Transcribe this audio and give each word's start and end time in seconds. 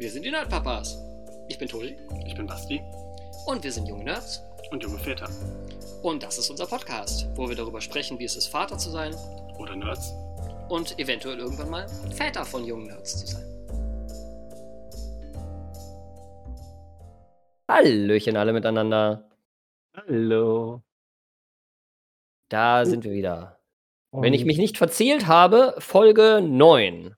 Wir 0.00 0.10
sind 0.10 0.24
die 0.24 0.30
Nerdpapas. 0.30 0.98
Ich 1.46 1.58
bin 1.58 1.68
Tobi. 1.68 1.94
Ich 2.24 2.34
bin 2.34 2.46
Basti. 2.46 2.80
Und 3.44 3.62
wir 3.62 3.70
sind 3.70 3.86
junge 3.86 4.04
Nerds. 4.04 4.42
Und 4.70 4.82
junge 4.82 4.98
Väter. 4.98 5.28
Und 6.02 6.22
das 6.22 6.38
ist 6.38 6.48
unser 6.48 6.66
Podcast, 6.66 7.28
wo 7.34 7.46
wir 7.46 7.54
darüber 7.54 7.82
sprechen, 7.82 8.18
wie 8.18 8.24
es 8.24 8.34
ist, 8.34 8.46
Vater 8.46 8.78
zu 8.78 8.88
sein. 8.88 9.14
Oder 9.58 9.76
Nerds. 9.76 10.14
Und 10.70 10.98
eventuell 10.98 11.38
irgendwann 11.38 11.68
mal 11.68 11.86
Väter 12.16 12.46
von 12.46 12.64
jungen 12.64 12.86
Nerds 12.86 13.20
zu 13.20 13.26
sein. 13.26 13.44
Hallöchen 17.68 18.38
alle 18.38 18.54
miteinander. 18.54 19.28
Hallo. 19.94 20.80
Da 22.48 22.86
sind 22.86 23.04
wir 23.04 23.12
wieder. 23.12 23.60
Wenn 24.12 24.32
ich 24.32 24.46
mich 24.46 24.56
nicht 24.56 24.78
verzählt 24.78 25.26
habe, 25.26 25.74
Folge 25.78 26.40
9. 26.42 27.14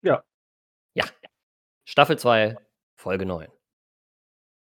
Ja. 0.00 0.14
Ja. 0.14 0.24
Staffel 1.88 2.18
2, 2.18 2.56
Folge 2.96 3.26
9. 3.26 3.46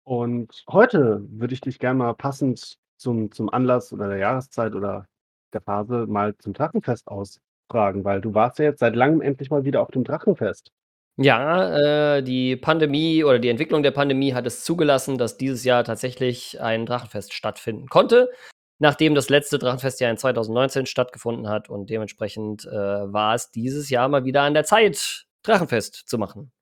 Und 0.04 0.62
heute 0.70 1.26
würde 1.28 1.54
ich 1.54 1.60
dich 1.60 1.80
gerne 1.80 1.98
mal 1.98 2.14
passend 2.14 2.78
zum, 2.98 3.32
zum 3.32 3.50
Anlass 3.50 3.92
oder 3.92 4.08
der 4.08 4.18
Jahreszeit 4.18 4.76
oder 4.76 5.06
der 5.52 5.60
Phase 5.60 6.06
mal 6.06 6.36
zum 6.38 6.52
Drachenfest 6.52 7.08
ausfragen, 7.08 8.04
weil 8.04 8.20
du 8.20 8.32
warst 8.34 8.60
ja 8.60 8.66
jetzt 8.66 8.78
seit 8.78 8.94
langem 8.94 9.22
endlich 9.22 9.50
mal 9.50 9.64
wieder 9.64 9.82
auf 9.82 9.90
dem 9.90 10.04
Drachenfest. 10.04 10.70
Ja, 11.16 12.18
äh, 12.18 12.22
die 12.22 12.54
Pandemie 12.54 13.24
oder 13.24 13.40
die 13.40 13.48
Entwicklung 13.48 13.82
der 13.82 13.90
Pandemie 13.90 14.32
hat 14.32 14.46
es 14.46 14.62
zugelassen, 14.62 15.18
dass 15.18 15.36
dieses 15.36 15.64
Jahr 15.64 15.82
tatsächlich 15.82 16.60
ein 16.60 16.86
Drachenfest 16.86 17.34
stattfinden 17.34 17.88
konnte, 17.88 18.30
nachdem 18.78 19.16
das 19.16 19.28
letzte 19.28 19.58
Drachenfest 19.58 19.98
ja 20.00 20.08
in 20.08 20.16
2019 20.16 20.86
stattgefunden 20.86 21.48
hat 21.48 21.68
und 21.68 21.90
dementsprechend 21.90 22.66
äh, 22.66 22.70
war 22.70 23.34
es 23.34 23.50
dieses 23.50 23.90
Jahr 23.90 24.08
mal 24.08 24.24
wieder 24.24 24.42
an 24.42 24.54
der 24.54 24.64
Zeit, 24.64 25.26
Drachenfest 25.42 26.08
zu 26.08 26.16
machen. 26.16 26.52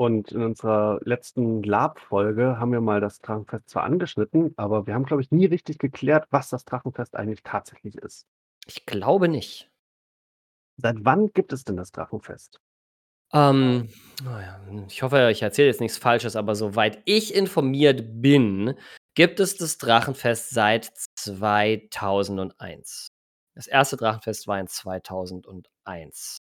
Und 0.00 0.32
in 0.32 0.42
unserer 0.42 0.98
letzten 1.04 1.62
Lab-Folge 1.62 2.58
haben 2.58 2.72
wir 2.72 2.80
mal 2.80 3.02
das 3.02 3.20
Drachenfest 3.20 3.68
zwar 3.68 3.82
angeschnitten, 3.82 4.54
aber 4.56 4.86
wir 4.86 4.94
haben, 4.94 5.04
glaube 5.04 5.20
ich, 5.20 5.30
nie 5.30 5.44
richtig 5.44 5.76
geklärt, 5.76 6.26
was 6.30 6.48
das 6.48 6.64
Drachenfest 6.64 7.14
eigentlich 7.14 7.42
tatsächlich 7.42 7.96
ist. 7.96 8.24
Ich 8.64 8.86
glaube 8.86 9.28
nicht. 9.28 9.68
Seit 10.78 10.96
wann 11.00 11.30
gibt 11.34 11.52
es 11.52 11.64
denn 11.64 11.76
das 11.76 11.92
Drachenfest? 11.92 12.62
Ähm, 13.34 13.90
oh 14.22 14.38
ja, 14.40 14.58
ich 14.88 15.02
hoffe, 15.02 15.28
ich 15.30 15.42
erzähle 15.42 15.68
jetzt 15.68 15.82
nichts 15.82 15.98
Falsches, 15.98 16.34
aber 16.34 16.54
soweit 16.54 17.02
ich 17.04 17.34
informiert 17.34 18.22
bin, 18.22 18.78
gibt 19.14 19.38
es 19.38 19.58
das 19.58 19.76
Drachenfest 19.76 20.48
seit 20.48 20.90
2001. 21.16 23.08
Das 23.54 23.66
erste 23.66 23.98
Drachenfest 23.98 24.46
war 24.46 24.58
in 24.58 24.66
2001 24.66 26.38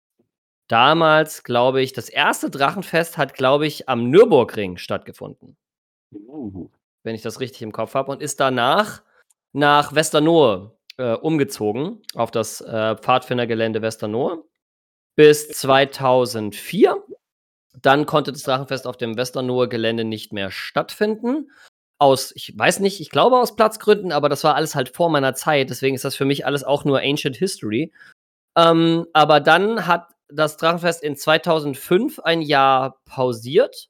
damals, 0.68 1.44
glaube 1.44 1.82
ich, 1.82 1.94
das 1.94 2.10
erste 2.10 2.50
Drachenfest 2.50 3.18
hat, 3.18 3.34
glaube 3.34 3.68
ich, 3.68 3.90
am 3.90 4.10
Nürburgring 4.10 4.78
stattgefunden. 4.78 5.58
Uh. 6.14 6.70
Wenn 7.04 7.16
ich 7.16 7.22
das 7.22 7.40
richtig 7.40 7.62
im 7.62 7.72
Kopf 7.72 7.96
habe. 7.96 8.12
Und 8.12 8.22
ist 8.22 8.40
danach 8.40 9.02
nach 9.52 9.94
Westernohe 9.94 10.72
äh, 10.98 11.14
umgezogen, 11.14 12.02
auf 12.16 12.32
das 12.32 12.62
äh, 12.62 12.96
Pfadfindergelände 12.96 13.82
Westernohe, 13.82 14.44
bis 15.16 15.50
2004. 15.50 17.04
Dann 17.82 18.06
konnte 18.06 18.32
das 18.32 18.44
Drachenfest 18.44 18.88
auf 18.88 18.98
dem 18.98 19.18
Westernohe 19.18 19.68
Gelände 19.68 20.04
nicht 20.04 20.32
mehr 20.32 20.52
stattfinden. 20.52 21.52
Aus, 22.00 22.32
ich 22.36 22.58
weiß 22.58 22.80
nicht, 22.80 23.00
ich 23.02 23.10
glaube 23.10 23.38
aus 23.38 23.56
Platzgründen, 23.56 24.12
aber 24.12 24.30
das 24.30 24.44
war 24.44 24.56
alles 24.56 24.76
halt 24.76 24.90
vor 24.90 25.10
meiner 25.10 25.34
Zeit. 25.36 25.70
Deswegen 25.70 25.96
ist 25.96 26.06
das 26.06 26.16
für 26.16 26.26
mich 26.26 26.46
alles 26.46 26.64
auch 26.64 26.86
nur 26.86 27.00
Ancient 27.00 27.36
History. 27.38 27.92
Ähm, 28.56 29.08
aber 29.14 29.40
dann 29.40 29.88
hat 29.88 30.13
das 30.30 30.58
Drachenfest 30.58 31.04
in 31.04 31.16
2005 31.16 32.20
ein 32.20 32.42
Jahr 32.42 33.00
pausiert 33.06 33.90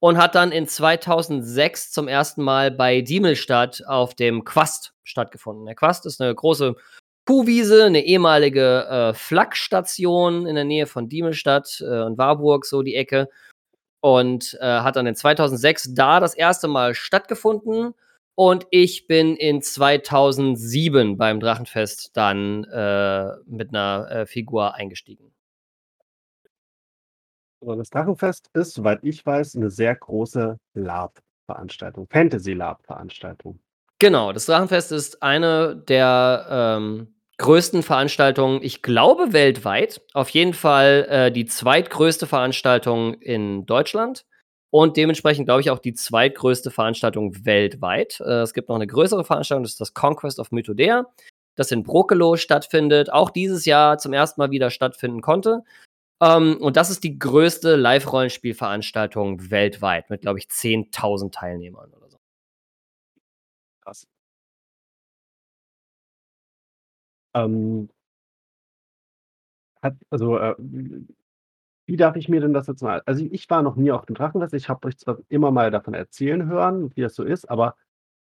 und 0.00 0.18
hat 0.18 0.34
dann 0.34 0.52
in 0.52 0.66
2006 0.66 1.90
zum 1.92 2.08
ersten 2.08 2.42
Mal 2.42 2.70
bei 2.70 3.00
Diemelstadt 3.00 3.82
auf 3.86 4.14
dem 4.14 4.44
Quast 4.44 4.94
stattgefunden. 5.04 5.66
Der 5.66 5.74
Quast 5.74 6.06
ist 6.06 6.20
eine 6.20 6.34
große 6.34 6.74
Kuhwiese, 7.26 7.84
eine 7.84 8.04
ehemalige 8.04 8.86
äh, 8.86 9.14
Flakstation 9.14 10.46
in 10.46 10.54
der 10.54 10.64
Nähe 10.64 10.86
von 10.86 11.08
Diemelstadt 11.08 11.80
äh, 11.80 12.02
und 12.02 12.18
Warburg, 12.18 12.64
so 12.66 12.82
die 12.82 12.94
Ecke. 12.94 13.28
Und 14.00 14.56
äh, 14.60 14.64
hat 14.64 14.94
dann 14.94 15.06
in 15.06 15.16
2006 15.16 15.94
da 15.94 16.20
das 16.20 16.34
erste 16.34 16.68
Mal 16.68 16.94
stattgefunden. 16.94 17.94
Und 18.36 18.66
ich 18.70 19.08
bin 19.08 19.34
in 19.34 19.62
2007 19.62 21.16
beim 21.16 21.40
Drachenfest 21.40 22.16
dann 22.16 22.64
äh, 22.64 23.30
mit 23.46 23.70
einer 23.70 24.08
äh, 24.10 24.26
Figur 24.26 24.74
eingestiegen. 24.74 25.32
Also 27.60 27.74
das 27.74 27.90
Drachenfest 27.90 28.50
ist, 28.54 28.74
soweit 28.74 29.00
ich 29.02 29.24
weiß, 29.24 29.56
eine 29.56 29.70
sehr 29.70 29.94
große 29.94 30.58
LARP-Veranstaltung, 30.74 32.06
Fantasy-LARP-Veranstaltung. 32.10 33.60
Genau, 33.98 34.32
das 34.32 34.46
Drachenfest 34.46 34.92
ist 34.92 35.22
eine 35.22 35.76
der 35.88 36.46
ähm, 36.50 37.14
größten 37.38 37.82
Veranstaltungen, 37.82 38.60
ich 38.62 38.82
glaube, 38.82 39.32
weltweit. 39.32 40.02
Auf 40.12 40.28
jeden 40.30 40.52
Fall 40.52 41.06
äh, 41.08 41.32
die 41.32 41.46
zweitgrößte 41.46 42.26
Veranstaltung 42.26 43.14
in 43.14 43.64
Deutschland 43.66 44.26
und 44.70 44.96
dementsprechend, 44.96 45.46
glaube 45.46 45.62
ich, 45.62 45.70
auch 45.70 45.78
die 45.78 45.94
zweitgrößte 45.94 46.70
Veranstaltung 46.70 47.46
weltweit. 47.46 48.20
Äh, 48.20 48.42
es 48.42 48.52
gibt 48.52 48.68
noch 48.68 48.76
eine 48.76 48.86
größere 48.86 49.24
Veranstaltung, 49.24 49.64
das 49.64 49.72
ist 49.72 49.80
das 49.80 49.94
Conquest 49.94 50.38
of 50.38 50.50
Mythodea, 50.50 51.06
das 51.54 51.72
in 51.72 51.82
Brokelo 51.82 52.36
stattfindet, 52.36 53.10
auch 53.10 53.30
dieses 53.30 53.64
Jahr 53.64 53.96
zum 53.96 54.12
ersten 54.12 54.40
Mal 54.40 54.50
wieder 54.50 54.70
stattfinden 54.70 55.22
konnte. 55.22 55.62
Ähm, 56.22 56.56
und 56.60 56.76
das 56.76 56.90
ist 56.90 57.04
die 57.04 57.18
größte 57.18 57.76
Live-Rollenspielveranstaltung 57.76 59.50
weltweit 59.50 60.08
mit, 60.10 60.22
glaube 60.22 60.38
ich, 60.38 60.48
10.000 60.48 61.34
Teilnehmern 61.34 61.90
oder 61.92 62.08
so. 62.10 62.18
Krass. 63.84 64.06
Ähm, 67.34 67.88
hat, 69.82 69.94
also, 70.10 70.38
äh, 70.38 70.54
wie 71.86 71.96
darf 71.96 72.16
ich 72.16 72.28
mir 72.28 72.40
denn 72.40 72.52
das 72.52 72.66
jetzt 72.66 72.82
mal 72.82 73.02
also, 73.06 73.24
ich 73.30 73.48
war 73.50 73.62
noch 73.62 73.76
nie 73.76 73.90
auf 73.92 74.06
dem 74.06 74.14
Drachenfest. 74.16 74.54
Ich 74.54 74.68
habe 74.68 74.88
euch 74.88 74.98
zwar 74.98 75.18
immer 75.28 75.50
mal 75.52 75.70
davon 75.70 75.94
erzählen 75.94 76.46
hören, 76.46 76.90
wie 76.96 77.00
das 77.02 77.14
so 77.14 77.22
ist, 77.24 77.48
aber 77.50 77.76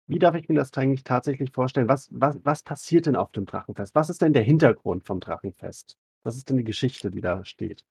wie 0.08 0.18
darf 0.20 0.34
ich 0.36 0.48
mir 0.48 0.56
das 0.56 0.72
eigentlich 0.74 1.04
tatsächlich 1.04 1.52
vorstellen? 1.52 1.88
Was 1.88 2.08
was 2.12 2.38
was 2.44 2.62
passiert 2.62 3.06
denn 3.06 3.16
auf 3.16 3.32
dem 3.32 3.46
Drachenfest? 3.46 3.94
Was 3.94 4.10
ist 4.10 4.22
denn 4.22 4.32
der 4.34 4.42
Hintergrund 4.44 5.06
vom 5.06 5.20
Drachenfest? 5.20 5.96
Was 6.26 6.36
ist 6.36 6.50
denn 6.50 6.56
die 6.56 6.64
Geschichte, 6.64 7.10
die 7.10 7.20
da 7.20 7.44
steht? 7.44 7.84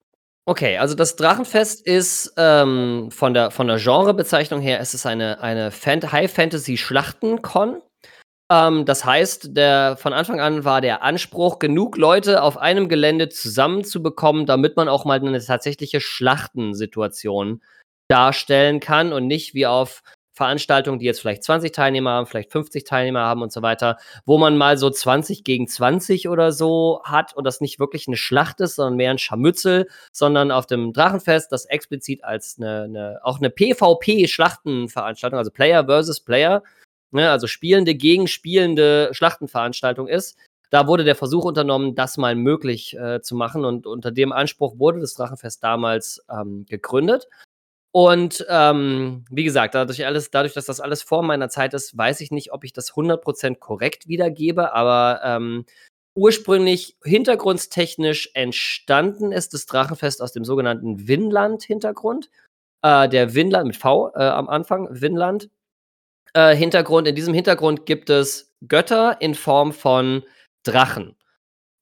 Okay, 0.45 0.77
also 0.77 0.93
das 0.93 1.15
Drachenfest 1.15 1.87
ist 1.87 2.33
ähm, 2.37 3.09
von 3.09 3.33
der, 3.33 3.49
von 3.49 3.67
der 3.67 3.77
Genrebezeichnung 3.77 4.59
her, 4.61 4.81
ist 4.81 4.93
es 4.93 5.05
eine, 5.05 5.41
eine 5.41 5.71
Fan 5.71 6.11
High-Fantasy-Schlachten-Con. 6.11 7.81
Ähm, 8.51 8.85
das 8.85 9.05
heißt, 9.05 9.55
der, 9.55 9.95
von 9.97 10.11
Anfang 10.11 10.41
an 10.41 10.65
war 10.65 10.81
der 10.81 11.01
Anspruch, 11.01 11.59
genug 11.59 11.97
Leute 11.97 12.43
auf 12.43 12.57
einem 12.57 12.89
Gelände 12.89 13.29
zusammenzubekommen, 13.29 14.45
damit 14.45 14.75
man 14.75 14.89
auch 14.89 15.05
mal 15.05 15.19
eine 15.19 15.43
tatsächliche 15.43 16.01
Schlachtensituation 16.01 17.63
darstellen 18.09 18.81
kann 18.81 19.13
und 19.13 19.27
nicht 19.27 19.53
wie 19.53 19.65
auf 19.65 20.03
Veranstaltungen, 20.35 20.99
die 20.99 21.05
jetzt 21.05 21.21
vielleicht 21.21 21.43
20 21.43 21.71
Teilnehmer 21.71 22.11
haben, 22.11 22.27
vielleicht 22.27 22.51
50 22.51 22.83
Teilnehmer 22.83 23.21
haben 23.21 23.41
und 23.41 23.53
so 23.53 23.61
weiter, 23.61 23.97
wo 24.25 24.37
man 24.37 24.57
mal 24.57 24.77
so 24.77 24.89
20 24.89 25.45
gegen 25.45 25.67
20 25.67 26.27
oder 26.27 26.51
so 26.51 27.01
hat 27.03 27.33
und 27.35 27.45
das 27.45 27.61
nicht 27.61 27.79
wirklich 27.79 28.07
eine 28.07 28.17
Schlacht 28.17 28.59
ist, 28.59 28.75
sondern 28.75 28.97
mehr 28.97 29.11
ein 29.11 29.17
Scharmützel, 29.17 29.87
sondern 30.11 30.51
auf 30.51 30.65
dem 30.65 30.91
Drachenfest 30.91 31.51
das 31.53 31.65
explizit 31.65 32.23
als 32.25 32.57
eine, 32.57 32.83
eine 32.83 33.19
auch 33.23 33.37
eine 33.39 33.49
PvP-Schlachtenveranstaltung, 33.49 35.39
also 35.39 35.51
Player 35.51 35.85
versus 35.85 36.19
Player, 36.19 36.63
ne, 37.11 37.31
also 37.31 37.47
Spielende 37.47 37.95
gegen 37.95 38.27
Spielende 38.27 39.09
Schlachtenveranstaltung 39.13 40.07
ist. 40.07 40.37
Da 40.69 40.87
wurde 40.87 41.05
der 41.05 41.15
Versuch 41.15 41.45
unternommen, 41.45 41.95
das 41.95 42.17
mal 42.17 42.35
möglich 42.35 42.97
äh, 42.97 43.21
zu 43.21 43.35
machen 43.35 43.63
und 43.63 43.87
unter 43.87 44.11
dem 44.11 44.33
Anspruch 44.33 44.77
wurde 44.79 44.99
das 44.99 45.13
Drachenfest 45.13 45.63
damals 45.63 46.25
ähm, 46.29 46.65
gegründet. 46.67 47.29
Und 47.95 48.45
ähm, 48.49 49.23
wie 49.31 49.45
gesagt, 49.45 49.73
dadurch, 49.73 50.05
alles, 50.05 50.29
dadurch, 50.29 50.51
dass 50.51 50.65
das 50.65 50.81
alles 50.81 51.01
vor 51.01 51.23
meiner 51.23 51.47
Zeit 51.47 51.73
ist, 51.73 51.97
weiß 51.97 52.19
ich 52.19 52.29
nicht, 52.29 52.51
ob 52.51 52.65
ich 52.65 52.73
das 52.73 52.91
100% 52.91 53.55
korrekt 53.55 54.09
wiedergebe, 54.09 54.73
aber 54.73 55.21
ähm, 55.23 55.63
ursprünglich 56.13 56.97
hintergrundstechnisch 57.05 58.31
entstanden 58.33 59.31
ist 59.31 59.53
das 59.53 59.65
Drachenfest 59.65 60.21
aus 60.21 60.33
dem 60.33 60.43
sogenannten 60.43 61.07
Vinland-Hintergrund. 61.07 62.29
Äh, 62.81 63.07
der 63.07 63.33
Vinland 63.33 63.67
mit 63.67 63.77
V 63.77 64.11
äh, 64.13 64.23
am 64.23 64.49
Anfang, 64.49 64.89
Vinland. 64.91 65.49
Äh, 66.33 66.53
Hintergrund, 66.53 67.07
in 67.07 67.15
diesem 67.15 67.33
Hintergrund 67.33 67.85
gibt 67.85 68.09
es 68.09 68.53
Götter 68.67 69.21
in 69.21 69.35
Form 69.35 69.71
von 69.71 70.23
Drachen. 70.63 71.15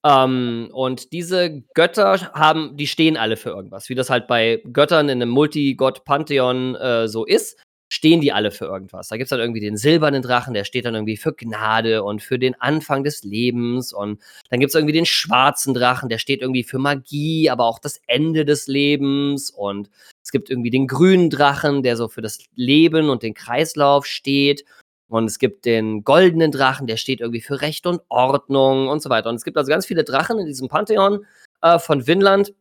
Ähm, 0.04 0.68
und 0.72 1.12
diese 1.12 1.62
Götter 1.74 2.32
haben, 2.34 2.76
die 2.76 2.86
stehen 2.86 3.16
alle 3.16 3.36
für 3.36 3.50
irgendwas, 3.50 3.88
wie 3.88 3.94
das 3.94 4.10
halt 4.10 4.26
bei 4.26 4.62
Göttern 4.70 5.08
in 5.08 5.22
einem 5.22 5.30
Multigott-Pantheon 5.30 6.74
äh, 6.76 7.08
so 7.08 7.24
ist. 7.24 7.58
stehen 7.92 8.20
die 8.20 8.32
alle 8.32 8.50
für 8.50 8.64
irgendwas. 8.64 9.08
Da 9.08 9.16
gibt 9.16 9.26
es 9.26 9.30
dann 9.30 9.40
irgendwie 9.40 9.60
den 9.60 9.76
silbernen 9.76 10.20
Drachen, 10.22 10.52
der 10.52 10.64
steht 10.64 10.84
dann 10.84 10.94
irgendwie 10.94 11.16
für 11.16 11.32
Gnade 11.32 12.02
und 12.02 12.22
für 12.22 12.38
den 12.38 12.60
Anfang 12.60 13.04
des 13.04 13.22
Lebens. 13.22 13.92
Und 13.92 14.20
dann 14.50 14.58
gibt 14.60 14.70
es 14.70 14.74
irgendwie 14.74 14.92
den 14.92 15.06
schwarzen 15.06 15.74
Drachen, 15.74 16.08
der 16.08 16.18
steht 16.18 16.42
irgendwie 16.42 16.64
für 16.64 16.78
Magie, 16.78 17.50
aber 17.50 17.66
auch 17.66 17.78
das 17.78 18.00
Ende 18.06 18.44
des 18.44 18.66
Lebens. 18.66 19.50
Und 19.50 19.90
es 20.22 20.32
gibt 20.32 20.50
irgendwie 20.50 20.70
den 20.70 20.86
grünen 20.88 21.30
Drachen, 21.30 21.82
der 21.82 21.96
so 21.96 22.08
für 22.08 22.22
das 22.22 22.38
Leben 22.56 23.10
und 23.10 23.22
den 23.22 23.34
Kreislauf 23.34 24.06
steht. 24.06 24.64
Und 25.08 25.26
es 25.26 25.38
gibt 25.38 25.64
den 25.64 26.02
goldenen 26.02 26.50
Drachen, 26.50 26.86
der 26.86 26.96
steht 26.96 27.20
irgendwie 27.20 27.40
für 27.40 27.60
Recht 27.60 27.86
und 27.86 28.00
Ordnung 28.08 28.88
und 28.88 29.02
so 29.02 29.10
weiter. 29.10 29.28
Und 29.28 29.36
es 29.36 29.44
gibt 29.44 29.56
also 29.56 29.68
ganz 29.68 29.86
viele 29.86 30.04
Drachen 30.04 30.38
in 30.38 30.46
diesem 30.46 30.68
Pantheon 30.68 31.26
äh, 31.62 31.78
von 31.78 32.06
Vinland 32.06 32.54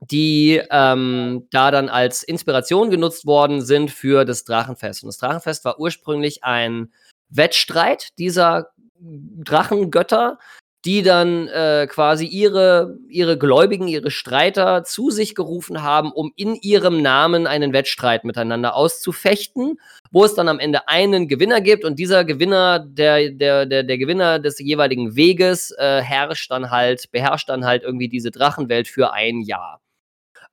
die 0.00 0.62
ähm, 0.70 1.46
da 1.50 1.70
dann 1.70 1.88
als 1.88 2.22
Inspiration 2.22 2.90
genutzt 2.90 3.26
worden 3.26 3.60
sind 3.60 3.90
für 3.90 4.24
das 4.24 4.44
Drachenfest. 4.44 5.02
Und 5.02 5.08
das 5.08 5.18
Drachenfest 5.18 5.64
war 5.64 5.78
ursprünglich 5.78 6.42
ein 6.42 6.92
Wettstreit 7.28 8.18
dieser 8.18 8.70
Drachengötter, 8.98 10.38
die 10.84 11.02
dann 11.02 11.48
äh, 11.48 11.86
quasi 11.90 12.24
ihre, 12.24 12.96
ihre 13.08 13.36
Gläubigen, 13.36 13.86
ihre 13.86 14.10
Streiter 14.10 14.82
zu 14.84 15.10
sich 15.10 15.34
gerufen 15.34 15.82
haben, 15.82 16.10
um 16.10 16.32
in 16.36 16.54
ihrem 16.54 17.02
Namen 17.02 17.46
einen 17.46 17.74
Wettstreit 17.74 18.24
miteinander 18.24 18.74
auszufechten, 18.74 19.78
wo 20.10 20.24
es 20.24 20.34
dann 20.34 20.48
am 20.48 20.58
Ende 20.58 20.88
einen 20.88 21.28
Gewinner 21.28 21.60
gibt 21.60 21.84
und 21.84 21.98
dieser 21.98 22.24
Gewinner, 22.24 22.78
der, 22.78 23.30
der, 23.30 23.66
der, 23.66 23.82
der 23.82 23.98
Gewinner 23.98 24.38
des 24.38 24.58
jeweiligen 24.58 25.16
Weges, 25.16 25.70
äh, 25.72 26.00
herrscht 26.00 26.50
dann 26.50 26.70
halt, 26.70 27.10
beherrscht 27.12 27.50
dann 27.50 27.66
halt 27.66 27.82
irgendwie 27.82 28.08
diese 28.08 28.30
Drachenwelt 28.30 28.88
für 28.88 29.12
ein 29.12 29.42
Jahr. 29.42 29.80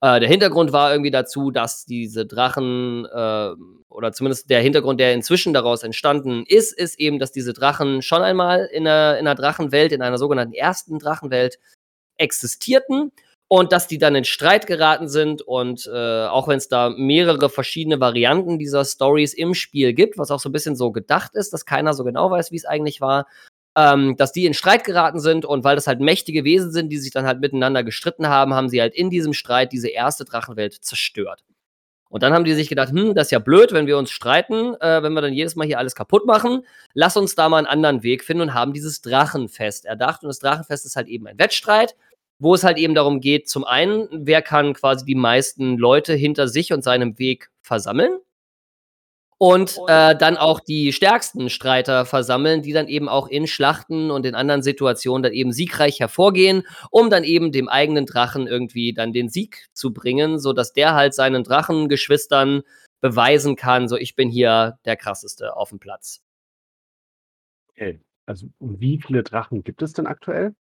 Äh, 0.01 0.19
der 0.19 0.29
Hintergrund 0.29 0.74
war 0.74 0.91
irgendwie 0.91 1.12
dazu, 1.12 1.51
dass 1.51 1.85
diese 1.85 2.25
Drachen, 2.25 3.06
äh, 3.06 3.50
oder 3.98 4.14
zumindest 4.14 4.52
der 4.52 4.62
Hintergrund, 4.62 5.00
der 5.00 5.16
inzwischen 5.16 5.56
daraus 5.56 5.82
entstanden 5.82 6.44
ist, 6.48 6.72
ist 6.72 7.00
eben, 7.00 7.18
dass 7.18 7.32
diese 7.32 7.52
Drachen 7.52 8.04
schon 8.04 8.22
einmal 8.22 8.70
in 8.72 8.88
einer, 8.88 9.18
in 9.18 9.26
einer 9.26 9.34
Drachenwelt, 9.34 9.92
in 9.92 10.04
einer 10.04 10.20
sogenannten 10.20 10.54
ersten 10.54 11.00
Drachenwelt 11.00 11.58
existierten 12.18 13.12
und 13.48 13.72
dass 13.72 13.88
die 13.88 13.98
dann 13.98 14.14
in 14.14 14.24
Streit 14.24 14.68
geraten 14.68 15.08
sind 15.08 15.42
und 15.42 15.90
äh, 15.92 16.28
auch 16.28 16.48
wenn 16.48 16.58
es 16.60 16.68
da 16.68 16.92
mehrere 16.92 17.50
verschiedene 17.50 18.00
Varianten 18.00 18.60
dieser 18.60 18.86
Stories 18.86 19.34
im 19.34 19.56
Spiel 19.56 19.94
gibt, 19.94 20.20
was 20.20 20.30
auch 20.30 20.40
so 20.40 20.50
ein 20.50 20.52
bisschen 20.54 20.76
so 20.76 20.92
gedacht 20.92 21.34
ist, 21.34 21.52
dass 21.52 21.66
keiner 21.66 21.96
so 21.96 22.04
genau 22.04 22.30
weiß, 22.30 22.52
wie 22.52 22.58
es 22.58 22.66
eigentlich 22.66 23.02
war, 23.02 23.26
ähm, 23.76 24.16
dass 24.16 24.32
die 24.32 24.46
in 24.46 24.54
Streit 24.54 24.84
geraten 24.84 25.20
sind 25.20 25.44
und 25.44 25.64
weil 25.64 25.76
das 25.76 25.88
halt 25.88 26.02
mächtige 26.02 26.44
Wesen 26.44 26.72
sind, 26.72 26.90
die 26.90 26.98
sich 27.00 27.14
dann 27.14 27.26
halt 27.26 27.40
miteinander 27.40 27.84
gestritten 27.84 28.28
haben, 28.28 28.54
haben 28.54 28.70
sie 28.70 28.80
halt 28.80 28.94
in 28.94 29.10
diesem 29.10 29.34
Streit 29.34 29.72
diese 29.72 29.90
erste 29.90 30.24
Drachenwelt 30.24 30.74
zerstört. 30.84 31.44
Und 32.09 32.24
dann 32.24 32.33
haben 32.33 32.45
die 32.45 32.54
sich 32.54 32.69
gedacht, 32.69 32.89
hm, 32.89 33.13
das 33.15 33.27
ist 33.27 33.31
ja 33.31 33.39
blöd, 33.39 33.71
wenn 33.74 33.88
wir 33.88 33.98
uns 33.98 34.12
streiten, 34.12 34.75
äh, 34.81 35.04
wenn 35.04 35.13
wir 35.13 35.21
dann 35.21 35.33
jedes 35.33 35.56
Mal 35.56 35.68
hier 35.68 35.80
alles 35.80 35.95
kaputt 35.95 36.25
machen. 36.25 36.65
Lass 36.94 37.18
uns 37.18 37.36
da 37.36 37.50
mal 37.50 37.57
einen 37.57 37.68
anderen 37.68 38.04
Weg 38.04 38.24
finden 38.24 38.42
und 38.42 38.54
haben 38.54 38.74
dieses 38.74 39.01
Drachenfest 39.01 39.86
erdacht. 39.86 40.24
Und 40.24 40.30
das 40.30 40.39
Drachenfest 40.39 40.86
ist 40.86 40.95
halt 40.95 41.07
eben 41.07 41.27
ein 41.27 41.39
Wettstreit, 41.39 41.95
wo 42.39 42.54
es 42.54 42.63
halt 42.63 42.77
eben 42.77 42.94
darum 42.95 43.19
geht, 43.19 43.50
zum 43.50 43.63
einen, 43.63 44.07
wer 44.12 44.42
kann 44.42 44.74
quasi 44.74 45.06
die 45.06 45.15
meisten 45.15 45.77
Leute 45.77 46.13
hinter 46.13 46.48
sich 46.48 46.71
und 46.71 46.83
seinem 46.83 47.18
Weg 47.18 47.50
versammeln 47.62 48.19
und 49.38 49.78
äh, 49.88 50.16
dann 50.16 50.38
auch 50.38 50.60
die 50.60 50.92
stärksten 50.92 51.50
Streiter 51.50 52.06
versammeln, 52.06 52.62
die 52.63 52.74
dann 52.74 52.88
eben 52.88 53.07
auch 53.07 53.28
in 53.28 53.45
Schlachten 53.45 54.10
und 54.10 54.25
in 54.25 54.36
anderen 54.36 54.63
Situationen 54.63 55.24
dann 55.24 55.34
eben 55.34 55.51
siegreich 55.51 56.00
hervorgehen, 56.00 56.63
um 56.89 57.10
dann 57.10 57.24
eben 57.24 57.51
dem 57.51 57.69
eigenen 57.69 58.06
Drachen 58.06 58.48
irgendwie 58.48 58.94
dann 58.94 59.13
den 59.13 59.30
Sieg 59.30 59.68
zu 59.74 59.94
bringen, 59.94 60.39
so 60.39 60.54
dass 60.54 60.74
der 60.74 60.95
halt 60.95 61.13
seinen 61.13 61.44
Drachengeschwistern 61.44 62.63
beweisen 63.00 63.56
kann, 63.56 63.88
so 63.88 63.95
ich 63.95 64.16
bin 64.16 64.30
hier 64.30 64.80
der 64.86 64.98
krasseste 64.98 65.56
auf 65.56 65.69
dem 65.69 65.80
Platz. 65.80 66.24
Okay. 67.69 68.01
Also 68.25 68.48
wie 68.60 69.00
viele 69.00 69.24
Drachen 69.24 69.63
gibt 69.63 69.81
es 69.81 69.94
denn 69.94 70.07
aktuell? 70.07 70.54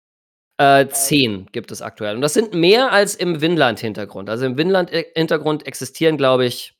Äh, 0.58 0.86
zehn 0.88 1.46
gibt 1.52 1.72
es 1.72 1.82
aktuell. 1.82 2.14
Und 2.14 2.22
das 2.22 2.32
sind 2.32 2.54
mehr 2.54 2.92
als 2.92 3.14
im 3.14 3.40
Winland-Hintergrund. 3.40 4.30
Also 4.30 4.46
im 4.46 4.56
Winland-Hintergrund 4.56 5.66
existieren, 5.66 6.16
glaube 6.16 6.46
ich, 6.46 6.74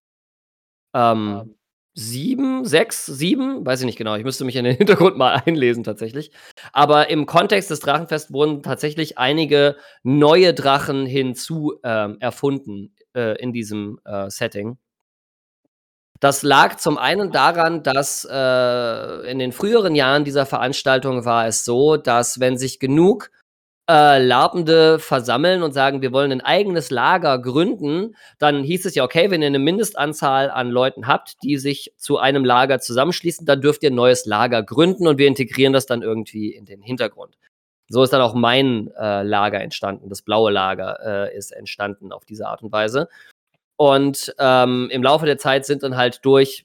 ähm, 0.94 1.56
sieben, 1.96 2.66
sechs, 2.66 3.06
sieben, 3.06 3.64
weiß 3.64 3.81
ich 3.81 3.87
nicht 3.87 3.98
genau. 3.98 4.14
Ich 4.16 4.25
müsste 4.25 4.44
mich 4.44 4.54
in 4.56 4.64
den 4.64 4.76
Hintergrund 4.78 5.16
mal 5.16 5.43
einlesen 5.44 5.82
tatsächlich. 5.82 6.31
Aber 6.72 7.10
im 7.10 7.26
Kontext 7.26 7.70
des 7.70 7.81
Drachenfests 7.81 8.32
wurden 8.32 8.62
tatsächlich 8.62 9.19
einige 9.19 9.76
neue 10.02 10.54
Drachen 10.54 11.06
hinzu 11.06 11.78
äh, 11.82 12.14
erfunden 12.20 12.94
äh, 13.16 13.40
in 13.43 13.52
diesem 13.52 13.98
äh, 14.04 14.31
Setting. 14.31 14.76
Das 16.20 16.43
lag 16.43 16.76
zum 16.76 16.98
einen 16.98 17.31
daran, 17.31 17.82
dass 17.82 18.26
äh, 18.31 19.31
in 19.31 19.38
den 19.38 19.52
früheren 19.52 19.94
Jahren 19.94 20.25
dieser 20.25 20.46
Veranstaltung 20.46 21.25
war 21.25 21.46
es 21.46 21.64
so, 21.64 21.96
dass 21.96 22.40
wenn 22.40 22.56
sich 22.56 22.78
genug 22.78 23.31
äh, 23.88 24.18
Labende 24.18 24.98
versammeln 24.98 25.62
und 25.62 25.72
sagen, 25.72 26.02
wir 26.02 26.12
wollen 26.12 26.32
ein 26.32 26.40
eigenes 26.40 26.90
Lager 26.90 27.38
gründen, 27.38 28.16
dann 28.38 28.62
hieß 28.64 28.84
es 28.84 28.94
ja, 28.94 29.04
okay, 29.04 29.30
wenn 29.30 29.42
ihr 29.42 29.46
eine 29.46 29.58
Mindestanzahl 29.58 30.50
an 30.50 30.70
Leuten 30.70 31.06
habt, 31.06 31.42
die 31.42 31.56
sich 31.56 31.92
zu 31.96 32.18
einem 32.18 32.44
Lager 32.44 32.80
zusammenschließen, 32.80 33.46
dann 33.46 33.60
dürft 33.60 33.82
ihr 33.82 33.90
ein 33.90 33.94
neues 33.94 34.26
Lager 34.26 34.62
gründen 34.62 35.06
und 35.06 35.18
wir 35.18 35.28
integrieren 35.28 35.72
das 35.72 35.86
dann 35.86 36.02
irgendwie 36.02 36.52
in 36.52 36.64
den 36.64 36.82
Hintergrund. 36.82 37.38
So 37.88 38.02
ist 38.02 38.12
dann 38.12 38.22
auch 38.22 38.34
mein 38.34 38.90
äh, 38.98 39.22
Lager 39.22 39.60
entstanden. 39.60 40.08
Das 40.08 40.22
blaue 40.22 40.50
Lager 40.50 40.98
äh, 41.28 41.36
ist 41.36 41.52
entstanden 41.52 42.10
auf 42.10 42.24
diese 42.24 42.48
Art 42.48 42.62
und 42.62 42.72
Weise. 42.72 43.08
Und 43.76 44.34
ähm, 44.38 44.88
im 44.90 45.02
Laufe 45.02 45.26
der 45.26 45.38
Zeit 45.38 45.66
sind 45.66 45.84
dann 45.84 45.96
halt 45.96 46.24
durch 46.24 46.64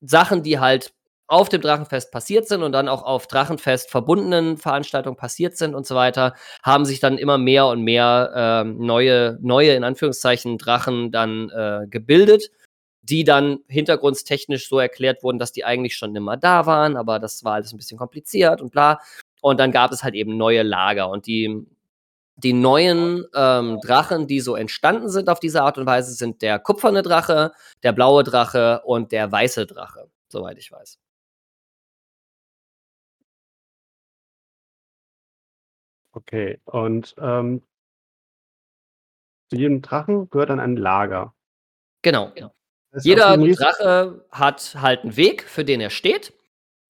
Sachen, 0.00 0.42
die 0.42 0.58
halt 0.58 0.94
auf 1.28 1.48
dem 1.48 1.60
Drachenfest 1.60 2.12
passiert 2.12 2.46
sind 2.48 2.62
und 2.62 2.72
dann 2.72 2.88
auch 2.88 3.02
auf 3.02 3.26
Drachenfest 3.26 3.90
verbundenen 3.90 4.58
Veranstaltungen 4.58 5.16
passiert 5.16 5.56
sind 5.56 5.74
und 5.74 5.86
so 5.86 5.94
weiter, 5.94 6.34
haben 6.62 6.84
sich 6.84 7.00
dann 7.00 7.18
immer 7.18 7.38
mehr 7.38 7.66
und 7.66 7.82
mehr 7.82 8.64
äh, 8.64 8.68
neue, 8.68 9.38
neue, 9.40 9.74
in 9.74 9.84
Anführungszeichen, 9.84 10.58
Drachen 10.58 11.10
dann 11.10 11.50
äh, 11.50 11.86
gebildet, 11.88 12.50
die 13.02 13.24
dann 13.24 13.60
hintergrundstechnisch 13.68 14.68
so 14.68 14.78
erklärt 14.78 15.22
wurden, 15.22 15.38
dass 15.38 15.52
die 15.52 15.64
eigentlich 15.64 15.96
schon 15.96 16.14
immer 16.14 16.36
da 16.36 16.66
waren, 16.66 16.96
aber 16.96 17.18
das 17.18 17.44
war 17.44 17.54
alles 17.54 17.72
ein 17.72 17.76
bisschen 17.76 17.98
kompliziert 17.98 18.60
und 18.60 18.72
bla. 18.72 19.00
Und 19.40 19.58
dann 19.60 19.72
gab 19.72 19.92
es 19.92 20.02
halt 20.02 20.14
eben 20.14 20.36
neue 20.36 20.62
Lager 20.62 21.10
und 21.10 21.26
die, 21.26 21.66
die 22.36 22.52
neuen 22.52 23.24
ähm, 23.34 23.80
Drachen, 23.80 24.26
die 24.26 24.40
so 24.40 24.56
entstanden 24.56 25.08
sind 25.08 25.28
auf 25.28 25.40
diese 25.40 25.62
Art 25.62 25.78
und 25.78 25.86
Weise, 25.86 26.12
sind 26.12 26.42
der 26.42 26.58
kupferne 26.58 27.02
Drache, 27.02 27.52
der 27.82 27.92
blaue 27.92 28.24
Drache 28.24 28.82
und 28.84 29.12
der 29.12 29.30
weiße 29.30 29.66
Drache, 29.66 30.08
soweit 30.28 30.58
ich 30.58 30.70
weiß. 30.70 30.98
Okay, 36.16 36.58
und, 36.64 37.14
ähm 37.18 37.62
zu 39.48 39.56
jedem 39.56 39.80
Drachen 39.82 40.28
gehört 40.30 40.50
dann 40.50 40.58
ein 40.58 40.76
Lager. 40.76 41.32
Genau. 42.02 42.32
Jeder 43.02 43.36
Drache 43.36 44.24
hat 44.30 44.76
halt 44.80 45.02
einen 45.02 45.16
Weg, 45.16 45.44
für 45.44 45.64
den 45.64 45.80
er 45.80 45.90
steht 45.90 46.32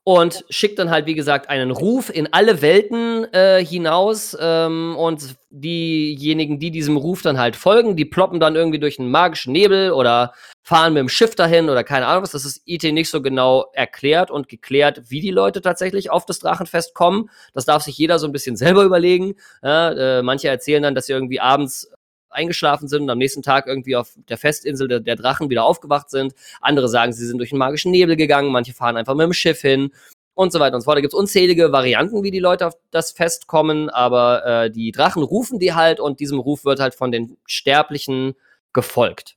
und 0.08 0.44
schickt 0.50 0.78
dann 0.78 0.90
halt, 0.90 1.06
wie 1.06 1.16
gesagt, 1.16 1.50
einen 1.50 1.72
Ruf 1.72 2.14
in 2.14 2.32
alle 2.32 2.62
Welten 2.62 3.24
äh, 3.32 3.64
hinaus. 3.64 4.36
Ähm, 4.40 4.94
und 4.96 5.34
diejenigen, 5.50 6.60
die 6.60 6.70
diesem 6.70 6.96
Ruf 6.96 7.22
dann 7.22 7.40
halt 7.40 7.56
folgen, 7.56 7.96
die 7.96 8.04
ploppen 8.04 8.38
dann 8.38 8.54
irgendwie 8.54 8.78
durch 8.78 9.00
einen 9.00 9.10
magischen 9.10 9.52
Nebel 9.52 9.90
oder 9.90 10.32
fahren 10.62 10.92
mit 10.92 11.00
dem 11.00 11.08
Schiff 11.08 11.34
dahin 11.34 11.68
oder 11.68 11.82
keine 11.82 12.06
Ahnung 12.06 12.22
was. 12.22 12.30
Das 12.30 12.44
ist 12.44 12.62
IT 12.66 12.84
nicht 12.84 13.10
so 13.10 13.20
genau 13.20 13.66
erklärt 13.72 14.30
und 14.30 14.48
geklärt, 14.48 15.10
wie 15.10 15.20
die 15.20 15.32
Leute 15.32 15.60
tatsächlich 15.60 16.08
auf 16.08 16.24
das 16.24 16.38
Drachenfest 16.38 16.94
kommen. 16.94 17.28
Das 17.52 17.64
darf 17.64 17.82
sich 17.82 17.98
jeder 17.98 18.20
so 18.20 18.28
ein 18.28 18.32
bisschen 18.32 18.56
selber 18.56 18.84
überlegen. 18.84 19.34
Ja, 19.60 19.90
äh, 19.90 20.22
manche 20.22 20.46
erzählen 20.46 20.84
dann, 20.84 20.94
dass 20.94 21.06
sie 21.06 21.14
irgendwie 21.14 21.40
abends 21.40 21.90
eingeschlafen 22.30 22.88
sind 22.88 23.02
und 23.02 23.10
am 23.10 23.18
nächsten 23.18 23.42
Tag 23.42 23.66
irgendwie 23.66 23.96
auf 23.96 24.16
der 24.28 24.38
Festinsel 24.38 24.88
der, 24.88 25.00
der 25.00 25.16
Drachen 25.16 25.50
wieder 25.50 25.64
aufgewacht 25.64 26.10
sind. 26.10 26.34
Andere 26.60 26.88
sagen, 26.88 27.12
sie 27.12 27.26
sind 27.26 27.38
durch 27.38 27.50
den 27.50 27.58
magischen 27.58 27.90
Nebel 27.90 28.16
gegangen, 28.16 28.52
manche 28.52 28.72
fahren 28.72 28.96
einfach 28.96 29.14
mit 29.14 29.24
dem 29.24 29.32
Schiff 29.32 29.60
hin 29.60 29.90
und 30.34 30.52
so 30.52 30.60
weiter 30.60 30.76
und 30.76 30.82
so 30.82 30.86
fort. 30.86 30.98
Da 30.98 31.00
gibt 31.00 31.14
es 31.14 31.18
unzählige 31.18 31.72
Varianten, 31.72 32.22
wie 32.22 32.30
die 32.30 32.38
Leute 32.38 32.66
auf 32.66 32.74
das 32.90 33.10
Fest 33.12 33.46
kommen, 33.46 33.88
aber 33.88 34.44
äh, 34.46 34.70
die 34.70 34.92
Drachen 34.92 35.22
rufen 35.22 35.58
die 35.58 35.74
halt 35.74 35.98
und 35.98 36.20
diesem 36.20 36.38
Ruf 36.38 36.64
wird 36.64 36.78
halt 36.78 36.94
von 36.94 37.10
den 37.10 37.36
Sterblichen 37.46 38.34
gefolgt. 38.72 39.36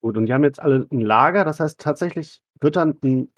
Gut, 0.00 0.16
und 0.16 0.26
die 0.26 0.32
haben 0.32 0.44
jetzt 0.44 0.60
alle 0.60 0.86
ein 0.90 1.00
Lager, 1.00 1.44
das 1.44 1.60
heißt 1.60 1.80
tatsächlich 1.80 2.40
wird 2.60 2.76
dann 2.76 2.98
ein, 3.02 3.32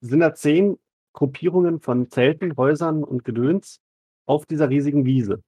sind 0.00 0.20
da 0.20 0.34
zehn 0.34 0.78
Gruppierungen 1.12 1.80
von 1.80 2.10
Zelten, 2.10 2.56
Häusern 2.56 3.04
und 3.04 3.24
Gedöns 3.24 3.80
auf 4.26 4.46
dieser 4.46 4.68
riesigen 4.68 5.04
Wiese. 5.04 5.42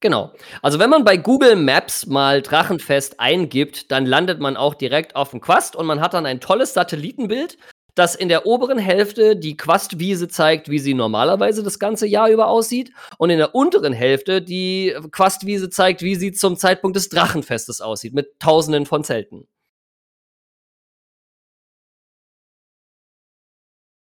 Genau. 0.00 0.32
Also 0.62 0.78
wenn 0.78 0.88
man 0.88 1.04
bei 1.04 1.18
Google 1.18 1.56
Maps 1.56 2.06
mal 2.06 2.40
Drachenfest 2.40 3.20
eingibt, 3.20 3.90
dann 3.90 4.06
landet 4.06 4.40
man 4.40 4.56
auch 4.56 4.74
direkt 4.74 5.14
auf 5.14 5.30
dem 5.30 5.40
Quast 5.42 5.76
und 5.76 5.84
man 5.84 6.00
hat 6.00 6.14
dann 6.14 6.24
ein 6.24 6.40
tolles 6.40 6.72
Satellitenbild, 6.72 7.58
das 7.94 8.14
in 8.14 8.30
der 8.30 8.46
oberen 8.46 8.78
Hälfte 8.78 9.36
die 9.36 9.58
Quastwiese 9.58 10.28
zeigt, 10.28 10.70
wie 10.70 10.78
sie 10.78 10.94
normalerweise 10.94 11.62
das 11.62 11.78
ganze 11.78 12.06
Jahr 12.06 12.30
über 12.30 12.46
aussieht 12.48 12.92
und 13.18 13.28
in 13.28 13.36
der 13.36 13.54
unteren 13.54 13.92
Hälfte 13.92 14.40
die 14.40 14.96
Quastwiese 15.12 15.68
zeigt, 15.68 16.00
wie 16.00 16.14
sie 16.14 16.32
zum 16.32 16.56
Zeitpunkt 16.56 16.96
des 16.96 17.10
Drachenfestes 17.10 17.82
aussieht, 17.82 18.14
mit 18.14 18.38
tausenden 18.40 18.86
von 18.86 19.04
Zelten. 19.04 19.46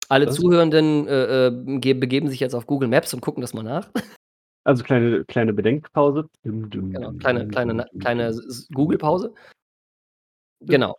Alle 0.09 0.27
Was? 0.27 0.35
Zuhörenden 0.35 1.07
äh, 1.07 1.47
äh, 1.47 1.93
begeben 1.93 2.29
sich 2.29 2.41
jetzt 2.41 2.53
auf 2.53 2.67
Google 2.67 2.89
Maps 2.89 3.13
und 3.13 3.21
gucken 3.21 3.41
das 3.41 3.53
mal 3.53 3.63
nach. 3.63 3.89
Also 4.63 4.83
kleine, 4.83 5.25
kleine 5.25 5.53
Bedenkpause. 5.53 6.29
Dum, 6.43 6.69
dum, 6.69 6.91
Genau, 6.93 7.11
kleine, 7.13 7.47
kleine, 7.47 7.85
kleine 7.99 8.35
Google-Pause. 8.73 9.33
Genau. 10.63 10.95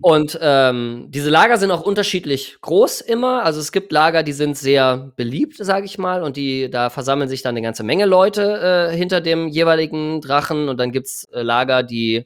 Und 0.00 0.38
ähm, 0.40 1.06
diese 1.10 1.28
Lager 1.28 1.58
sind 1.58 1.70
auch 1.70 1.82
unterschiedlich 1.82 2.56
groß 2.62 3.02
immer. 3.02 3.44
Also 3.44 3.60
es 3.60 3.70
gibt 3.70 3.92
Lager, 3.92 4.22
die 4.22 4.32
sind 4.32 4.56
sehr 4.56 5.12
beliebt, 5.16 5.56
sage 5.58 5.84
ich 5.84 5.98
mal, 5.98 6.22
und 6.22 6.38
die 6.38 6.70
da 6.70 6.88
versammeln 6.88 7.28
sich 7.28 7.42
dann 7.42 7.50
eine 7.50 7.62
ganze 7.62 7.84
Menge 7.84 8.06
Leute 8.06 8.90
äh, 8.92 8.96
hinter 8.96 9.20
dem 9.20 9.48
jeweiligen 9.48 10.22
Drachen. 10.22 10.70
Und 10.70 10.78
dann 10.78 10.92
gibt's 10.92 11.24
äh, 11.32 11.42
Lager, 11.42 11.82
die 11.82 12.24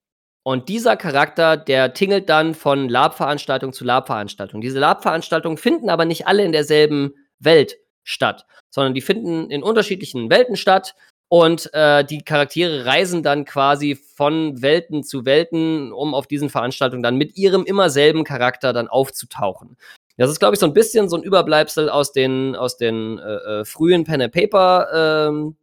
Und 0.44 0.70
dieser 0.70 0.96
Charakter, 0.96 1.58
der 1.58 1.94
tingelt 1.94 2.30
dann 2.30 2.54
von 2.54 2.88
LARP-Veranstaltung 2.88 3.74
zu 3.74 3.84
LARP-Veranstaltung. 3.84 4.62
Diese 4.62 4.80
LARP-Veranstaltungen 4.80 5.58
finden 5.58 5.90
aber 5.90 6.06
nicht 6.06 6.26
alle 6.26 6.46
in 6.46 6.54
derselben 6.54 7.14
Welt 7.40 7.78
statt, 8.04 8.46
sondern 8.70 8.94
die 8.94 9.02
finden 9.02 9.52
in 9.52 9.62
unterschiedlichen 9.62 10.30
Welten 10.30 10.56
statt. 10.56 10.96
Und 11.30 11.70
äh, 11.74 12.06
die 12.06 12.24
Charaktere 12.24 12.86
reisen 12.86 13.22
dann 13.22 13.44
quasi 13.44 13.96
von 13.96 14.62
Welten 14.62 15.04
zu 15.04 15.26
Welten, 15.26 15.92
um 15.92 16.14
auf 16.14 16.28
diesen 16.28 16.50
Veranstaltungen 16.50 17.04
dann 17.04 17.18
mit 17.18 17.36
ihrem 17.36 17.66
immer 17.66 17.90
selben 17.90 18.24
Charakter 18.24 18.72
dann 18.72 18.88
aufzutauchen. 18.88 19.76
Das 20.18 20.32
ist, 20.32 20.40
glaube 20.40 20.56
ich, 20.56 20.60
so 20.60 20.66
ein 20.66 20.74
bisschen 20.74 21.10
so 21.10 21.16
ein 21.16 21.24
Überbleibsel 21.24 21.90
aus 21.90 22.12
den, 22.12 22.56
aus 22.56 22.78
den 22.78 23.20
äh, 23.20 23.62
äh, 23.62 23.66
frühen 23.66 24.04
Pen 24.04 24.22
and 24.22 24.34
Paper 24.34 25.30
ähm, 25.30 25.56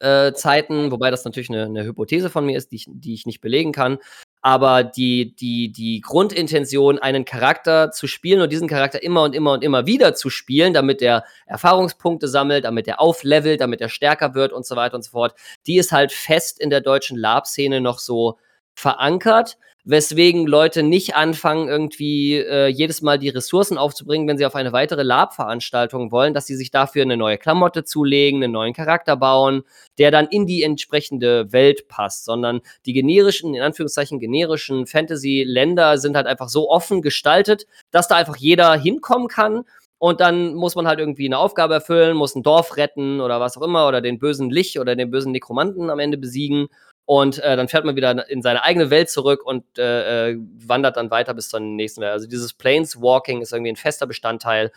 äh, 0.00 0.32
Zeiten, 0.32 0.90
wobei 0.90 1.10
das 1.10 1.24
natürlich 1.24 1.50
eine, 1.50 1.64
eine 1.64 1.84
Hypothese 1.84 2.30
von 2.30 2.44
mir 2.44 2.56
ist, 2.56 2.72
die 2.72 2.76
ich, 2.76 2.86
die 2.88 3.14
ich 3.14 3.26
nicht 3.26 3.40
belegen 3.40 3.72
kann. 3.72 3.98
Aber 4.40 4.84
die, 4.84 5.34
die, 5.34 5.72
die 5.72 6.00
Grundintention, 6.00 6.98
einen 6.98 7.24
Charakter 7.24 7.90
zu 7.90 8.06
spielen 8.06 8.40
und 8.40 8.52
diesen 8.52 8.68
Charakter 8.68 9.02
immer 9.02 9.22
und 9.22 9.34
immer 9.34 9.52
und 9.52 9.64
immer 9.64 9.86
wieder 9.86 10.14
zu 10.14 10.30
spielen, 10.30 10.72
damit 10.72 11.02
er 11.02 11.24
Erfahrungspunkte 11.46 12.28
sammelt, 12.28 12.64
damit 12.64 12.86
er 12.86 13.00
auflevelt, 13.00 13.60
damit 13.60 13.80
er 13.80 13.88
stärker 13.88 14.34
wird 14.34 14.52
und 14.52 14.64
so 14.64 14.76
weiter 14.76 14.94
und 14.94 15.02
so 15.02 15.10
fort, 15.10 15.34
die 15.66 15.76
ist 15.76 15.90
halt 15.90 16.12
fest 16.12 16.60
in 16.60 16.70
der 16.70 16.80
deutschen 16.80 17.16
Lab-Szene 17.16 17.80
noch 17.80 17.98
so 17.98 18.38
verankert 18.78 19.58
weswegen 19.88 20.46
Leute 20.46 20.82
nicht 20.82 21.16
anfangen, 21.16 21.66
irgendwie 21.66 22.34
äh, 22.36 22.66
jedes 22.66 23.00
Mal 23.00 23.18
die 23.18 23.30
Ressourcen 23.30 23.78
aufzubringen, 23.78 24.28
wenn 24.28 24.36
sie 24.36 24.44
auf 24.44 24.54
eine 24.54 24.72
weitere 24.74 25.02
Lab-Veranstaltung 25.02 26.12
wollen, 26.12 26.34
dass 26.34 26.46
sie 26.46 26.56
sich 26.56 26.70
dafür 26.70 27.02
eine 27.02 27.16
neue 27.16 27.38
Klamotte 27.38 27.84
zulegen, 27.84 28.42
einen 28.42 28.52
neuen 28.52 28.74
Charakter 28.74 29.16
bauen, 29.16 29.62
der 29.96 30.10
dann 30.10 30.26
in 30.26 30.46
die 30.46 30.62
entsprechende 30.62 31.54
Welt 31.54 31.88
passt, 31.88 32.26
sondern 32.26 32.60
die 32.84 32.92
generischen, 32.92 33.54
in 33.54 33.62
Anführungszeichen 33.62 34.18
generischen 34.18 34.86
Fantasy-Länder 34.86 35.96
sind 35.96 36.16
halt 36.16 36.26
einfach 36.26 36.50
so 36.50 36.68
offen 36.68 37.00
gestaltet, 37.00 37.66
dass 37.90 38.08
da 38.08 38.16
einfach 38.16 38.36
jeder 38.36 38.74
hinkommen 38.78 39.28
kann. 39.28 39.64
Und 39.96 40.20
dann 40.20 40.54
muss 40.54 40.76
man 40.76 40.86
halt 40.86 41.00
irgendwie 41.00 41.26
eine 41.26 41.38
Aufgabe 41.38 41.74
erfüllen, 41.74 42.14
muss 42.16 42.34
ein 42.36 42.42
Dorf 42.42 42.76
retten 42.76 43.20
oder 43.22 43.40
was 43.40 43.56
auch 43.56 43.62
immer 43.62 43.88
oder 43.88 44.02
den 44.02 44.18
bösen 44.18 44.50
Lich 44.50 44.78
oder 44.78 44.94
den 44.94 45.10
bösen 45.10 45.32
Nekromanten 45.32 45.88
am 45.88 45.98
Ende 45.98 46.18
besiegen. 46.18 46.68
Und 47.08 47.38
äh, 47.38 47.56
dann 47.56 47.68
fährt 47.68 47.86
man 47.86 47.96
wieder 47.96 48.28
in 48.28 48.42
seine 48.42 48.62
eigene 48.64 48.90
Welt 48.90 49.08
zurück 49.08 49.40
und 49.42 49.64
äh, 49.78 50.32
äh, 50.32 50.38
wandert 50.66 50.98
dann 50.98 51.10
weiter 51.10 51.32
bis 51.32 51.48
zur 51.48 51.58
nächsten 51.58 52.02
Welt. 52.02 52.12
Also 52.12 52.28
dieses 52.28 52.52
Planeswalking 52.52 53.40
ist 53.40 53.54
irgendwie 53.54 53.72
ein 53.72 53.76
fester 53.76 54.06
Bestandteil 54.06 54.72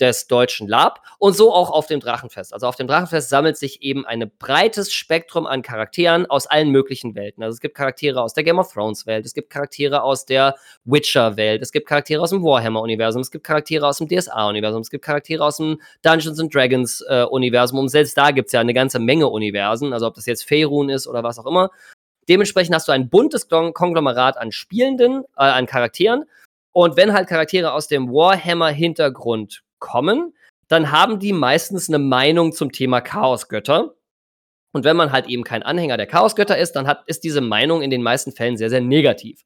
des 0.00 0.26
deutschen 0.26 0.66
Lab 0.66 1.02
und 1.18 1.34
so 1.34 1.52
auch 1.52 1.70
auf 1.70 1.86
dem 1.86 2.00
Drachenfest. 2.00 2.52
Also 2.52 2.66
auf 2.66 2.76
dem 2.76 2.86
Drachenfest 2.86 3.28
sammelt 3.28 3.56
sich 3.56 3.82
eben 3.82 4.06
ein 4.06 4.30
breites 4.38 4.92
Spektrum 4.92 5.46
an 5.46 5.62
Charakteren 5.62 6.26
aus 6.26 6.46
allen 6.46 6.70
möglichen 6.70 7.14
Welten. 7.14 7.42
Also 7.42 7.54
es 7.54 7.60
gibt 7.60 7.76
Charaktere 7.76 8.22
aus 8.22 8.34
der 8.34 8.44
Game 8.44 8.58
of 8.58 8.72
Thrones 8.72 9.06
Welt, 9.06 9.26
es 9.26 9.34
gibt 9.34 9.50
Charaktere 9.50 10.02
aus 10.02 10.24
der 10.24 10.56
Witcher 10.84 11.36
Welt, 11.36 11.62
es 11.62 11.72
gibt 11.72 11.86
Charaktere 11.86 12.22
aus 12.22 12.30
dem 12.30 12.42
Warhammer 12.42 12.80
Universum, 12.80 13.20
es 13.20 13.30
gibt 13.30 13.44
Charaktere 13.44 13.86
aus 13.86 13.98
dem 13.98 14.08
DSA 14.08 14.48
Universum, 14.48 14.80
es 14.80 14.90
gibt 14.90 15.04
Charaktere 15.04 15.44
aus 15.44 15.58
dem 15.58 15.80
Dungeons 16.02 16.40
and 16.40 16.54
Dragons 16.54 17.04
äh, 17.08 17.24
Universum 17.24 17.78
und 17.78 17.88
selbst 17.88 18.16
da 18.16 18.30
gibt 18.30 18.46
es 18.46 18.52
ja 18.52 18.60
eine 18.60 18.74
ganze 18.74 18.98
Menge 18.98 19.28
Universen, 19.28 19.92
also 19.92 20.06
ob 20.06 20.14
das 20.14 20.26
jetzt 20.26 20.48
Faerun 20.48 20.88
ist 20.88 21.06
oder 21.06 21.22
was 21.22 21.38
auch 21.38 21.46
immer. 21.46 21.70
Dementsprechend 22.28 22.74
hast 22.74 22.88
du 22.88 22.92
ein 22.92 23.08
buntes 23.08 23.48
Konglomerat 23.48 24.38
an 24.38 24.52
Spielenden, 24.52 25.24
äh, 25.36 25.42
an 25.42 25.66
Charakteren 25.66 26.24
und 26.72 26.96
wenn 26.96 27.12
halt 27.12 27.28
Charaktere 27.28 27.72
aus 27.72 27.88
dem 27.88 28.12
Warhammer-Hintergrund 28.12 29.62
kommen, 29.80 30.34
dann 30.68 30.92
haben 30.92 31.18
die 31.18 31.32
meistens 31.32 31.88
eine 31.88 31.98
Meinung 31.98 32.52
zum 32.52 32.70
Thema 32.70 33.00
Chaosgötter. 33.00 33.94
Und 34.72 34.84
wenn 34.84 34.96
man 34.96 35.10
halt 35.10 35.26
eben 35.26 35.42
kein 35.42 35.64
Anhänger 35.64 35.96
der 35.96 36.06
Chaosgötter 36.06 36.56
ist, 36.56 36.72
dann 36.76 36.86
hat, 36.86 37.02
ist 37.06 37.24
diese 37.24 37.40
Meinung 37.40 37.82
in 37.82 37.90
den 37.90 38.04
meisten 38.04 38.30
Fällen 38.30 38.56
sehr, 38.56 38.70
sehr 38.70 38.80
negativ. 38.80 39.44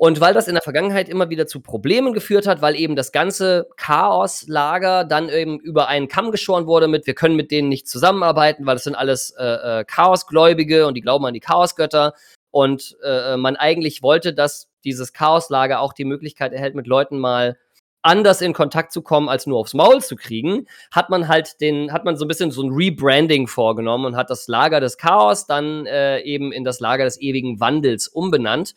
Und 0.00 0.20
weil 0.20 0.32
das 0.32 0.46
in 0.46 0.54
der 0.54 0.62
Vergangenheit 0.62 1.08
immer 1.08 1.28
wieder 1.28 1.48
zu 1.48 1.60
Problemen 1.60 2.12
geführt 2.12 2.46
hat, 2.46 2.62
weil 2.62 2.76
eben 2.76 2.94
das 2.94 3.10
ganze 3.10 3.68
Chaoslager 3.76 5.04
dann 5.04 5.28
eben 5.28 5.58
über 5.58 5.88
einen 5.88 6.06
Kamm 6.06 6.30
geschoren 6.30 6.66
wurde 6.66 6.86
mit, 6.86 7.08
wir 7.08 7.14
können 7.14 7.34
mit 7.34 7.50
denen 7.50 7.68
nicht 7.68 7.88
zusammenarbeiten, 7.88 8.64
weil 8.64 8.76
das 8.76 8.84
sind 8.84 8.94
alles 8.94 9.34
äh, 9.36 9.44
äh, 9.80 9.84
Chaosgläubige 9.84 10.86
und 10.86 10.94
die 10.94 11.00
glauben 11.00 11.26
an 11.26 11.34
die 11.34 11.40
Chaosgötter. 11.40 12.14
Und 12.52 12.96
äh, 13.02 13.36
man 13.36 13.56
eigentlich 13.56 14.00
wollte, 14.00 14.32
dass 14.32 14.70
dieses 14.84 15.12
Chaoslager 15.12 15.80
auch 15.80 15.92
die 15.92 16.04
Möglichkeit 16.04 16.52
erhält, 16.52 16.76
mit 16.76 16.86
Leuten 16.86 17.18
mal 17.18 17.58
anders 18.02 18.40
in 18.40 18.52
Kontakt 18.52 18.92
zu 18.92 19.02
kommen, 19.02 19.28
als 19.28 19.46
nur 19.46 19.58
aufs 19.58 19.74
Maul 19.74 20.02
zu 20.02 20.16
kriegen, 20.16 20.66
hat 20.90 21.10
man 21.10 21.28
halt 21.28 21.60
den, 21.60 21.92
hat 21.92 22.04
man 22.04 22.16
so 22.16 22.24
ein 22.24 22.28
bisschen 22.28 22.50
so 22.50 22.62
ein 22.62 22.72
Rebranding 22.72 23.46
vorgenommen 23.46 24.04
und 24.06 24.16
hat 24.16 24.30
das 24.30 24.48
Lager 24.48 24.80
des 24.80 24.98
Chaos 24.98 25.46
dann 25.46 25.86
äh, 25.86 26.20
eben 26.20 26.52
in 26.52 26.64
das 26.64 26.80
Lager 26.80 27.04
des 27.04 27.20
ewigen 27.20 27.60
Wandels 27.60 28.08
umbenannt, 28.08 28.74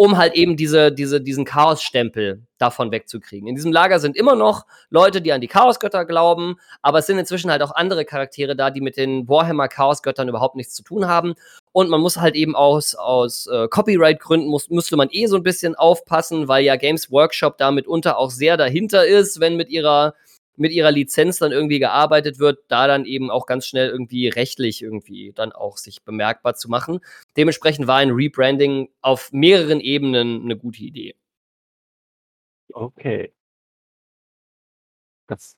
um 0.00 0.16
halt 0.16 0.34
eben 0.34 0.56
diese, 0.56 0.92
diese, 0.92 1.20
diesen 1.20 1.44
Chaos-Stempel 1.44 2.44
davon 2.56 2.92
wegzukriegen. 2.92 3.48
In 3.48 3.56
diesem 3.56 3.72
Lager 3.72 3.98
sind 3.98 4.16
immer 4.16 4.36
noch 4.36 4.64
Leute, 4.90 5.20
die 5.20 5.32
an 5.32 5.40
die 5.40 5.48
Chaosgötter 5.48 6.04
glauben, 6.04 6.54
aber 6.82 7.00
es 7.00 7.06
sind 7.06 7.18
inzwischen 7.18 7.50
halt 7.50 7.62
auch 7.62 7.74
andere 7.74 8.04
Charaktere 8.04 8.54
da, 8.54 8.70
die 8.70 8.80
mit 8.80 8.96
den 8.96 9.28
Warhammer 9.28 9.66
Chaosgöttern 9.66 10.28
überhaupt 10.28 10.54
nichts 10.54 10.74
zu 10.74 10.84
tun 10.84 11.08
haben. 11.08 11.34
Und 11.72 11.90
man 11.90 12.00
muss 12.00 12.16
halt 12.16 12.36
eben 12.36 12.54
aus, 12.54 12.94
aus 12.94 13.48
äh, 13.48 13.66
Copyright-Gründen 13.66 14.46
muss, 14.46 14.70
müsste 14.70 14.96
man 14.96 15.08
eh 15.10 15.26
so 15.26 15.34
ein 15.34 15.42
bisschen 15.42 15.74
aufpassen, 15.74 16.46
weil 16.46 16.64
ja 16.64 16.76
Games 16.76 17.10
Workshop 17.10 17.58
da 17.58 17.72
mitunter 17.72 18.18
auch 18.18 18.30
sehr 18.30 18.56
dahinter 18.56 19.04
ist, 19.04 19.40
wenn 19.40 19.56
mit 19.56 19.68
ihrer 19.68 20.14
mit 20.58 20.72
ihrer 20.72 20.90
Lizenz 20.90 21.38
dann 21.38 21.52
irgendwie 21.52 21.78
gearbeitet 21.78 22.38
wird, 22.38 22.64
da 22.68 22.86
dann 22.86 23.04
eben 23.04 23.30
auch 23.30 23.46
ganz 23.46 23.66
schnell 23.66 23.88
irgendwie 23.88 24.28
rechtlich 24.28 24.82
irgendwie 24.82 25.32
dann 25.34 25.52
auch 25.52 25.76
sich 25.76 26.02
bemerkbar 26.02 26.54
zu 26.54 26.68
machen. 26.68 27.00
Dementsprechend 27.36 27.86
war 27.86 27.98
ein 27.98 28.10
Rebranding 28.10 28.88
auf 29.00 29.32
mehreren 29.32 29.80
Ebenen 29.80 30.42
eine 30.42 30.56
gute 30.56 30.82
Idee. 30.82 31.14
Okay. 32.72 33.32
Das 35.26 35.56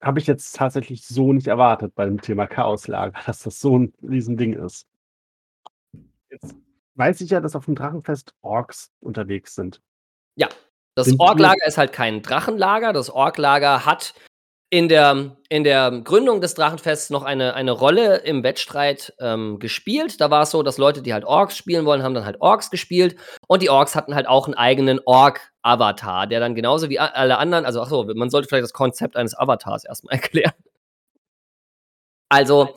habe 0.00 0.20
ich 0.20 0.26
jetzt 0.26 0.54
tatsächlich 0.56 1.06
so 1.06 1.32
nicht 1.32 1.46
erwartet 1.46 1.94
bei 1.94 2.04
dem 2.04 2.20
Thema 2.20 2.46
Chaoslager, 2.46 3.18
dass 3.26 3.40
das 3.40 3.60
so 3.60 3.78
ein 3.78 3.92
Riesending 4.02 4.54
ist. 4.54 4.86
Jetzt 6.30 6.54
weiß 6.94 7.20
ich 7.20 7.30
ja, 7.30 7.40
dass 7.40 7.56
auf 7.56 7.66
dem 7.66 7.74
Drachenfest 7.74 8.34
Orks 8.42 8.90
unterwegs 9.00 9.54
sind. 9.54 9.80
Ja, 10.34 10.48
das 10.96 11.14
Orklager 11.18 11.66
ist 11.66 11.78
halt 11.78 11.92
kein 11.92 12.22
Drachenlager. 12.22 12.92
Das 12.92 13.10
Orklager 13.10 13.84
hat 13.84 14.14
in 14.70 14.88
der, 14.88 15.36
in 15.48 15.62
der 15.62 15.90
Gründung 16.02 16.40
des 16.40 16.54
Drachenfests 16.54 17.10
noch 17.10 17.22
eine, 17.22 17.54
eine 17.54 17.70
Rolle 17.70 18.16
im 18.16 18.42
Wettstreit 18.42 19.14
ähm, 19.20 19.58
gespielt. 19.58 20.20
Da 20.20 20.30
war 20.30 20.42
es 20.42 20.50
so, 20.50 20.62
dass 20.62 20.78
Leute, 20.78 21.02
die 21.02 21.12
halt 21.12 21.24
Orks 21.24 21.56
spielen 21.56 21.84
wollen, 21.84 22.02
haben 22.02 22.14
dann 22.14 22.24
halt 22.24 22.40
Orks 22.40 22.70
gespielt. 22.70 23.16
Und 23.46 23.62
die 23.62 23.70
Orks 23.70 23.94
hatten 23.94 24.14
halt 24.14 24.26
auch 24.26 24.46
einen 24.46 24.54
eigenen 24.54 24.98
Ork-Avatar, 25.04 26.26
der 26.26 26.40
dann 26.40 26.54
genauso 26.54 26.88
wie 26.88 26.98
alle 26.98 27.38
anderen, 27.38 27.64
also 27.66 27.82
achso, 27.82 28.04
man 28.14 28.30
sollte 28.30 28.48
vielleicht 28.48 28.64
das 28.64 28.72
Konzept 28.72 29.16
eines 29.16 29.38
Avatars 29.38 29.84
erstmal 29.84 30.14
erklären. 30.20 30.54
Also, 32.28 32.74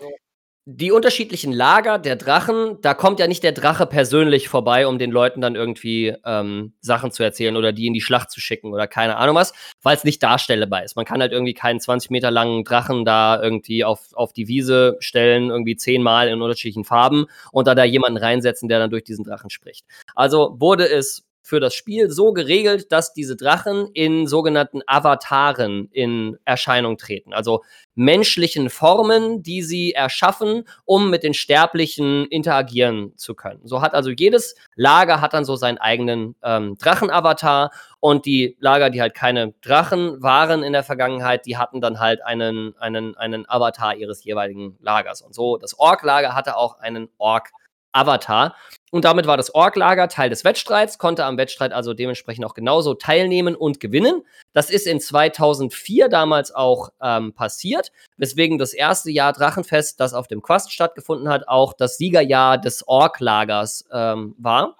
die 0.71 0.91
unterschiedlichen 0.91 1.51
Lager 1.51 1.97
der 1.97 2.15
Drachen, 2.15 2.77
da 2.81 2.93
kommt 2.93 3.19
ja 3.19 3.25
nicht 3.25 3.41
der 3.41 3.53
Drache 3.53 3.88
persönlich 3.88 4.49
vorbei, 4.49 4.85
um 4.85 4.99
den 4.99 5.09
Leuten 5.09 5.41
dann 5.41 5.55
irgendwie 5.55 6.13
ähm, 6.23 6.73
Sachen 6.79 7.11
zu 7.11 7.23
erzählen 7.23 7.57
oder 7.57 7.73
die 7.73 7.88
in 7.88 7.93
die 7.95 8.01
Schlacht 8.01 8.29
zu 8.29 8.39
schicken 8.39 8.71
oder 8.71 8.85
keine 8.85 9.17
Ahnung 9.17 9.35
was, 9.35 9.53
weil 9.81 9.95
es 9.95 10.03
nicht 10.03 10.21
darstellbar 10.21 10.83
ist. 10.83 10.95
Man 10.95 11.05
kann 11.05 11.21
halt 11.21 11.31
irgendwie 11.31 11.55
keinen 11.55 11.79
20 11.79 12.11
Meter 12.11 12.29
langen 12.29 12.63
Drachen 12.63 13.03
da 13.03 13.41
irgendwie 13.41 13.83
auf, 13.83 14.13
auf 14.13 14.31
die 14.31 14.47
Wiese 14.47 14.97
stellen, 14.99 15.49
irgendwie 15.49 15.75
zehnmal 15.75 16.27
in 16.27 16.39
unterschiedlichen 16.39 16.85
Farben 16.85 17.25
und 17.51 17.67
da 17.67 17.73
da 17.73 17.83
jemanden 17.83 18.17
reinsetzen, 18.17 18.69
der 18.69 18.77
dann 18.77 18.91
durch 18.91 19.03
diesen 19.03 19.25
Drachen 19.25 19.49
spricht. 19.49 19.88
Also 20.13 20.55
wurde 20.59 20.88
es 20.88 21.28
für 21.50 21.60
das 21.60 21.74
Spiel 21.74 22.12
so 22.12 22.32
geregelt, 22.32 22.91
dass 22.91 23.12
diese 23.12 23.36
Drachen 23.36 23.89
in 23.94 24.27
sogenannten 24.27 24.82
Avataren 24.86 25.89
in 25.91 26.38
Erscheinung 26.46 26.98
treten. 27.00 27.34
Also 27.34 27.63
menschlichen 27.96 28.70
Formen, 28.70 29.41
die 29.41 29.63
sie 29.63 29.94
erschaffen, 29.94 30.65
um 30.86 31.10
mit 31.10 31.24
den 31.24 31.34
Sterblichen 31.34 32.27
interagieren 32.27 33.13
zu 33.18 33.34
können. 33.34 33.62
So 33.63 33.82
hat 33.82 33.96
also 33.96 34.12
jedes 34.12 34.56
Lager 34.75 35.22
hat 35.22 35.34
dann 35.34 35.44
so 35.44 35.56
seinen 35.56 35.79
eigenen 35.79 36.36
ähm, 36.44 36.77
Drachenavatar 36.77 37.72
und 38.00 38.27
die 38.27 38.56
Lager, 38.60 38.91
die 38.91 39.01
halt 39.01 39.15
keine 39.15 39.53
Drachen 39.62 40.22
waren 40.22 40.62
in 40.62 40.72
der 40.72 40.84
Vergangenheit, 40.84 41.48
die 41.48 41.58
hatten 41.58 41.82
dann 41.82 42.00
halt 42.00 42.24
einen, 42.24 42.77
einen, 42.77 43.18
einen 43.18 43.50
Avatar 43.50 43.96
ihres 43.96 44.24
jeweiligen 44.24 44.77
Lagers. 44.82 45.24
Und 45.24 45.34
so, 45.34 45.58
das 45.58 45.77
Ork-Lager 45.79 46.36
hatte 46.36 46.58
auch 46.58 46.77
einen 46.77 47.10
Ork-Avatar. 47.18 48.56
Und 48.91 49.05
damit 49.05 49.27
war 49.27 49.38
das 49.38 49.53
Ork-Lager 49.53 50.08
Teil 50.08 50.29
des 50.29 50.43
Wettstreits, 50.43 50.98
konnte 50.98 51.25
am 51.25 51.38
Wettstreit 51.38 51.74
also 51.74 51.93
dementsprechend 51.93 52.46
auch 52.46 52.53
genauso 52.53 52.93
teilnehmen 52.93 53.55
und 53.55 53.79
gewinnen. 53.79 54.24
Das 54.53 54.69
ist 54.69 54.88
in 54.88 55.00
2004 55.00 56.10
damals 56.10 56.53
auch 56.53 56.89
ähm, 57.01 57.34
passiert, 57.34 57.91
weswegen 58.17 58.58
das 58.58 58.74
erste 58.74 59.12
Jahr 59.12 59.34
Drachenfest, 59.34 60.00
das 60.00 60.13
auf 60.13 60.27
dem 60.27 60.41
Quast 60.41 60.72
stattgefunden 60.72 61.29
hat, 61.29 61.48
auch 61.48 61.74
das 61.74 61.98
Siegerjahr 61.98 62.58
des 62.58 62.88
Ork-Lagers 62.88 63.86
ähm, 63.91 64.36
war. 64.38 64.75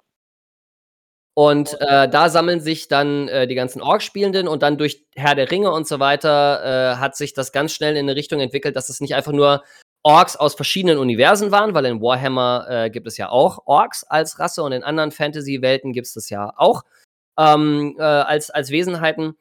Und 1.36 1.80
äh, 1.80 2.10
da 2.10 2.28
sammeln 2.28 2.60
sich 2.60 2.90
dann 2.90 3.30
äh, 3.30 3.48
die 3.48 3.56
ganzen 3.56 3.82
Ork-Spielenden 3.82 4.48
und 4.48 4.62
dann 4.62 4.78
durch 4.78 5.06
Herr 5.16 5.36
der 5.36 5.50
Ringe 5.50 5.72
und 5.72 5.88
so 5.88 6.02
weiter 6.02 6.94
äh, 6.94 6.96
hat 6.98 7.16
sich 7.16 7.34
das 7.34 7.54
ganz 7.54 7.72
schnell 7.72 7.96
in 7.96 8.10
eine 8.10 8.18
Richtung 8.18 8.42
entwickelt, 8.42 8.76
dass 8.76 8.90
es 8.90 9.00
nicht 9.00 9.16
einfach 9.16 9.32
nur 9.32 9.64
Orks 10.04 10.36
aus 10.36 10.56
verschiedenen 10.56 10.98
Universen 10.98 11.52
waren, 11.52 11.74
weil 11.74 11.86
in 11.86 12.02
Warhammer 12.02 12.66
äh, 12.70 12.90
gibt 12.90 13.08
es 13.08 13.18
ja 13.18 13.30
auch 13.30 13.64
Orks 13.66 14.04
als 14.04 14.40
Rasse 14.40 14.64
und 14.64 14.72
in 14.72 14.84
anderen 14.84 15.12
Fantasy-Welten 15.12 15.92
gibt 15.92 16.08
es 16.08 16.14
das 16.14 16.30
ja 16.30 16.54
auch 16.56 16.84
ähm, 17.38 17.96
äh, 17.98 18.04
als, 18.04 18.50
als 18.50 18.72
Wesenheiten. 18.72 19.36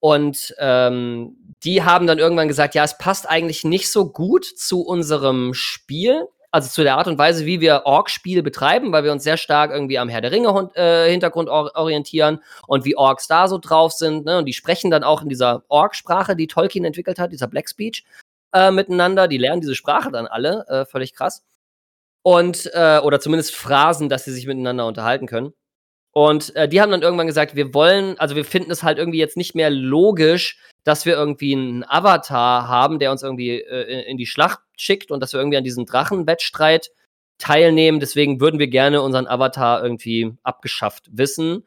Und 0.00 0.54
ähm, 0.58 1.54
die 1.64 1.82
haben 1.82 2.06
dann 2.06 2.18
irgendwann 2.18 2.48
gesagt, 2.48 2.74
ja, 2.74 2.84
es 2.84 2.98
passt 2.98 3.28
eigentlich 3.28 3.64
nicht 3.64 3.90
so 3.90 4.10
gut 4.10 4.44
zu 4.44 4.82
unserem 4.82 5.54
Spiel, 5.54 6.28
also 6.50 6.70
zu 6.70 6.82
der 6.82 6.96
Art 6.96 7.08
und 7.08 7.18
Weise, 7.18 7.44
wie 7.44 7.60
wir 7.60 7.82
Ork-Spiel 7.84 8.42
betreiben, 8.42 8.92
weil 8.92 9.04
wir 9.04 9.12
uns 9.12 9.24
sehr 9.24 9.36
stark 9.36 9.70
irgendwie 9.70 9.98
am 9.98 10.08
Herr 10.08 10.20
der 10.20 10.32
Ringe-Hintergrund 10.32 11.48
or 11.48 11.72
orientieren 11.74 12.42
und 12.66 12.84
wie 12.84 12.96
Orks 12.96 13.26
da 13.26 13.48
so 13.48 13.58
drauf 13.58 13.92
sind. 13.92 14.24
Ne? 14.24 14.38
Und 14.38 14.46
die 14.46 14.52
sprechen 14.52 14.90
dann 14.90 15.04
auch 15.04 15.22
in 15.22 15.28
dieser 15.28 15.64
Ork-Sprache, 15.68 16.36
die 16.36 16.46
Tolkien 16.46 16.84
entwickelt 16.84 17.18
hat, 17.18 17.32
dieser 17.32 17.48
Black 17.48 17.68
Speech, 17.68 18.04
äh, 18.52 18.70
miteinander. 18.70 19.28
Die 19.28 19.38
lernen 19.38 19.60
diese 19.60 19.74
Sprache 19.74 20.10
dann 20.10 20.26
alle, 20.26 20.64
äh, 20.68 20.84
völlig 20.84 21.14
krass. 21.14 21.44
Und, 22.22 22.70
äh, 22.74 22.98
oder 22.98 23.20
zumindest 23.20 23.54
Phrasen, 23.54 24.08
dass 24.08 24.24
sie 24.24 24.32
sich 24.32 24.46
miteinander 24.46 24.86
unterhalten 24.86 25.26
können. 25.26 25.52
Und 26.12 26.54
äh, 26.56 26.68
die 26.68 26.80
haben 26.80 26.90
dann 26.90 27.02
irgendwann 27.02 27.26
gesagt, 27.26 27.54
wir 27.54 27.74
wollen, 27.74 28.18
also 28.18 28.34
wir 28.34 28.44
finden 28.44 28.70
es 28.70 28.82
halt 28.82 28.98
irgendwie 28.98 29.18
jetzt 29.18 29.36
nicht 29.36 29.54
mehr 29.54 29.70
logisch, 29.70 30.58
dass 30.84 31.06
wir 31.06 31.14
irgendwie 31.14 31.52
einen 31.52 31.84
Avatar 31.84 32.66
haben, 32.66 32.98
der 32.98 33.12
uns 33.12 33.22
irgendwie 33.22 33.60
äh, 33.60 34.02
in 34.10 34.16
die 34.16 34.26
Schlacht 34.26 34.60
schickt 34.76 35.10
und 35.10 35.20
dass 35.20 35.32
wir 35.32 35.40
irgendwie 35.40 35.58
an 35.58 35.64
diesem 35.64 35.86
Drachenwettstreit 35.86 36.90
teilnehmen. 37.38 38.00
Deswegen 38.00 38.40
würden 38.40 38.58
wir 38.58 38.68
gerne 38.68 39.02
unseren 39.02 39.26
Avatar 39.26 39.82
irgendwie 39.82 40.32
abgeschafft 40.42 41.08
wissen. 41.12 41.64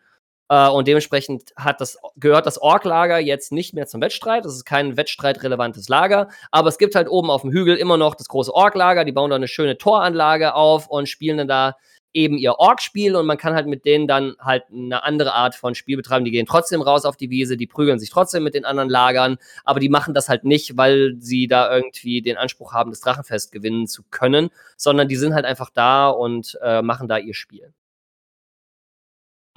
Äh, 0.52 0.68
und 0.68 0.86
dementsprechend 0.88 1.54
hat 1.56 1.80
das, 1.80 1.98
gehört 2.18 2.46
das 2.46 2.62
Ork-Lager 2.62 3.20
jetzt 3.20 3.54
nicht 3.54 3.74
mehr 3.74 3.88
zum 3.88 4.02
Wettstreit. 4.02 4.44
Das 4.44 4.54
ist 4.54 4.66
kein 4.66 4.98
wettstreitrelevantes 4.98 5.88
Lager. 5.88 6.28
Aber 6.52 6.68
es 6.68 6.78
gibt 6.78 6.94
halt 6.94 7.08
oben 7.10 7.32
auf 7.32 7.42
dem 7.42 7.52
Hügel 7.52 7.78
immer 7.78 7.96
noch 7.96 8.16
das 8.16 8.28
große 8.28 8.54
Ork-Lager. 8.54 9.06
Die 9.06 9.14
bauen 9.14 9.30
da 9.30 9.38
eine 9.38 9.48
schöne 9.48 9.78
Toranlage 9.78 10.54
auf 10.54 10.88
und 10.90 11.08
spielen 11.08 11.38
dann 11.38 11.48
da 11.48 11.78
eben 12.14 12.38
ihr 12.38 12.56
Ork-Spiel 12.56 13.16
und 13.16 13.26
man 13.26 13.38
kann 13.38 13.54
halt 13.54 13.68
mit 13.68 13.86
denen 13.86 14.06
dann 14.06 14.36
halt 14.42 14.64
eine 14.70 15.06
andere 15.06 15.32
Art 15.32 15.56
von 15.56 15.74
Spiel 15.74 15.96
betreiben. 15.96 16.26
Die 16.26 16.32
gehen 16.32 16.46
trotzdem 16.46 16.82
raus 16.82 17.06
auf 17.06 17.16
die 17.16 17.30
Wiese, 17.30 17.56
die 17.56 17.68
prügeln 17.68 18.00
sich 18.00 18.10
trotzdem 18.10 18.44
mit 18.44 18.54
den 18.54 18.66
anderen 18.66 18.90
Lagern, 18.90 19.38
aber 19.64 19.80
die 19.80 19.88
machen 19.88 20.14
das 20.14 20.28
halt 20.28 20.44
nicht, 20.44 20.76
weil 20.76 21.16
sie 21.20 21.48
da 21.48 21.74
irgendwie 21.74 22.22
den 22.22 22.36
Anspruch 22.36 22.74
haben, 22.74 22.92
das 22.92 23.00
Drachenfest 23.00 23.54
gewinnen 23.54 23.88
zu 23.88 24.04
können, 24.12 24.50
sondern 24.76 25.08
die 25.08 25.16
sind 25.16 25.34
halt 25.34 25.46
einfach 25.46 25.70
da 25.70 26.10
und 26.10 26.60
äh, 26.62 26.82
machen 26.82 27.08
da 27.08 27.18
ihr 27.18 27.34
Spiel. 27.34 27.74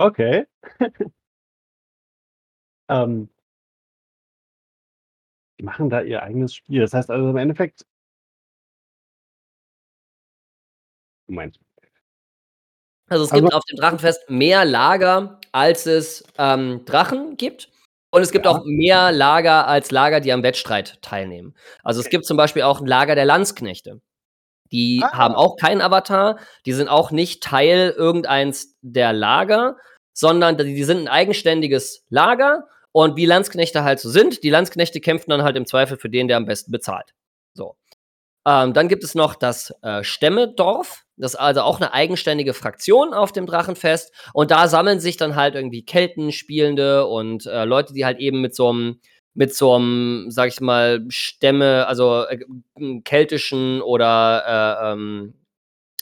Okay. 0.05 0.47
ähm, 2.88 3.29
die 5.59 5.64
machen 5.64 5.88
da 5.88 6.01
ihr 6.03 6.23
eigenes 6.23 6.55
Spiel. 6.55 6.81
Das 6.83 6.93
heißt 6.93 7.11
also 7.11 7.31
im 7.31 7.37
Endeffekt. 7.37 7.85
Moment. 11.27 11.59
Also 13.09 13.25
es 13.25 13.33
Also- 13.33 13.43
gibt 13.43 13.55
auf 13.55 13.64
dem 13.64 13.77
Drachenfest 13.79 14.29
mehr 14.31 14.64
Lager, 14.64 15.40
als 15.53 15.87
es 15.87 16.25
ähm, 16.38 16.85
Drachen 16.85 17.37
gibt. 17.37 17.71
Und 18.11 18.23
es 18.23 18.31
gibt 18.31 18.45
Ja. 18.45 18.53
auch 18.53 18.62
mehr 18.64 19.11
Lager 19.11 19.67
als 19.67 19.90
Lager, 19.90 20.21
die 20.21 20.33
am 20.33 20.43
Wettstreit 20.43 21.03
teilnehmen. 21.03 21.55
Also 21.83 22.01
es 22.01 22.11
gibt 22.11 22.27
zum 22.27 22.37
Beispiel 22.37 22.62
auch 22.62 22.81
ein 22.81 22.87
Lager 22.87 23.14
der 23.14 23.25
Landsknechte. 23.25 24.01
Die 24.71 25.03
Ah. 25.05 25.12
haben 25.17 25.35
auch 25.35 25.57
keinen 25.57 25.81
Avatar, 25.81 26.38
die 26.67 26.73
sind 26.73 26.88
auch 26.88 27.11
nicht 27.11 27.43
Teil 27.43 27.90
irgendeins 27.97 28.77
der 28.83 29.12
Lager, 29.12 29.77
sondern 30.14 30.57
die, 30.57 30.74
die 30.74 30.85
sind 30.85 31.00
ein 31.00 31.09
eigenständiges 31.09 32.07
Lager 32.09 32.66
und 32.92 33.16
wie 33.16 33.27
Landsknechte 33.27 33.85
halt 33.85 34.00
so 34.00 34.09
sind, 34.09 34.42
die 34.42 34.50
Landsknechte 34.50 35.00
kämpfen 35.00 35.31
dann 35.31 35.42
halt 35.42 35.57
im 35.57 35.66
Zweifel 35.66 35.98
für 35.98 36.09
den, 36.09 36.29
der 36.29 36.38
am 36.38 36.46
besten 36.46 36.70
bezahlt. 36.70 37.12
So. 37.53 37.77
Ähm, 38.46 38.72
dann 38.72 38.88
gibt 38.88 39.05
es 39.05 39.14
noch 39.14 39.35
das 39.35 39.74
äh, 39.83 40.05
Stämmedorf. 40.05 41.05
Das 41.16 41.35
ist 41.35 41.40
also 41.40 41.62
auch 41.62 41.81
eine 41.81 41.92
eigenständige 41.92 42.55
Fraktion 42.55 43.14
auf 43.14 43.33
dem 43.33 43.46
Drachenfest. 43.46 44.12
Und 44.33 44.50
da 44.50 44.68
sammeln 44.68 45.00
sich 45.00 45.16
dann 45.16 45.35
halt 45.35 45.55
irgendwie 45.55 45.85
Keltenspielende 45.85 47.07
und 47.07 47.46
äh, 47.46 47.64
Leute, 47.64 47.94
die 47.94 48.05
halt 48.05 48.18
eben 48.18 48.40
mit 48.40 48.55
so 48.55 48.68
einem, 48.68 49.00
mit 49.35 49.55
so 49.55 49.74
einem, 49.74 50.27
sag 50.29 50.48
ich 50.48 50.61
mal, 50.61 51.05
Stämme, 51.09 51.87
also 51.87 52.24
äh, 52.27 52.38
keltischen 53.05 53.81
oder 53.81 54.44
äh, 54.46 54.92
ähm, 54.92 55.35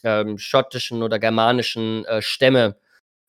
ähm, 0.05 0.37
schottischen 0.37 1.03
oder 1.03 1.19
germanischen 1.19 2.05
äh, 2.07 2.21
Stämme 2.21 2.77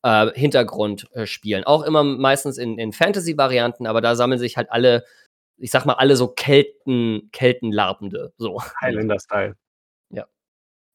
äh, 0.03 0.31
Hintergrund 0.33 1.07
äh, 1.13 1.25
spielen. 1.25 1.63
Auch 1.63 1.83
immer 1.83 2.03
meistens 2.03 2.57
in, 2.57 2.77
in 2.77 2.93
Fantasy-Varianten, 2.93 3.87
aber 3.87 4.01
da 4.01 4.15
sammeln 4.15 4.39
sich 4.39 4.57
halt 4.57 4.71
alle, 4.71 5.05
ich 5.57 5.71
sag 5.71 5.85
mal, 5.85 5.93
alle 5.93 6.15
so 6.15 6.27
Kelten, 6.27 7.29
Keltenlarpende. 7.31 8.33
So. 8.37 8.61
Highlander-Style. 8.81 9.55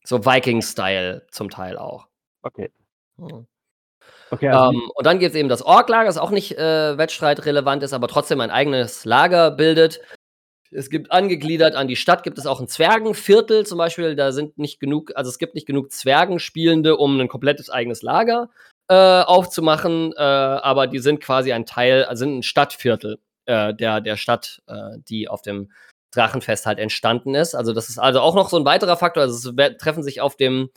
So 0.09 0.25
Viking-Style 0.25 1.27
zum 1.31 1.51
Teil 1.51 1.77
auch. 1.77 2.09
Okay. 2.41 2.71
Mhm. 3.19 3.47
Okay, 4.31 4.49
also 4.49 4.71
Ähm, 4.71 4.91
und 4.95 5.07
dann 5.07 5.19
gibt 5.19 5.35
es 5.35 5.39
eben 5.39 5.51
das 5.51 5.61
Ork-Lager, 5.61 6.07
das 6.07 6.17
auch 6.17 6.31
nicht 6.31 6.57
äh, 6.57 6.97
wettstreitrelevant 6.97 7.83
ist, 7.83 7.93
aber 7.93 8.09
trotzdem 8.09 8.41
ein 8.41 8.51
eigenes 8.51 9.05
Lager 9.05 9.51
bildet. 9.51 10.01
Es 10.71 10.89
gibt 10.89 11.13
angegliedert 11.13 11.75
an 11.75 11.89
die 11.89 11.97
Stadt, 11.97 12.23
gibt 12.23 12.39
es 12.39 12.47
auch 12.47 12.61
ein 12.61 12.69
Zwergenviertel 12.69 13.67
zum 13.67 13.77
Beispiel. 13.77 14.17
Da 14.17 14.33
sind 14.33 14.57
nicht 14.57 14.81
genug, 14.81 15.13
also 15.15 15.29
es 15.29 15.39
gibt 15.39 15.55
nicht 15.55 15.67
genug 15.67 15.93
Zwergenspielende, 15.93 16.97
um 16.97 17.21
ein 17.21 17.29
komplettes 17.29 17.69
eigenes 17.69 18.01
Lager 18.01 18.49
äh, 18.89 18.95
aufzumachen, 19.23 20.13
äh, 20.17 20.21
aber 20.21 20.87
die 20.87 20.99
sind 20.99 21.21
quasi 21.21 21.53
ein 21.53 21.67
Teil, 21.67 22.05
also 22.05 22.21
sind 22.21 22.39
ein 22.39 22.43
Stadtviertel 22.43 23.19
äh, 23.47 23.75
der, 23.75 24.01
der 24.01 24.17
Stadt, 24.17 24.63
äh, 24.67 24.99
die 25.09 25.29
auf 25.29 25.43
dem 25.43 25.71
Drachenfest 26.11 26.67
halt 26.67 26.79
entstanden 26.79 27.35
ist. 27.35 27.55
Also 27.55 27.73
das 27.73 27.89
ist 27.89 27.99
also 27.99 28.21
auch 28.21 28.35
noch 28.35 28.49
so 28.49 28.57
ein 28.57 28.65
weiterer 28.65 28.97
Faktor. 28.97 29.23
Also 29.25 29.53
es 29.55 29.77
treffen 29.77 30.03
sich 30.03 30.21
auf 30.21 30.37
dem 30.37 30.71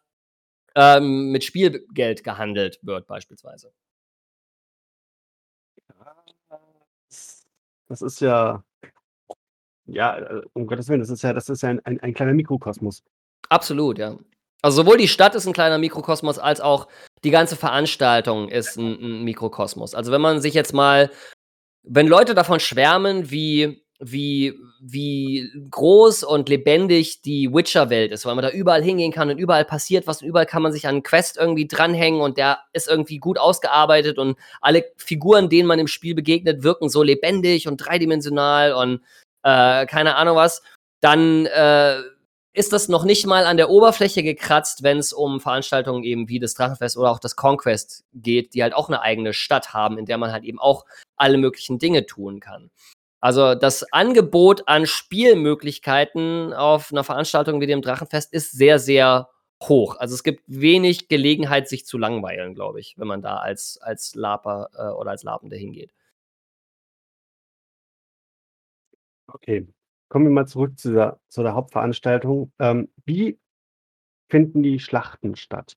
ähm, 0.76 1.30
mit 1.32 1.44
Spielgeld 1.44 2.24
gehandelt 2.24 2.78
wird, 2.82 3.06
beispielsweise. 3.06 3.72
Das 7.88 8.02
ist 8.02 8.20
ja 8.20 8.62
ja, 9.86 10.42
um 10.52 10.66
Gottes 10.66 10.88
Willen, 10.88 11.00
das 11.00 11.10
ist 11.10 11.22
ja 11.22 11.32
das 11.32 11.48
ist 11.48 11.62
ja 11.62 11.70
ein 11.70 11.80
ein 11.84 12.00
ein 12.00 12.14
kleiner 12.14 12.34
Mikrokosmos. 12.34 13.02
Absolut, 13.48 13.98
ja. 13.98 14.16
Also, 14.62 14.82
sowohl 14.82 14.98
die 14.98 15.08
Stadt 15.08 15.34
ist 15.34 15.46
ein 15.46 15.52
kleiner 15.52 15.78
Mikrokosmos, 15.78 16.38
als 16.38 16.60
auch 16.60 16.88
die 17.24 17.30
ganze 17.30 17.56
Veranstaltung 17.56 18.48
ist 18.48 18.76
ein 18.76 18.98
'n 19.00 19.24
Mikrokosmos. 19.24 19.94
Also, 19.94 20.12
wenn 20.12 20.20
man 20.20 20.40
sich 20.40 20.54
jetzt 20.54 20.72
mal 20.74 21.10
wenn 21.84 22.06
Leute 22.08 22.34
davon 22.34 22.60
schwärmen, 22.60 23.30
wie 23.30 23.82
wie 24.00 24.54
wie 24.80 25.50
groß 25.70 26.22
und 26.22 26.48
lebendig 26.48 27.22
die 27.22 27.52
Witcher-Welt 27.52 28.12
ist, 28.12 28.24
weil 28.26 28.36
man 28.36 28.44
da 28.44 28.50
überall 28.50 28.82
hingehen 28.82 29.12
kann 29.12 29.28
und 29.28 29.38
überall 29.38 29.64
passiert 29.64 30.06
was 30.06 30.22
und 30.22 30.28
überall 30.28 30.46
kann 30.46 30.62
man 30.62 30.72
sich 30.72 30.86
an 30.86 31.02
Quest 31.02 31.36
irgendwie 31.36 31.66
dranhängen 31.66 32.20
und 32.20 32.38
der 32.38 32.60
ist 32.72 32.88
irgendwie 32.88 33.18
gut 33.18 33.38
ausgearbeitet 33.38 34.18
und 34.18 34.38
alle 34.60 34.84
Figuren, 34.96 35.48
denen 35.48 35.66
man 35.66 35.80
im 35.80 35.88
Spiel 35.88 36.14
begegnet, 36.14 36.62
wirken 36.62 36.88
so 36.88 37.02
lebendig 37.02 37.66
und 37.66 37.78
dreidimensional 37.78 38.72
und 38.72 39.00
äh, 39.42 39.86
keine 39.86 40.14
Ahnung 40.14 40.36
was, 40.36 40.62
dann 41.00 41.46
äh, 41.46 42.00
ist 42.52 42.72
das 42.72 42.88
noch 42.88 43.04
nicht 43.04 43.26
mal 43.26 43.46
an 43.46 43.56
der 43.56 43.70
Oberfläche 43.70 44.22
gekratzt, 44.22 44.82
wenn 44.82 44.98
es 44.98 45.12
um 45.12 45.40
Veranstaltungen 45.40 46.04
eben 46.04 46.28
wie 46.28 46.38
das 46.38 46.54
Drachenfest 46.54 46.96
oder 46.96 47.10
auch 47.10 47.20
das 47.20 47.36
Conquest 47.36 48.04
geht, 48.14 48.54
die 48.54 48.62
halt 48.62 48.74
auch 48.74 48.88
eine 48.88 49.02
eigene 49.02 49.32
Stadt 49.32 49.72
haben, 49.74 49.98
in 49.98 50.06
der 50.06 50.18
man 50.18 50.32
halt 50.32 50.44
eben 50.44 50.58
auch 50.58 50.84
alle 51.16 51.38
möglichen 51.38 51.78
Dinge 51.78 52.06
tun 52.06 52.40
kann. 52.40 52.70
Also 53.20 53.54
das 53.54 53.84
Angebot 53.92 54.68
an 54.68 54.86
Spielmöglichkeiten 54.86 56.52
auf 56.52 56.92
einer 56.92 57.04
Veranstaltung 57.04 57.60
wie 57.60 57.66
dem 57.66 57.82
Drachenfest 57.82 58.32
ist 58.32 58.52
sehr, 58.52 58.78
sehr 58.78 59.28
hoch. 59.62 59.96
Also 59.98 60.14
es 60.14 60.22
gibt 60.22 60.42
wenig 60.46 61.08
Gelegenheit, 61.08 61.68
sich 61.68 61.84
zu 61.84 61.98
langweilen, 61.98 62.54
glaube 62.54 62.80
ich, 62.80 62.94
wenn 62.96 63.08
man 63.08 63.22
da 63.22 63.38
als, 63.38 63.78
als 63.82 64.14
Laper 64.14 64.68
äh, 64.76 64.92
oder 64.92 65.10
als 65.10 65.24
Lapende 65.24 65.56
hingeht. 65.56 65.92
Okay, 69.26 69.66
kommen 70.08 70.24
wir 70.26 70.30
mal 70.32 70.46
zurück 70.46 70.78
zu 70.78 70.92
der 70.92 71.20
zu 71.28 71.42
der 71.42 71.54
Hauptveranstaltung. 71.54 72.52
Ähm, 72.58 72.90
wie 73.04 73.38
finden 74.30 74.62
die 74.62 74.78
Schlachten 74.78 75.36
statt? 75.36 75.76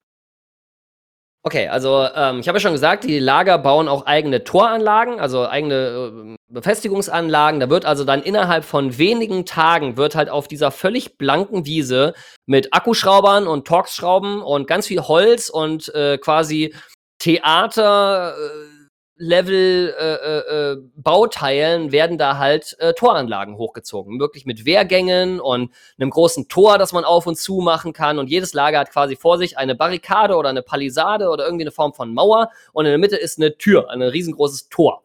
Okay, 1.46 1.68
also, 1.68 2.08
ähm, 2.16 2.40
ich 2.40 2.48
habe 2.48 2.58
ja 2.58 2.60
schon 2.60 2.74
gesagt, 2.74 3.04
die 3.04 3.18
Lager 3.18 3.58
bauen 3.58 3.88
auch 3.88 4.06
eigene 4.06 4.44
Toranlagen, 4.44 5.20
also 5.20 5.48
eigene, 5.50 6.12
ähm, 6.14 6.36
Befestigungsanlagen. 6.50 7.60
Da 7.60 7.68
wird 7.70 7.84
also 7.84 8.04
dann 8.04 8.22
innerhalb 8.22 8.64
von 8.64 8.98
wenigen 9.00 9.46
Tagen 9.48 9.98
wird 9.98 10.14
halt 10.14 10.30
auf 10.30 10.48
dieser 10.48 10.70
völlig 10.70 11.18
blanken 11.18 11.66
Wiese 11.66 12.14
mit 12.46 12.74
Akkuschraubern 12.76 13.48
und 13.48 13.66
Torx-Schrauben 13.68 14.42
und 14.44 14.68
ganz 14.68 14.86
viel 14.86 15.02
Holz 15.02 15.50
und, 15.50 15.94
äh, 15.96 16.20
quasi 16.20 16.76
Theater, 17.18 18.36
äh 18.38 18.71
Level 19.18 19.94
äh, 20.00 20.14
äh, 20.14 20.72
äh, 20.72 20.78
Bauteilen 20.96 21.92
werden 21.92 22.18
da 22.18 22.38
halt 22.38 22.76
äh, 22.80 22.94
Toranlagen 22.94 23.58
hochgezogen. 23.58 24.20
Wirklich 24.20 24.46
mit 24.46 24.66
Wehrgängen 24.66 25.40
und 25.40 25.72
einem 26.00 26.10
großen 26.10 26.48
Tor, 26.48 26.78
das 26.78 26.92
man 26.92 27.04
auf 27.04 27.28
und 27.28 27.38
zu 27.38 27.62
machen 27.62 27.94
kann. 27.94 28.18
Und 28.18 28.30
jedes 28.30 28.54
Lager 28.54 28.80
hat 28.80 28.92
quasi 28.92 29.16
vor 29.16 29.38
sich 29.38 29.58
eine 29.58 29.76
Barrikade 29.76 30.36
oder 30.36 30.50
eine 30.50 30.64
Palisade 30.64 31.30
oder 31.30 31.46
irgendwie 31.46 31.64
eine 31.64 31.72
Form 31.72 31.94
von 31.94 32.14
Mauer. 32.14 32.50
Und 32.74 32.86
in 32.86 32.92
der 32.92 32.98
Mitte 32.98 33.18
ist 33.18 33.38
eine 33.38 33.58
Tür, 33.58 33.90
ein 33.90 34.02
riesengroßes 34.02 34.70
Tor. 34.70 35.04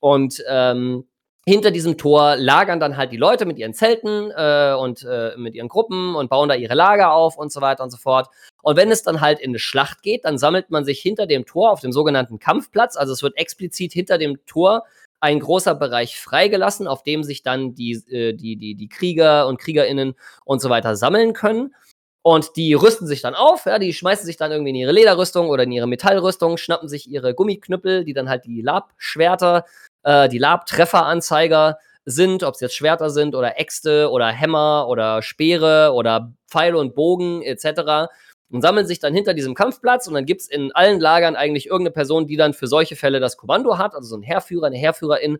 Und 0.00 0.42
ähm, 0.48 1.06
hinter 1.48 1.70
diesem 1.70 1.96
Tor 1.96 2.34
lagern 2.36 2.80
dann 2.80 2.96
halt 2.96 3.12
die 3.12 3.16
Leute 3.16 3.46
mit 3.46 3.56
ihren 3.56 3.72
Zelten 3.72 4.32
äh, 4.36 4.74
und 4.76 5.04
äh, 5.04 5.30
mit 5.36 5.54
ihren 5.54 5.68
Gruppen 5.68 6.16
und 6.16 6.28
bauen 6.28 6.48
da 6.48 6.56
ihre 6.56 6.74
Lager 6.74 7.12
auf 7.12 7.38
und 7.38 7.52
so 7.52 7.60
weiter 7.60 7.84
und 7.84 7.90
so 7.90 7.96
fort. 7.96 8.28
Und 8.66 8.76
wenn 8.76 8.90
es 8.90 9.04
dann 9.04 9.20
halt 9.20 9.38
in 9.38 9.52
eine 9.52 9.60
Schlacht 9.60 10.02
geht, 10.02 10.24
dann 10.24 10.38
sammelt 10.38 10.70
man 10.70 10.84
sich 10.84 11.00
hinter 11.00 11.28
dem 11.28 11.46
Tor 11.46 11.70
auf 11.70 11.78
dem 11.78 11.92
sogenannten 11.92 12.40
Kampfplatz. 12.40 12.96
Also 12.96 13.12
es 13.12 13.22
wird 13.22 13.36
explizit 13.36 13.92
hinter 13.92 14.18
dem 14.18 14.44
Tor 14.44 14.82
ein 15.20 15.38
großer 15.38 15.76
Bereich 15.76 16.18
freigelassen, 16.18 16.88
auf 16.88 17.04
dem 17.04 17.22
sich 17.22 17.44
dann 17.44 17.76
die, 17.76 17.92
äh, 18.10 18.32
die, 18.32 18.56
die, 18.56 18.74
die 18.74 18.88
Krieger 18.88 19.46
und 19.46 19.60
Kriegerinnen 19.60 20.16
und 20.44 20.60
so 20.60 20.68
weiter 20.68 20.96
sammeln 20.96 21.32
können. 21.32 21.76
Und 22.22 22.56
die 22.56 22.74
rüsten 22.74 23.06
sich 23.06 23.22
dann 23.22 23.36
auf, 23.36 23.66
ja, 23.66 23.78
die 23.78 23.94
schmeißen 23.94 24.26
sich 24.26 24.36
dann 24.36 24.50
irgendwie 24.50 24.70
in 24.70 24.76
ihre 24.76 24.90
Lederrüstung 24.90 25.48
oder 25.48 25.62
in 25.62 25.70
ihre 25.70 25.86
Metallrüstung, 25.86 26.56
schnappen 26.56 26.88
sich 26.88 27.08
ihre 27.08 27.34
Gummiknüppel, 27.36 28.04
die 28.04 28.14
dann 28.14 28.28
halt 28.28 28.46
die 28.46 28.62
Labschwerter 28.62 29.64
äh, 30.02 30.28
die 30.28 30.38
Lab-Trefferanzeiger 30.38 31.78
sind, 32.04 32.42
ob 32.42 32.54
es 32.54 32.60
jetzt 32.60 32.74
Schwerter 32.74 33.10
sind 33.10 33.36
oder 33.36 33.60
Äxte 33.60 34.10
oder 34.10 34.26
Hämmer 34.26 34.86
oder 34.88 35.22
Speere 35.22 35.92
oder 35.94 36.32
Pfeile 36.48 36.78
und 36.78 36.96
Bogen 36.96 37.42
etc. 37.42 38.08
Und 38.50 38.62
sammeln 38.62 38.86
sich 38.86 39.00
dann 39.00 39.12
hinter 39.12 39.34
diesem 39.34 39.54
Kampfplatz 39.54 40.06
und 40.06 40.14
dann 40.14 40.24
gibt 40.24 40.42
es 40.42 40.48
in 40.48 40.70
allen 40.72 41.00
Lagern 41.00 41.34
eigentlich 41.34 41.66
irgendeine 41.66 41.92
Person, 41.92 42.26
die 42.26 42.36
dann 42.36 42.54
für 42.54 42.68
solche 42.68 42.94
Fälle 42.94 43.18
das 43.18 43.36
Kommando 43.36 43.76
hat, 43.76 43.94
also 43.94 44.08
so 44.08 44.16
ein 44.16 44.22
Heerführer, 44.22 44.66
eine 44.66 44.76
Heerführerin. 44.76 45.38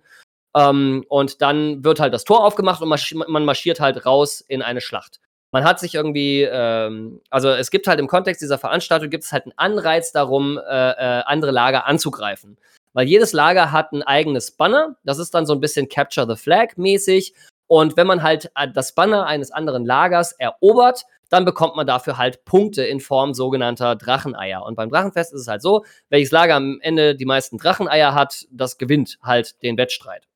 Ähm, 0.57 1.05
und 1.09 1.40
dann 1.40 1.85
wird 1.85 2.01
halt 2.01 2.12
das 2.12 2.25
Tor 2.25 2.45
aufgemacht 2.45 2.83
und 2.83 2.88
marsch 2.88 3.14
man 3.14 3.45
marschiert 3.45 3.79
halt 3.79 4.07
raus 4.07 4.40
in 4.40 4.61
eine 4.62 4.81
Schlacht. 4.81 5.21
Man 5.53 5.62
hat 5.62 5.79
sich 5.79 5.95
irgendwie, 5.95 6.42
ähm, 6.42 7.21
also 7.31 7.51
es 7.51 7.71
gibt 7.71 7.87
halt 7.87 8.01
im 8.01 8.09
Kontext 8.09 8.42
dieser 8.42 8.59
Veranstaltung 8.59 9.09
gibt 9.09 9.23
es 9.23 9.33
halt 9.33 9.45
einen 9.45 9.55
Anreiz 9.57 10.11
darum, 10.11 10.59
äh, 10.59 10.61
äh, 10.61 11.23
andere 11.27 11.53
Lager 11.53 11.87
anzugreifen 11.87 12.59
weil 12.97 13.07
jedes 13.07 13.35
Lager 13.35 13.73
hat 13.73 13.92
ein 13.92 14.03
eigenes 14.03 14.53
Banner. 14.53 14.97
Das 15.05 15.19
ist 15.19 15.35
dann 15.35 15.45
so 15.45 15.53
ein 15.53 15.61
bisschen 15.61 15.87
Capture 15.87 16.27
the 16.27 16.42
Flag 16.42 16.79
mäßig. 16.79 17.35
Und 17.66 17.99
wenn 17.99 18.07
man 18.07 18.23
halt 18.23 18.51
äh, 18.55 18.69
das 18.73 18.95
Banner 18.95 19.27
eines 19.27 19.51
anderen 19.51 19.85
Lagers 19.85 20.33
erobert, 20.33 21.05
dann 21.29 21.45
bekommt 21.45 21.77
man 21.77 21.87
dafür 21.87 22.19
halt 22.19 22.45
Punkte 22.45 22.85
in 22.85 23.01
Form 23.01 23.35
sogenannter 23.35 23.97
Dracheneier. 23.97 24.62
Und 24.62 24.77
beim 24.77 24.91
Drachenfest 24.91 25.33
ist 25.33 25.43
es 25.43 25.49
halt 25.49 25.62
so, 25.62 25.85
welches 26.09 26.31
Lager 26.31 26.55
am 26.55 26.79
Ende 26.81 27.15
die 27.15 27.25
meisten 27.25 27.59
Dracheneier 27.59 28.15
hat, 28.15 28.47
das 28.51 28.79
gewinnt 28.79 29.19
halt 29.23 29.62
den 29.62 29.77
Wettstreit. 29.77 30.27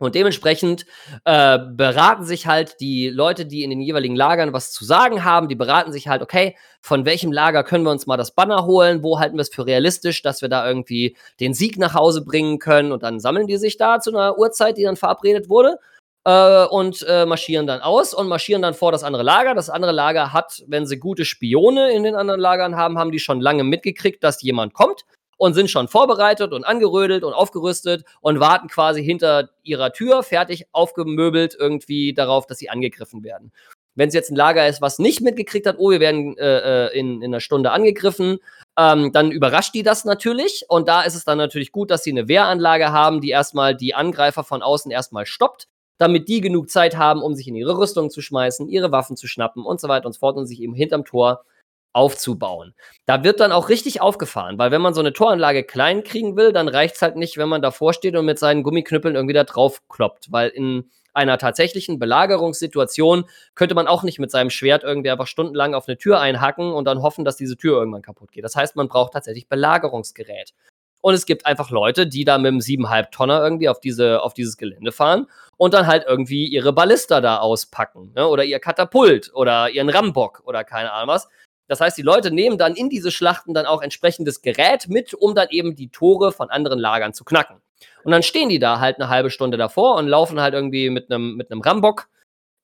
Und 0.00 0.14
dementsprechend 0.14 0.86
äh, 1.24 1.58
beraten 1.58 2.24
sich 2.24 2.46
halt 2.46 2.80
die 2.80 3.08
Leute, 3.08 3.46
die 3.46 3.64
in 3.64 3.70
den 3.70 3.80
jeweiligen 3.80 4.14
Lagern 4.14 4.52
was 4.52 4.70
zu 4.70 4.84
sagen 4.84 5.24
haben, 5.24 5.48
die 5.48 5.56
beraten 5.56 5.90
sich 5.90 6.06
halt, 6.06 6.22
okay, 6.22 6.56
von 6.80 7.04
welchem 7.04 7.32
Lager 7.32 7.64
können 7.64 7.82
wir 7.82 7.90
uns 7.90 8.06
mal 8.06 8.16
das 8.16 8.32
Banner 8.32 8.64
holen, 8.64 9.02
wo 9.02 9.18
halten 9.18 9.36
wir 9.36 9.42
es 9.42 9.52
für 9.52 9.66
realistisch, 9.66 10.22
dass 10.22 10.40
wir 10.40 10.48
da 10.48 10.68
irgendwie 10.68 11.16
den 11.40 11.52
Sieg 11.52 11.78
nach 11.78 11.94
Hause 11.94 12.24
bringen 12.24 12.60
können 12.60 12.92
und 12.92 13.02
dann 13.02 13.18
sammeln 13.18 13.48
die 13.48 13.56
sich 13.56 13.76
da 13.76 13.98
zu 13.98 14.10
einer 14.10 14.38
Uhrzeit, 14.38 14.78
die 14.78 14.84
dann 14.84 14.94
verabredet 14.94 15.48
wurde 15.48 15.80
äh, 16.28 16.66
und 16.66 17.06
äh, 17.08 17.24
marschieren 17.24 17.66
dann 17.66 17.80
aus 17.80 18.12
und 18.12 18.28
marschieren 18.28 18.60
dann 18.60 18.74
vor 18.74 18.92
das 18.92 19.02
andere 19.02 19.22
Lager. 19.22 19.54
Das 19.54 19.70
andere 19.70 19.92
Lager 19.92 20.34
hat, 20.34 20.62
wenn 20.66 20.86
sie 20.86 20.98
gute 20.98 21.24
Spione 21.24 21.90
in 21.92 22.02
den 22.02 22.14
anderen 22.14 22.38
Lagern 22.38 22.76
haben, 22.76 22.98
haben 22.98 23.12
die 23.12 23.18
schon 23.18 23.40
lange 23.40 23.64
mitgekriegt, 23.64 24.22
dass 24.22 24.42
jemand 24.42 24.74
kommt 24.74 25.06
und 25.38 25.54
sind 25.54 25.70
schon 25.70 25.88
vorbereitet 25.88 26.52
und 26.52 26.64
angerödelt 26.64 27.24
und 27.24 27.32
aufgerüstet 27.32 28.04
und 28.20 28.40
warten 28.40 28.68
quasi 28.68 29.02
hinter 29.02 29.48
ihrer 29.62 29.94
Tür, 29.94 30.22
fertig 30.22 30.66
aufgemöbelt 30.72 31.56
irgendwie 31.58 32.12
darauf, 32.12 32.46
dass 32.46 32.58
sie 32.58 32.68
angegriffen 32.68 33.24
werden. 33.24 33.50
Wenn 33.94 34.08
es 34.08 34.14
jetzt 34.14 34.30
ein 34.30 34.36
Lager 34.36 34.68
ist, 34.68 34.82
was 34.82 34.98
nicht 34.98 35.22
mitgekriegt 35.22 35.66
hat, 35.66 35.76
oh, 35.78 35.90
wir 35.90 35.98
werden 35.98 36.36
äh, 36.36 36.88
äh, 36.88 36.98
in, 36.98 37.22
in 37.22 37.30
einer 37.30 37.40
Stunde 37.40 37.70
angegriffen, 37.70 38.38
ähm, 38.78 39.12
dann 39.12 39.30
überrascht 39.30 39.74
die 39.74 39.82
das 39.82 40.04
natürlich. 40.04 40.66
Und 40.68 40.88
da 40.88 41.02
ist 41.02 41.14
es 41.14 41.24
dann 41.24 41.38
natürlich 41.38 41.72
gut, 41.72 41.90
dass 41.90 42.04
sie 42.04 42.10
eine 42.10 42.28
Wehranlage 42.28 42.92
haben, 42.92 43.22
die 43.22 43.30
erstmal 43.30 43.74
die 43.74 43.94
Angreifer 43.94 44.44
von 44.44 44.62
außen 44.62 44.90
erstmal 44.90 45.24
stoppt, 45.24 45.68
damit 45.98 46.28
die 46.28 46.40
genug 46.40 46.70
Zeit 46.70 46.96
haben, 46.96 47.22
um 47.22 47.34
sich 47.34 47.48
in 47.48 47.56
ihre 47.56 47.76
Rüstung 47.76 48.10
zu 48.10 48.22
schmeißen, 48.22 48.68
ihre 48.68 48.92
Waffen 48.92 49.16
zu 49.16 49.26
schnappen 49.26 49.64
und 49.64 49.80
so 49.80 49.88
weiter 49.88 50.06
und 50.06 50.12
so 50.12 50.20
fort 50.20 50.36
und 50.36 50.46
sich 50.46 50.60
eben 50.62 50.74
hinterm 50.74 51.04
Tor 51.04 51.44
aufzubauen. 51.92 52.74
Da 53.06 53.24
wird 53.24 53.40
dann 53.40 53.52
auch 53.52 53.68
richtig 53.68 54.00
aufgefahren, 54.00 54.58
weil 54.58 54.70
wenn 54.70 54.82
man 54.82 54.94
so 54.94 55.00
eine 55.00 55.12
Toranlage 55.12 55.64
klein 55.64 56.04
kriegen 56.04 56.36
will, 56.36 56.52
dann 56.52 56.68
reicht 56.68 56.96
es 56.96 57.02
halt 57.02 57.16
nicht, 57.16 57.38
wenn 57.38 57.48
man 57.48 57.62
davor 57.62 57.92
steht 57.92 58.14
und 58.14 58.24
mit 58.24 58.38
seinen 58.38 58.62
Gummiknüppeln 58.62 59.14
irgendwie 59.14 59.34
da 59.34 59.44
drauf 59.44 59.82
kloppt, 59.88 60.30
weil 60.30 60.50
in 60.50 60.90
einer 61.14 61.38
tatsächlichen 61.38 61.98
Belagerungssituation 61.98 63.24
könnte 63.54 63.74
man 63.74 63.88
auch 63.88 64.04
nicht 64.04 64.20
mit 64.20 64.30
seinem 64.30 64.50
Schwert 64.50 64.84
irgendwie 64.84 65.10
einfach 65.10 65.26
stundenlang 65.26 65.74
auf 65.74 65.88
eine 65.88 65.98
Tür 65.98 66.20
einhacken 66.20 66.72
und 66.72 66.84
dann 66.84 67.02
hoffen, 67.02 67.24
dass 67.24 67.36
diese 67.36 67.56
Tür 67.56 67.78
irgendwann 67.78 68.02
kaputt 68.02 68.30
geht. 68.30 68.44
Das 68.44 68.54
heißt, 68.54 68.76
man 68.76 68.88
braucht 68.88 69.14
tatsächlich 69.14 69.48
Belagerungsgerät. 69.48 70.52
Und 71.00 71.14
es 71.14 71.26
gibt 71.26 71.46
einfach 71.46 71.70
Leute, 71.70 72.06
die 72.06 72.24
da 72.24 72.38
mit 72.38 72.48
einem 72.48 72.58
7,5 72.58 73.10
Tonner 73.10 73.42
irgendwie 73.42 73.68
auf, 73.68 73.80
diese, 73.80 74.22
auf 74.22 74.34
dieses 74.34 74.56
Gelände 74.56 74.92
fahren 74.92 75.26
und 75.56 75.74
dann 75.74 75.86
halt 75.86 76.04
irgendwie 76.06 76.46
ihre 76.46 76.72
Ballista 76.72 77.20
da 77.20 77.38
auspacken. 77.38 78.12
Ne? 78.14 78.26
Oder 78.26 78.44
ihr 78.44 78.58
Katapult 78.58 79.30
oder 79.34 79.70
ihren 79.70 79.90
Rambock 79.90 80.42
oder 80.44 80.64
keine 80.64 80.92
Ahnung 80.92 81.14
was. 81.14 81.28
Das 81.68 81.80
heißt, 81.80 81.98
die 81.98 82.02
Leute 82.02 82.30
nehmen 82.30 82.58
dann 82.58 82.74
in 82.74 82.88
diese 82.88 83.10
Schlachten 83.10 83.54
dann 83.54 83.66
auch 83.66 83.82
entsprechendes 83.82 84.40
Gerät 84.42 84.88
mit, 84.88 85.14
um 85.14 85.34
dann 85.34 85.48
eben 85.50 85.76
die 85.76 85.90
Tore 85.90 86.32
von 86.32 86.50
anderen 86.50 86.78
Lagern 86.78 87.12
zu 87.12 87.24
knacken. 87.24 87.60
Und 88.04 88.12
dann 88.12 88.22
stehen 88.22 88.48
die 88.48 88.58
da 88.58 88.80
halt 88.80 88.96
eine 88.96 89.10
halbe 89.10 89.30
Stunde 89.30 89.58
davor 89.58 89.96
und 89.96 90.08
laufen 90.08 90.40
halt 90.40 90.54
irgendwie 90.54 90.88
mit 90.90 91.10
einem 91.10 91.36
mit 91.36 91.50
einem 91.50 91.60
Rambock 91.60 92.08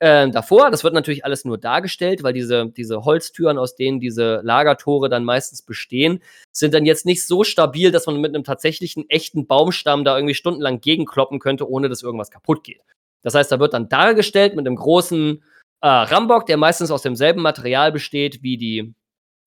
äh, 0.05 0.29
davor. 0.29 0.69
Das 0.69 0.83
wird 0.83 0.93
natürlich 0.93 1.25
alles 1.25 1.45
nur 1.45 1.57
dargestellt, 1.57 2.21
weil 2.21 2.33
diese, 2.33 2.67
diese 2.67 3.05
Holztüren, 3.05 3.57
aus 3.57 3.75
denen 3.75 3.99
diese 3.99 4.39
Lagertore 4.43 5.09
dann 5.09 5.23
meistens 5.25 5.63
bestehen, 5.63 6.21
sind 6.51 6.75
dann 6.75 6.85
jetzt 6.85 7.07
nicht 7.07 7.25
so 7.25 7.43
stabil, 7.43 7.91
dass 7.91 8.05
man 8.05 8.21
mit 8.21 8.35
einem 8.35 8.43
tatsächlichen 8.43 9.09
echten 9.09 9.47
Baumstamm 9.47 10.05
da 10.05 10.15
irgendwie 10.15 10.35
stundenlang 10.35 10.79
gegenkloppen 10.79 11.39
könnte, 11.39 11.67
ohne 11.67 11.89
dass 11.89 12.03
irgendwas 12.03 12.29
kaputt 12.29 12.63
geht. 12.63 12.81
Das 13.23 13.33
heißt, 13.33 13.51
da 13.51 13.59
wird 13.59 13.73
dann 13.73 13.89
dargestellt 13.89 14.55
mit 14.55 14.67
einem 14.67 14.75
großen 14.75 15.43
äh, 15.81 15.87
Rambock, 15.87 16.45
der 16.45 16.57
meistens 16.57 16.91
aus 16.91 17.01
demselben 17.01 17.41
Material 17.41 17.91
besteht 17.91 18.43
wie 18.43 18.57
die 18.57 18.93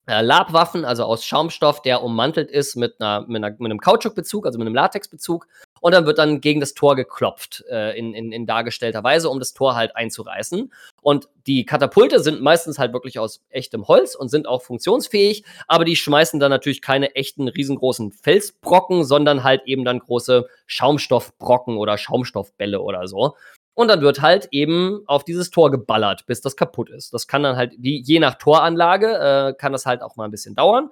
äh, 0.09 0.21
Labwaffen, 0.21 0.85
also 0.85 1.03
aus 1.03 1.23
Schaumstoff, 1.23 1.83
der 1.83 2.01
ummantelt 2.01 2.49
ist 2.49 2.75
mit, 2.75 2.99
einer, 2.99 3.27
mit, 3.27 3.43
einer, 3.43 3.55
mit 3.59 3.65
einem 3.65 3.79
Kautschukbezug, 3.79 4.47
also 4.47 4.57
mit 4.57 4.65
einem 4.65 4.73
Latexbezug. 4.73 5.47
Und 5.81 5.93
dann 5.93 6.07
wird 6.07 6.17
dann 6.17 6.41
gegen 6.41 6.59
das 6.59 6.73
Tor 6.73 6.95
geklopft, 6.95 7.63
äh, 7.69 7.97
in, 7.97 8.15
in, 8.15 8.31
in 8.31 8.47
dargestellter 8.47 9.03
Weise, 9.03 9.29
um 9.29 9.37
das 9.37 9.53
Tor 9.53 9.75
halt 9.75 9.95
einzureißen. 9.95 10.73
Und 11.01 11.29
die 11.45 11.63
Katapulte 11.63 12.19
sind 12.21 12.41
meistens 12.41 12.79
halt 12.79 12.91
wirklich 12.91 13.19
aus 13.19 13.43
echtem 13.49 13.87
Holz 13.87 14.15
und 14.15 14.29
sind 14.29 14.47
auch 14.47 14.63
funktionsfähig, 14.63 15.43
aber 15.67 15.85
die 15.85 15.95
schmeißen 15.95 16.39
dann 16.39 16.49
natürlich 16.49 16.81
keine 16.81 17.15
echten 17.15 17.47
riesengroßen 17.47 18.11
Felsbrocken, 18.11 19.03
sondern 19.03 19.43
halt 19.43 19.61
eben 19.65 19.85
dann 19.85 19.99
große 19.99 20.47
Schaumstoffbrocken 20.65 21.77
oder 21.77 21.99
Schaumstoffbälle 21.99 22.81
oder 22.81 23.07
so. 23.07 23.35
Und 23.73 23.87
dann 23.87 24.01
wird 24.01 24.21
halt 24.21 24.49
eben 24.51 25.03
auf 25.05 25.23
dieses 25.23 25.51
Tor 25.51 25.71
geballert, 25.71 26.25
bis 26.25 26.41
das 26.41 26.57
kaputt 26.57 26.89
ist. 26.89 27.13
Das 27.13 27.27
kann 27.27 27.43
dann 27.43 27.55
halt, 27.55 27.73
die, 27.77 28.01
je 28.01 28.19
nach 28.19 28.35
Toranlage, 28.35 29.07
äh, 29.07 29.53
kann 29.53 29.71
das 29.71 29.85
halt 29.85 30.01
auch 30.01 30.15
mal 30.15 30.25
ein 30.25 30.31
bisschen 30.31 30.55
dauern. 30.55 30.89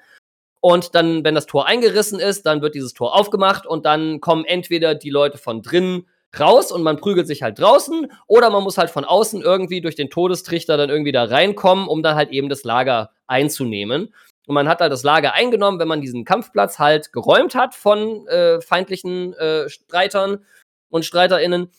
Und 0.62 0.96
dann, 0.96 1.24
wenn 1.24 1.36
das 1.36 1.46
Tor 1.46 1.68
eingerissen 1.68 2.20
ist, 2.20 2.46
dann 2.46 2.62
wird 2.62 2.76
dieses 2.76 2.94
Tor 2.94 3.16
aufgemacht 3.16 3.68
und 3.68 3.86
dann 3.86 4.22
kommen 4.22 4.46
entweder 4.46 4.96
die 4.96 5.10
Leute 5.10 5.38
von 5.38 5.62
drinnen 5.62 6.08
raus 6.40 6.72
und 6.72 6.84
man 6.84 6.98
prügelt 6.98 7.28
sich 7.28 7.44
halt 7.44 7.60
draußen 7.60 8.12
oder 8.28 8.50
man 8.50 8.64
muss 8.64 8.78
halt 8.78 8.90
von 8.90 9.06
außen 9.06 9.42
irgendwie 9.42 9.82
durch 9.82 9.96
den 9.96 10.10
Todestrichter 10.10 10.78
dann 10.78 10.90
irgendwie 10.90 11.12
da 11.12 11.24
reinkommen, 11.24 11.88
um 11.88 12.04
dann 12.04 12.16
halt 12.16 12.32
eben 12.32 12.50
das 12.50 12.64
Lager 12.64 13.12
einzunehmen. 13.28 14.14
Und 14.48 14.54
man 14.54 14.68
hat 14.68 14.80
halt 14.80 14.92
das 14.92 15.04
Lager 15.04 15.34
eingenommen, 15.34 15.80
wenn 15.80 15.88
man 15.88 16.02
diesen 16.02 16.26
Kampfplatz 16.26 16.80
halt 16.80 17.12
geräumt 17.12 17.54
hat 17.54 17.76
von 17.76 18.28
äh, 18.28 18.62
feindlichen 18.62 19.34
äh, 19.34 19.70
Streitern 19.70 20.46
und 20.90 21.06
StreiterInnen. 21.06 21.70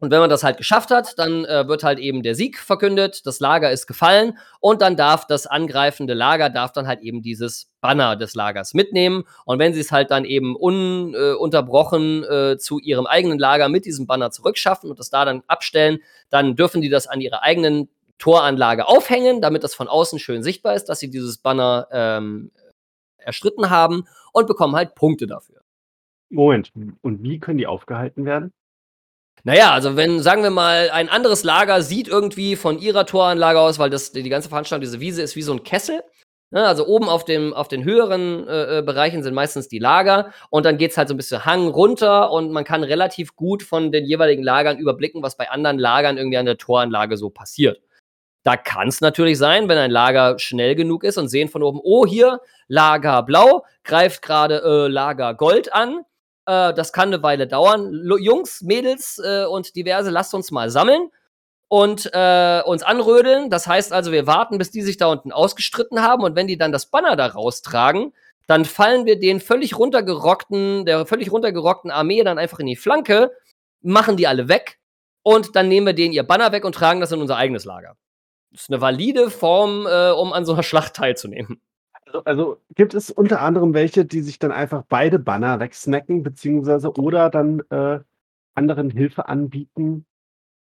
Und 0.00 0.12
wenn 0.12 0.20
man 0.20 0.30
das 0.30 0.44
halt 0.44 0.58
geschafft 0.58 0.90
hat, 0.90 1.18
dann 1.18 1.44
äh, 1.44 1.66
wird 1.66 1.82
halt 1.82 1.98
eben 1.98 2.22
der 2.22 2.36
Sieg 2.36 2.58
verkündet, 2.58 3.26
das 3.26 3.40
Lager 3.40 3.72
ist 3.72 3.86
gefallen 3.86 4.38
und 4.60 4.80
dann 4.80 4.96
darf 4.96 5.26
das 5.26 5.46
angreifende 5.46 6.14
Lager, 6.14 6.50
darf 6.50 6.72
dann 6.72 6.86
halt 6.86 7.00
eben 7.00 7.20
dieses 7.20 7.70
Banner 7.80 8.14
des 8.14 8.34
Lagers 8.34 8.74
mitnehmen. 8.74 9.24
Und 9.44 9.58
wenn 9.58 9.74
sie 9.74 9.80
es 9.80 9.90
halt 9.90 10.12
dann 10.12 10.24
eben 10.24 10.54
ununterbrochen 10.54 12.24
äh, 12.24 12.52
äh, 12.52 12.58
zu 12.58 12.78
ihrem 12.78 13.06
eigenen 13.06 13.38
Lager 13.38 13.68
mit 13.68 13.86
diesem 13.86 14.06
Banner 14.06 14.30
zurückschaffen 14.30 14.88
und 14.88 15.00
das 15.00 15.10
da 15.10 15.24
dann 15.24 15.42
abstellen, 15.48 15.98
dann 16.30 16.54
dürfen 16.54 16.80
die 16.80 16.90
das 16.90 17.08
an 17.08 17.20
ihrer 17.20 17.42
eigenen 17.42 17.88
Toranlage 18.18 18.86
aufhängen, 18.86 19.40
damit 19.40 19.64
das 19.64 19.74
von 19.74 19.88
außen 19.88 20.18
schön 20.18 20.42
sichtbar 20.42 20.74
ist, 20.74 20.84
dass 20.88 21.00
sie 21.00 21.10
dieses 21.10 21.38
Banner 21.38 21.88
ähm, 21.90 22.50
erstritten 23.18 23.70
haben 23.70 24.04
und 24.32 24.46
bekommen 24.46 24.76
halt 24.76 24.94
Punkte 24.94 25.26
dafür. 25.26 25.60
Moment, 26.30 26.72
und 27.00 27.22
wie 27.22 27.38
können 27.38 27.58
die 27.58 27.66
aufgehalten 27.66 28.24
werden? 28.24 28.52
Naja, 29.48 29.72
also 29.72 29.96
wenn, 29.96 30.20
sagen 30.20 30.42
wir 30.42 30.50
mal, 30.50 30.90
ein 30.90 31.08
anderes 31.08 31.42
Lager 31.42 31.80
sieht 31.80 32.06
irgendwie 32.06 32.54
von 32.54 32.78
ihrer 32.78 33.06
Toranlage 33.06 33.58
aus, 33.58 33.78
weil 33.78 33.88
das, 33.88 34.12
die 34.12 34.28
ganze 34.28 34.50
Veranstaltung, 34.50 34.82
diese 34.82 35.00
Wiese 35.00 35.22
ist 35.22 35.36
wie 35.36 35.42
so 35.42 35.54
ein 35.54 35.62
Kessel. 35.62 36.02
Ne? 36.50 36.66
Also 36.66 36.86
oben 36.86 37.08
auf, 37.08 37.24
dem, 37.24 37.54
auf 37.54 37.66
den 37.66 37.82
höheren 37.82 38.46
äh, 38.46 38.80
äh 38.80 38.82
Bereichen 38.82 39.22
sind 39.22 39.32
meistens 39.32 39.66
die 39.66 39.78
Lager 39.78 40.34
und 40.50 40.66
dann 40.66 40.76
geht's 40.76 40.98
halt 40.98 41.08
so 41.08 41.14
ein 41.14 41.16
bisschen 41.16 41.46
Hang 41.46 41.68
runter 41.68 42.30
und 42.30 42.52
man 42.52 42.64
kann 42.64 42.84
relativ 42.84 43.36
gut 43.36 43.62
von 43.62 43.90
den 43.90 44.04
jeweiligen 44.04 44.42
Lagern 44.42 44.76
überblicken, 44.76 45.22
was 45.22 45.38
bei 45.38 45.48
anderen 45.48 45.78
Lagern 45.78 46.18
irgendwie 46.18 46.36
an 46.36 46.44
der 46.44 46.58
Toranlage 46.58 47.16
so 47.16 47.30
passiert. 47.30 47.80
Da 48.42 48.58
kann 48.58 48.88
es 48.88 49.00
natürlich 49.00 49.38
sein, 49.38 49.66
wenn 49.70 49.78
ein 49.78 49.90
Lager 49.90 50.38
schnell 50.38 50.74
genug 50.74 51.04
ist 51.04 51.16
und 51.16 51.28
sehen 51.28 51.48
von 51.48 51.62
oben, 51.62 51.80
oh, 51.82 52.04
hier 52.04 52.40
Lager 52.66 53.22
Blau 53.22 53.64
greift 53.82 54.20
gerade 54.20 54.62
äh, 54.62 54.88
Lager 54.88 55.32
Gold 55.32 55.72
an 55.72 56.04
äh, 56.48 56.74
das 56.74 56.92
kann 56.92 57.08
eine 57.08 57.22
Weile 57.22 57.46
dauern. 57.46 57.92
L 57.92 58.18
Jungs, 58.20 58.62
Mädels 58.62 59.20
äh, 59.22 59.44
und 59.44 59.76
diverse, 59.76 60.10
lasst 60.10 60.34
uns 60.34 60.50
mal 60.50 60.70
sammeln 60.70 61.10
und 61.68 62.10
äh, 62.14 62.62
uns 62.64 62.82
anrödeln. 62.82 63.50
Das 63.50 63.66
heißt 63.66 63.92
also, 63.92 64.10
wir 64.10 64.26
warten, 64.26 64.58
bis 64.58 64.70
die 64.70 64.82
sich 64.82 64.96
da 64.96 65.08
unten 65.08 65.30
ausgestritten 65.30 66.02
haben 66.02 66.24
und 66.24 66.34
wenn 66.34 66.46
die 66.46 66.56
dann 66.56 66.72
das 66.72 66.86
Banner 66.86 67.16
da 67.16 67.26
raustragen, 67.26 68.14
dann 68.46 68.64
fallen 68.64 69.04
wir 69.04 69.20
den 69.20 69.40
völlig 69.40 69.78
runtergerockten, 69.78 70.86
der 70.86 71.04
völlig 71.04 71.30
runtergerockten 71.30 71.90
Armee 71.90 72.24
dann 72.24 72.38
einfach 72.38 72.58
in 72.60 72.66
die 72.66 72.76
Flanke, 72.76 73.30
machen 73.82 74.16
die 74.16 74.26
alle 74.26 74.48
weg 74.48 74.78
und 75.22 75.54
dann 75.54 75.68
nehmen 75.68 75.86
wir 75.86 75.92
denen 75.92 76.14
ihr 76.14 76.22
Banner 76.22 76.50
weg 76.50 76.64
und 76.64 76.74
tragen 76.74 77.00
das 77.00 77.12
in 77.12 77.20
unser 77.20 77.36
eigenes 77.36 77.66
Lager. 77.66 77.96
Das 78.50 78.62
ist 78.62 78.70
eine 78.70 78.80
valide 78.80 79.30
Form, 79.30 79.86
äh, 79.86 80.10
um 80.12 80.32
an 80.32 80.46
so 80.46 80.54
einer 80.54 80.62
Schlacht 80.62 80.94
teilzunehmen. 80.94 81.60
Also, 82.24 82.58
gibt 82.74 82.94
es 82.94 83.10
unter 83.10 83.40
anderem 83.40 83.74
welche, 83.74 84.04
die 84.04 84.20
sich 84.20 84.38
dann 84.38 84.52
einfach 84.52 84.84
beide 84.88 85.18
Banner 85.18 85.60
wegsnacken, 85.60 86.22
beziehungsweise 86.22 86.92
oder 86.92 87.30
dann 87.30 87.62
äh, 87.70 88.00
anderen 88.54 88.90
Hilfe 88.90 89.28
anbieten? 89.28 90.06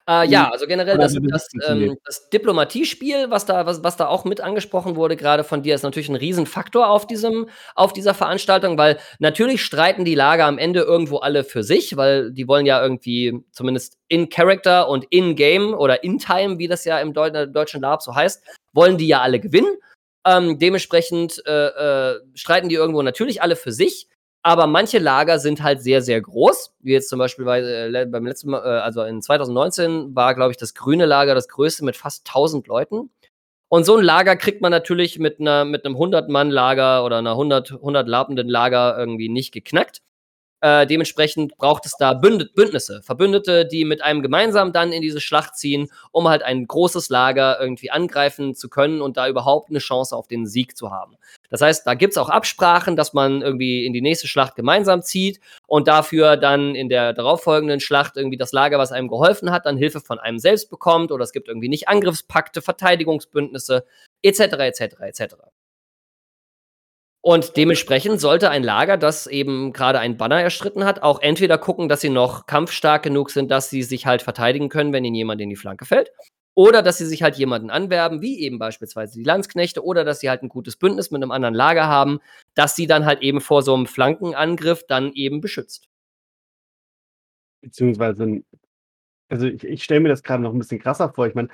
Äh, 0.07 0.27
ja, 0.27 0.49
also 0.49 0.65
generell 0.65 0.97
das, 0.97 1.13
das, 1.13 1.47
ähm, 1.67 1.95
das, 2.03 2.29
Diplomatiespiel, 2.29 3.29
was 3.29 3.45
da, 3.45 3.65
was, 3.67 3.83
was 3.83 3.97
da 3.97 4.07
auch 4.07 4.25
mit 4.25 4.41
angesprochen 4.41 4.95
wurde, 4.95 5.15
gerade 5.15 5.43
von 5.43 5.61
dir, 5.61 5.75
ist 5.75 5.83
natürlich 5.83 6.09
ein 6.09 6.15
Riesenfaktor 6.15 6.89
auf, 6.89 7.05
diesem, 7.05 7.47
auf 7.75 7.93
dieser 7.93 8.15
Veranstaltung, 8.15 8.77
weil 8.77 8.97
natürlich 9.19 9.63
streiten 9.63 10.03
die 10.03 10.15
Lager 10.15 10.45
am 10.45 10.57
Ende 10.57 10.81
irgendwo 10.81 11.17
alle 11.17 11.43
für 11.43 11.63
sich, 11.63 11.97
weil 11.97 12.31
die 12.31 12.47
wollen 12.47 12.65
ja 12.65 12.81
irgendwie 12.81 13.43
zumindest 13.51 13.99
in 14.07 14.29
Character 14.29 14.89
und 14.89 15.05
in 15.11 15.35
Game 15.35 15.73
oder 15.73 16.03
in 16.03 16.17
Time, 16.17 16.57
wie 16.57 16.67
das 16.67 16.83
ja 16.83 16.99
im 16.99 17.13
Deu 17.13 17.29
deutschen 17.29 17.81
Lab 17.81 18.01
so 18.01 18.15
heißt, 18.15 18.43
wollen 18.73 18.97
die 18.97 19.07
ja 19.07 19.21
alle 19.21 19.39
gewinnen. 19.39 19.77
Ähm, 20.25 20.59
dementsprechend 20.59 21.41
äh, 21.45 22.11
äh, 22.11 22.19
streiten 22.35 22.69
die 22.69 22.75
irgendwo 22.75 23.01
natürlich 23.01 23.41
alle 23.41 23.55
für 23.55 23.71
sich, 23.71 24.07
aber 24.43 24.67
manche 24.67 24.99
Lager 24.99 25.39
sind 25.39 25.61
halt 25.61 25.81
sehr, 25.81 26.01
sehr 26.01 26.19
groß. 26.21 26.75
Wie 26.79 26.93
jetzt 26.93 27.09
zum 27.09 27.19
Beispiel 27.19 27.45
bei, 27.45 27.61
äh, 27.61 28.05
beim 28.05 28.25
letzten 28.25 28.51
Mal, 28.51 28.63
äh, 28.63 28.81
also 28.81 29.03
in 29.03 29.21
2019 29.21 30.15
war, 30.15 30.35
glaube 30.35 30.51
ich, 30.51 30.57
das 30.57 30.73
grüne 30.73 31.05
Lager 31.05 31.35
das 31.35 31.47
größte 31.47 31.85
mit 31.85 31.95
fast 31.95 32.27
1000 32.27 32.67
Leuten. 32.67 33.11
Und 33.69 33.85
so 33.85 33.95
ein 33.95 34.03
Lager 34.03 34.35
kriegt 34.35 34.61
man 34.61 34.71
natürlich 34.71 35.17
mit, 35.17 35.39
einer, 35.39 35.63
mit 35.65 35.85
einem 35.85 35.95
100-Mann-Lager 35.95 37.05
oder 37.05 37.19
einer 37.19 37.31
100, 37.31 37.71
100 37.71 38.07
labenden 38.07 38.49
Lager 38.49 38.97
irgendwie 38.97 39.29
nicht 39.29 39.53
geknackt. 39.53 40.01
Äh, 40.61 40.85
dementsprechend 40.85 41.57
braucht 41.57 41.87
es 41.87 41.97
da 41.97 42.13
Bünd 42.13 42.53
Bündnisse, 42.53 43.01
Verbündete, 43.01 43.65
die 43.65 43.83
mit 43.83 44.03
einem 44.03 44.21
gemeinsam 44.21 44.71
dann 44.71 44.91
in 44.91 45.01
diese 45.01 45.19
Schlacht 45.19 45.55
ziehen, 45.55 45.89
um 46.11 46.27
halt 46.29 46.43
ein 46.43 46.67
großes 46.67 47.09
Lager 47.09 47.59
irgendwie 47.59 47.89
angreifen 47.89 48.53
zu 48.53 48.69
können 48.69 49.01
und 49.01 49.17
da 49.17 49.27
überhaupt 49.27 49.71
eine 49.71 49.79
Chance 49.79 50.15
auf 50.15 50.27
den 50.27 50.45
Sieg 50.45 50.77
zu 50.77 50.91
haben. 50.91 51.17
Das 51.49 51.61
heißt, 51.61 51.87
da 51.87 51.95
gibt 51.95 52.11
es 52.11 52.17
auch 52.17 52.29
Absprachen, 52.29 52.95
dass 52.95 53.13
man 53.13 53.41
irgendwie 53.41 53.85
in 53.85 53.93
die 53.93 54.01
nächste 54.01 54.27
Schlacht 54.27 54.55
gemeinsam 54.55 55.01
zieht 55.01 55.39
und 55.65 55.87
dafür 55.87 56.37
dann 56.37 56.75
in 56.75 56.89
der 56.89 57.13
darauffolgenden 57.13 57.79
Schlacht 57.79 58.15
irgendwie 58.15 58.37
das 58.37 58.51
Lager, 58.51 58.77
was 58.77 58.91
einem 58.91 59.07
geholfen 59.07 59.51
hat, 59.51 59.65
dann 59.65 59.77
Hilfe 59.77 59.99
von 59.99 60.19
einem 60.19 60.37
selbst 60.37 60.69
bekommt 60.69 61.11
oder 61.11 61.23
es 61.23 61.31
gibt 61.31 61.47
irgendwie 61.47 61.69
nicht 61.69 61.89
Angriffspakte, 61.89 62.61
Verteidigungsbündnisse 62.61 63.83
etc. 64.21 64.39
etc. 64.39 64.81
etc. 65.01 65.35
Und 67.23 67.55
dementsprechend 67.55 68.19
sollte 68.19 68.49
ein 68.49 68.63
Lager, 68.63 68.97
das 68.97 69.27
eben 69.27 69.73
gerade 69.73 69.99
einen 69.99 70.17
Banner 70.17 70.41
erstritten 70.41 70.85
hat, 70.85 71.03
auch 71.03 71.21
entweder 71.21 71.59
gucken, 71.59 71.87
dass 71.87 72.01
sie 72.01 72.09
noch 72.09 72.47
kampfstark 72.47 73.03
genug 73.03 73.29
sind, 73.29 73.51
dass 73.51 73.69
sie 73.69 73.83
sich 73.83 74.07
halt 74.07 74.23
verteidigen 74.23 74.69
können, 74.69 74.91
wenn 74.91 75.05
ihnen 75.05 75.15
jemand 75.15 75.39
in 75.39 75.49
die 75.49 75.55
Flanke 75.55 75.85
fällt. 75.85 76.11
Oder 76.55 76.81
dass 76.81 76.97
sie 76.97 77.05
sich 77.05 77.21
halt 77.21 77.37
jemanden 77.37 77.69
anwerben, 77.69 78.21
wie 78.21 78.39
eben 78.39 78.57
beispielsweise 78.57 79.17
die 79.17 79.23
Landsknechte, 79.23 79.85
oder 79.85 80.03
dass 80.03 80.19
sie 80.19 80.29
halt 80.29 80.41
ein 80.41 80.49
gutes 80.49 80.75
Bündnis 80.75 81.11
mit 81.11 81.21
einem 81.21 81.31
anderen 81.31 81.53
Lager 81.53 81.87
haben, 81.87 82.19
dass 82.55 82.75
sie 82.75 82.87
dann 82.87 83.05
halt 83.05 83.21
eben 83.21 83.39
vor 83.39 83.61
so 83.61 83.73
einem 83.75 83.85
Flankenangriff 83.85 84.85
dann 84.87 85.13
eben 85.13 85.41
beschützt. 85.41 85.87
Beziehungsweise, 87.61 88.43
also 89.29 89.45
ich, 89.45 89.63
ich 89.63 89.83
stelle 89.83 90.01
mir 90.01 90.09
das 90.09 90.23
gerade 90.23 90.41
noch 90.41 90.53
ein 90.53 90.59
bisschen 90.59 90.79
krasser 90.79 91.13
vor. 91.13 91.27
Ich 91.27 91.35
meine, 91.35 91.49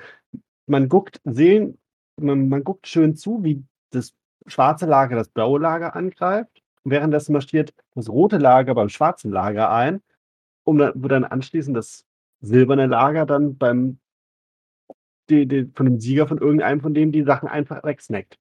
man 0.66 0.88
guckt 0.88 1.20
sehen, 1.24 1.78
man, 2.18 2.48
man 2.48 2.64
guckt 2.64 2.86
schön 2.86 3.16
zu, 3.16 3.44
wie 3.44 3.62
das 3.90 4.14
schwarze 4.46 4.86
Lager 4.86 5.16
das 5.16 5.28
blaue 5.28 5.60
Lager 5.60 5.94
angreift. 5.94 6.62
Währenddessen 6.84 7.32
marschiert 7.32 7.74
das 7.94 8.08
rote 8.08 8.38
Lager 8.38 8.74
beim 8.74 8.88
schwarzen 8.88 9.30
Lager 9.30 9.70
ein, 9.70 10.02
um 10.64 10.78
dann, 10.78 10.92
wo 10.94 11.08
dann 11.08 11.24
anschließend 11.24 11.76
das 11.76 12.06
silberne 12.40 12.86
Lager 12.86 13.26
dann 13.26 13.58
beim 13.58 13.98
die, 15.28 15.46
die, 15.46 15.70
von 15.74 15.86
dem 15.86 16.00
Sieger 16.00 16.26
von 16.26 16.38
irgendeinem 16.38 16.80
von 16.80 16.94
denen 16.94 17.12
die 17.12 17.22
Sachen 17.22 17.48
einfach 17.48 17.84
wegsnackt 17.84 18.38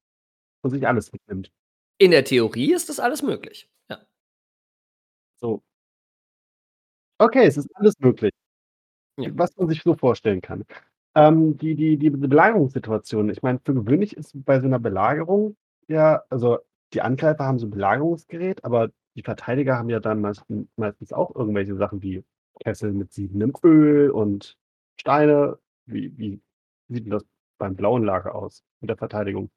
und 0.62 0.72
sich 0.72 0.88
alles 0.88 1.12
mitnimmt. 1.12 1.52
In 1.98 2.12
der 2.12 2.24
Theorie 2.24 2.74
ist 2.74 2.90
das 2.90 3.00
alles 3.00 3.24
möglich. 3.24 3.70
Ja. 3.90 4.00
So. 5.36 5.64
Okay, 7.18 7.46
es 7.46 7.58
ist 7.58 7.70
alles 7.76 8.00
möglich. 8.00 8.32
Ja. 9.18 9.32
Was 9.34 9.56
man 9.58 9.68
sich 9.68 9.82
so 9.82 9.96
vorstellen 9.96 10.42
kann. 10.42 10.64
Ähm, 11.16 11.58
die, 11.58 11.76
die, 11.76 11.98
die 11.98 12.12
Belagerungssituation, 12.12 13.30
ich 13.30 13.42
meine, 13.42 13.60
für 13.66 13.74
gewöhnlich 13.74 14.16
ist 14.16 14.34
bei 14.46 14.60
so 14.60 14.68
einer 14.68 14.80
Belagerung 14.80 15.58
ja, 15.88 16.24
also 16.30 16.60
die 16.94 17.02
Angreifer 17.02 17.46
haben 17.46 17.60
so 17.60 17.68
ein 17.68 17.72
Belagerungsgerät, 17.72 18.64
aber 18.64 18.90
die 19.16 19.24
Verteidiger 19.24 19.78
haben 19.78 19.90
ja 19.90 20.00
dann 20.00 20.22
meistens, 20.22 20.68
meistens 20.76 21.12
auch 21.12 21.36
irgendwelche 21.36 21.76
Sachen 21.76 22.02
wie 22.02 22.24
Kessel 22.60 22.92
mit 22.94 23.14
siedendem 23.14 23.54
Öl 23.64 24.12
und 24.12 24.58
Steine. 25.00 25.58
Wie, 25.86 26.18
wie 26.18 26.42
sieht 26.90 27.06
denn 27.06 27.12
das 27.12 27.26
beim 27.58 27.76
blauen 27.76 28.04
Lager 28.04 28.36
aus 28.36 28.64
mit 28.82 28.90
der 28.90 28.98
Verteidigung? 28.98 29.50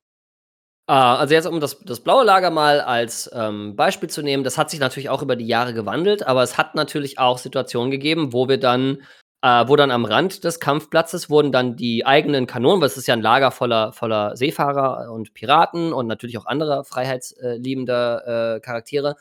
Ah, 0.86 1.16
also 1.16 1.34
jetzt, 1.34 1.46
um 1.46 1.60
das, 1.60 1.78
das 1.80 2.00
blaue 2.00 2.24
Lager 2.24 2.50
mal 2.50 2.80
als 2.80 3.30
ähm, 3.32 3.76
Beispiel 3.76 4.10
zu 4.10 4.22
nehmen, 4.22 4.42
das 4.42 4.58
hat 4.58 4.70
sich 4.70 4.80
natürlich 4.80 5.08
auch 5.08 5.22
über 5.22 5.36
die 5.36 5.46
Jahre 5.46 5.72
gewandelt, 5.72 6.26
aber 6.26 6.42
es 6.42 6.58
hat 6.58 6.74
natürlich 6.74 7.18
auch 7.18 7.38
Situationen 7.38 7.92
gegeben, 7.92 8.32
wo 8.32 8.48
wir 8.48 8.58
dann 8.58 9.02
äh, 9.42 9.68
wo 9.68 9.76
dann 9.76 9.90
am 9.90 10.04
Rand 10.04 10.44
des 10.44 10.60
Kampfplatzes 10.60 11.30
wurden 11.30 11.52
dann 11.52 11.76
die 11.76 12.04
eigenen 12.04 12.46
Kanonen, 12.46 12.80
weil 12.80 12.88
es 12.88 12.96
ist 12.96 13.06
ja 13.06 13.14
ein 13.14 13.22
Lager 13.22 13.50
voller, 13.50 13.92
voller 13.92 14.36
Seefahrer 14.36 15.10
und 15.12 15.32
Piraten 15.32 15.92
und 15.92 16.06
natürlich 16.06 16.36
auch 16.38 16.46
andere 16.46 16.84
freiheitsliebende 16.84 18.56
äh, 18.56 18.60
Charaktere. 18.60 19.16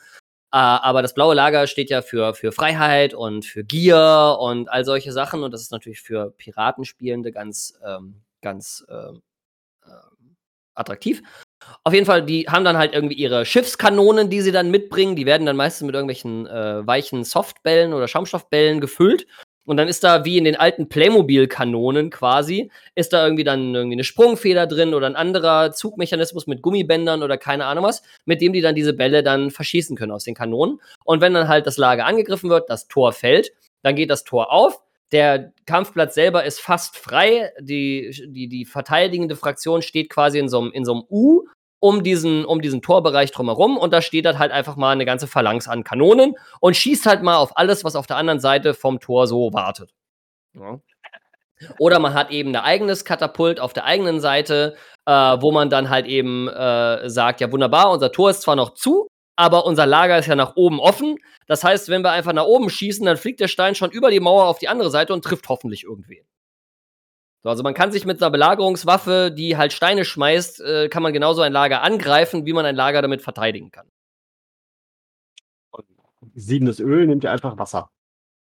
Äh, 0.52 0.58
aber 0.58 1.00
das 1.02 1.14
blaue 1.14 1.34
Lager 1.34 1.66
steht 1.66 1.90
ja 1.90 2.02
für, 2.02 2.34
für 2.34 2.52
Freiheit 2.52 3.14
und 3.14 3.46
für 3.46 3.64
Gier 3.64 4.36
und 4.40 4.68
all 4.68 4.84
solche 4.84 5.12
Sachen. 5.12 5.42
Und 5.42 5.52
das 5.52 5.62
ist 5.62 5.72
natürlich 5.72 6.02
für 6.02 6.32
Piratenspielende 6.32 7.32
ganz, 7.32 7.78
ähm, 7.86 8.16
ganz 8.42 8.84
ähm, 8.90 9.22
äh, 9.86 9.90
attraktiv. 10.74 11.22
Auf 11.84 11.94
jeden 11.94 12.06
Fall, 12.06 12.24
die 12.24 12.46
haben 12.48 12.64
dann 12.64 12.78
halt 12.78 12.94
irgendwie 12.94 13.14
ihre 13.14 13.46
Schiffskanonen, 13.46 14.28
die 14.28 14.40
sie 14.40 14.52
dann 14.52 14.70
mitbringen. 14.70 15.14
Die 15.14 15.26
werden 15.26 15.46
dann 15.46 15.56
meistens 15.56 15.86
mit 15.86 15.94
irgendwelchen 15.94 16.46
äh, 16.46 16.86
weichen 16.86 17.24
Softbällen 17.24 17.92
oder 17.92 18.08
Schaumstoffbällen 18.08 18.80
gefüllt. 18.80 19.26
Und 19.64 19.76
dann 19.76 19.88
ist 19.88 20.02
da 20.02 20.24
wie 20.24 20.38
in 20.38 20.44
den 20.44 20.56
alten 20.56 20.88
Playmobil-Kanonen 20.88 22.10
quasi, 22.10 22.70
ist 22.94 23.12
da 23.12 23.24
irgendwie 23.24 23.44
dann 23.44 23.74
irgendwie 23.74 23.96
eine 23.96 24.04
Sprungfeder 24.04 24.66
drin 24.66 24.94
oder 24.94 25.06
ein 25.06 25.16
anderer 25.16 25.72
Zugmechanismus 25.72 26.46
mit 26.46 26.62
Gummibändern 26.62 27.22
oder 27.22 27.38
keine 27.38 27.66
Ahnung 27.66 27.84
was, 27.84 28.02
mit 28.24 28.40
dem 28.40 28.52
die 28.52 28.62
dann 28.62 28.74
diese 28.74 28.94
Bälle 28.94 29.22
dann 29.22 29.50
verschießen 29.50 29.96
können 29.96 30.12
aus 30.12 30.24
den 30.24 30.34
Kanonen. 30.34 30.80
Und 31.04 31.20
wenn 31.20 31.34
dann 31.34 31.48
halt 31.48 31.66
das 31.66 31.76
Lager 31.76 32.06
angegriffen 32.06 32.50
wird, 32.50 32.70
das 32.70 32.88
Tor 32.88 33.12
fällt, 33.12 33.52
dann 33.82 33.94
geht 33.94 34.10
das 34.10 34.24
Tor 34.24 34.52
auf. 34.52 34.80
Der 35.12 35.52
Kampfplatz 35.66 36.14
selber 36.14 36.44
ist 36.44 36.60
fast 36.60 36.96
frei. 36.96 37.52
Die, 37.60 38.10
die, 38.28 38.48
die 38.48 38.64
verteidigende 38.64 39.36
Fraktion 39.36 39.82
steht 39.82 40.08
quasi 40.08 40.38
in 40.38 40.48
so 40.48 40.60
einem, 40.60 40.72
in 40.72 40.84
so 40.84 40.92
einem 40.94 41.04
U 41.10 41.44
um 41.80 42.02
diesen, 42.02 42.44
um 42.44 42.60
diesen 42.60 42.82
Torbereich 42.82 43.32
drumherum 43.32 43.76
und 43.76 43.92
da 43.92 44.02
steht 44.02 44.26
halt 44.26 44.52
einfach 44.52 44.76
mal 44.76 44.90
eine 44.90 45.06
ganze 45.06 45.26
Phalanx 45.26 45.66
an 45.66 45.82
Kanonen 45.82 46.34
und 46.60 46.76
schießt 46.76 47.06
halt 47.06 47.22
mal 47.22 47.36
auf 47.36 47.56
alles, 47.56 47.84
was 47.84 47.96
auf 47.96 48.06
der 48.06 48.16
anderen 48.16 48.40
Seite 48.40 48.74
vom 48.74 49.00
Tor 49.00 49.26
so 49.26 49.52
wartet. 49.52 49.92
Ja. 50.54 50.80
Oder 51.78 51.98
man 51.98 52.14
hat 52.14 52.30
eben 52.30 52.50
ein 52.50 52.62
eigenes 52.62 53.04
Katapult 53.04 53.60
auf 53.60 53.72
der 53.72 53.84
eigenen 53.84 54.20
Seite, 54.20 54.76
äh, 55.06 55.12
wo 55.12 55.52
man 55.52 55.68
dann 55.68 55.90
halt 55.90 56.06
eben 56.06 56.48
äh, 56.48 57.08
sagt, 57.08 57.40
ja 57.40 57.52
wunderbar, 57.52 57.90
unser 57.90 58.12
Tor 58.12 58.30
ist 58.30 58.42
zwar 58.42 58.56
noch 58.56 58.74
zu, 58.74 59.08
aber 59.36 59.66
unser 59.66 59.86
Lager 59.86 60.18
ist 60.18 60.26
ja 60.26 60.36
nach 60.36 60.56
oben 60.56 60.80
offen. 60.80 61.16
Das 61.46 61.64
heißt, 61.64 61.88
wenn 61.88 62.02
wir 62.02 62.12
einfach 62.12 62.32
nach 62.32 62.44
oben 62.44 62.70
schießen, 62.70 63.04
dann 63.04 63.16
fliegt 63.16 63.40
der 63.40 63.48
Stein 63.48 63.74
schon 63.74 63.90
über 63.90 64.10
die 64.10 64.20
Mauer 64.20 64.44
auf 64.44 64.58
die 64.58 64.68
andere 64.68 64.90
Seite 64.90 65.12
und 65.12 65.24
trifft 65.24 65.48
hoffentlich 65.48 65.84
irgendwen. 65.84 66.26
So, 67.42 67.48
also 67.48 67.62
man 67.62 67.74
kann 67.74 67.90
sich 67.90 68.04
mit 68.04 68.22
einer 68.22 68.30
Belagerungswaffe, 68.30 69.32
die 69.34 69.56
halt 69.56 69.72
Steine 69.72 70.04
schmeißt, 70.04 70.60
äh, 70.60 70.88
kann 70.88 71.02
man 71.02 71.12
genauso 71.12 71.40
ein 71.40 71.52
Lager 71.52 71.82
angreifen, 71.82 72.44
wie 72.44 72.52
man 72.52 72.66
ein 72.66 72.76
Lager 72.76 73.00
damit 73.00 73.22
verteidigen 73.22 73.70
kann. 73.70 73.88
Siedendes 76.34 76.80
Öl 76.80 77.06
nimmt 77.06 77.24
ja 77.24 77.32
einfach 77.32 77.56
Wasser. 77.56 77.90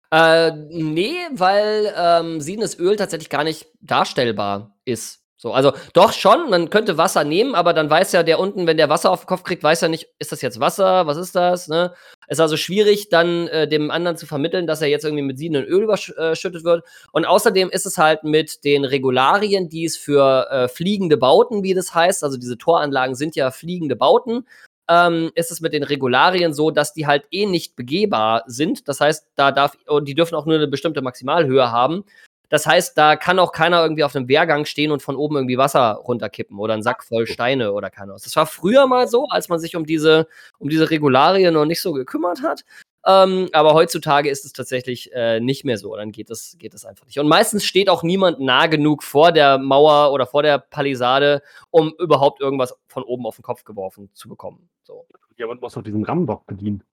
Äh, 0.10 0.52
nee, 0.69 1.17
weil 1.32 1.93
ähm, 1.97 2.39
siedendes 2.39 2.80
Öl 2.80 2.95
tatsächlich 2.95 3.30
gar 3.30 3.43
nicht 3.43 3.67
darstellbar 3.82 4.78
ist. 4.86 5.21
So, 5.36 5.54
also 5.54 5.73
doch 5.93 6.13
schon, 6.13 6.50
man 6.50 6.69
könnte 6.69 6.97
Wasser 6.97 7.23
nehmen, 7.23 7.56
aber 7.56 7.73
dann 7.73 7.89
weiß 7.89 8.13
ja 8.13 8.23
der 8.23 8.39
unten, 8.39 8.65
wenn 8.65 8.78
der 8.78 8.89
Wasser 8.89 9.12
auf 9.12 9.21
den 9.21 9.28
Kopf 9.28 9.43
kriegt, 9.43 9.63
weiß 9.63 9.84
er 9.84 9.89
nicht, 9.89 10.08
ist 10.17 10.32
das 10.32 10.41
jetzt 10.41 10.60
Wasser, 10.60 11.06
was 11.06 11.17
ist 11.17 11.36
das, 11.36 11.67
ne? 11.67 11.93
Ist 12.28 12.42
also 12.42 12.58
schwierig, 12.58 13.10
dann 13.10 13.48
äh, 13.48 13.68
dem 13.68 13.90
anderen 13.90 14.18
zu 14.18 14.26
vermitteln, 14.26 14.68
dass 14.68 14.82
er 14.82 14.90
jetzt 14.90 15.06
irgendwie 15.06 15.24
mit 15.24 15.38
siedendem 15.38 15.72
Öl 15.72 15.84
überschüttet 15.84 16.63
wird. 16.63 16.84
Und 17.13 17.26
außerdem 17.26 17.70
ist 17.70 17.86
es 17.86 17.98
halt 17.98 18.24
mit 18.24 18.66
den 18.66 18.84
Regularien, 18.84 19.70
die 19.70 19.86
es 19.86 19.96
für 19.96 20.50
äh, 20.52 20.68
fliegende 20.68 21.18
Bauten, 21.18 21.63
wie 21.63 21.74
das 21.74 21.96
heißt, 21.96 22.24
also 22.24 22.38
diese 22.38 22.58
Toranlagen 22.58 23.16
sind 23.16 23.36
ja 23.36 23.50
fliegende 23.50 23.96
Bauten, 23.96 24.46
ähm, 24.90 25.32
ist 25.36 25.52
es 25.52 25.62
mit 25.62 25.74
den 25.74 25.84
Regularien 25.84 26.54
so, 26.54 26.72
dass 26.72 26.94
die 26.94 27.08
halt 27.08 27.26
eh 27.32 27.46
nicht 27.46 27.76
begehbar 27.76 28.44
sind. 28.48 28.88
Das 28.88 29.00
heißt, 29.00 29.28
da 29.36 29.52
darf, 29.52 29.78
und 29.88 30.08
die 30.08 30.16
dürfen 30.16 30.36
auch 30.36 30.46
nur 30.46 30.56
eine 30.56 30.68
bestimmte 30.68 31.02
Maximalhöhe 31.02 31.72
haben. 31.72 32.04
Das 32.50 32.66
heißt, 32.66 32.98
da 32.98 33.16
kann 33.16 33.40
auch 33.40 33.52
keiner 33.52 33.82
irgendwie 33.82 34.04
auf 34.04 34.16
einem 34.16 34.28
Wehrgang 34.28 34.66
stehen 34.66 34.92
und 34.92 35.02
von 35.02 35.16
oben 35.16 35.36
irgendwie 35.36 35.58
Wasser 35.58 36.02
runterkippen 36.06 36.58
oder 36.58 36.74
einen 36.74 36.84
Sack 36.84 37.04
voll 37.04 37.28
Steine 37.28 37.74
oder 37.74 37.90
keiner. 37.90 38.14
Das 38.14 38.36
war 38.36 38.46
früher 38.46 38.88
mal 38.88 39.08
so, 39.08 39.28
als 39.30 39.50
man 39.50 39.60
sich 39.60 39.76
um 39.76 39.86
diese, 39.86 40.28
um 40.60 40.70
diese 40.70 40.90
Regularien 40.90 41.54
noch 41.54 41.66
nicht 41.66 41.82
so 41.82 41.94
gekümmert 41.94 42.42
hat. 42.44 42.64
Ähm, 43.06 43.48
aber 43.54 43.74
heutzutage 43.74 44.30
ist 44.30 44.44
es 44.44 44.52
tatsächlich 44.52 45.14
äh, 45.14 45.40
nicht 45.40 45.64
mehr 45.64 45.78
so. 45.78 45.96
Dann 45.96 46.12
geht 46.12 46.30
es 46.30 46.58
geht 46.58 46.74
einfach 46.86 47.06
nicht. 47.06 47.20
Und 47.20 47.28
meistens 47.30 47.64
steht 47.64 47.90
auch 47.90 48.04
niemand 48.04 48.42
nah 48.42 48.68
genug 48.68 49.02
vor 49.02 49.32
der 49.32 49.58
Mauer 49.58 50.12
oder 50.12 50.26
vor 50.26 50.44
der 50.44 50.58
Palisade, 50.58 51.42
um 51.70 51.94
überhaupt 52.00 52.42
irgendwas 52.42 52.78
von 52.88 53.04
oben 53.04 53.26
auf 53.26 53.38
den 53.38 53.44
Kopf 53.44 53.64
geworfen 53.64 54.10
zu 54.14 54.28
bekommen. 54.28 54.70
So. 54.84 55.06
Ja, 55.38 55.48
man 55.48 55.60
muss 55.60 55.74
doch 55.74 55.84
diesen 55.84 56.04
Rambock 56.04 56.46
bedienen. 56.48 56.84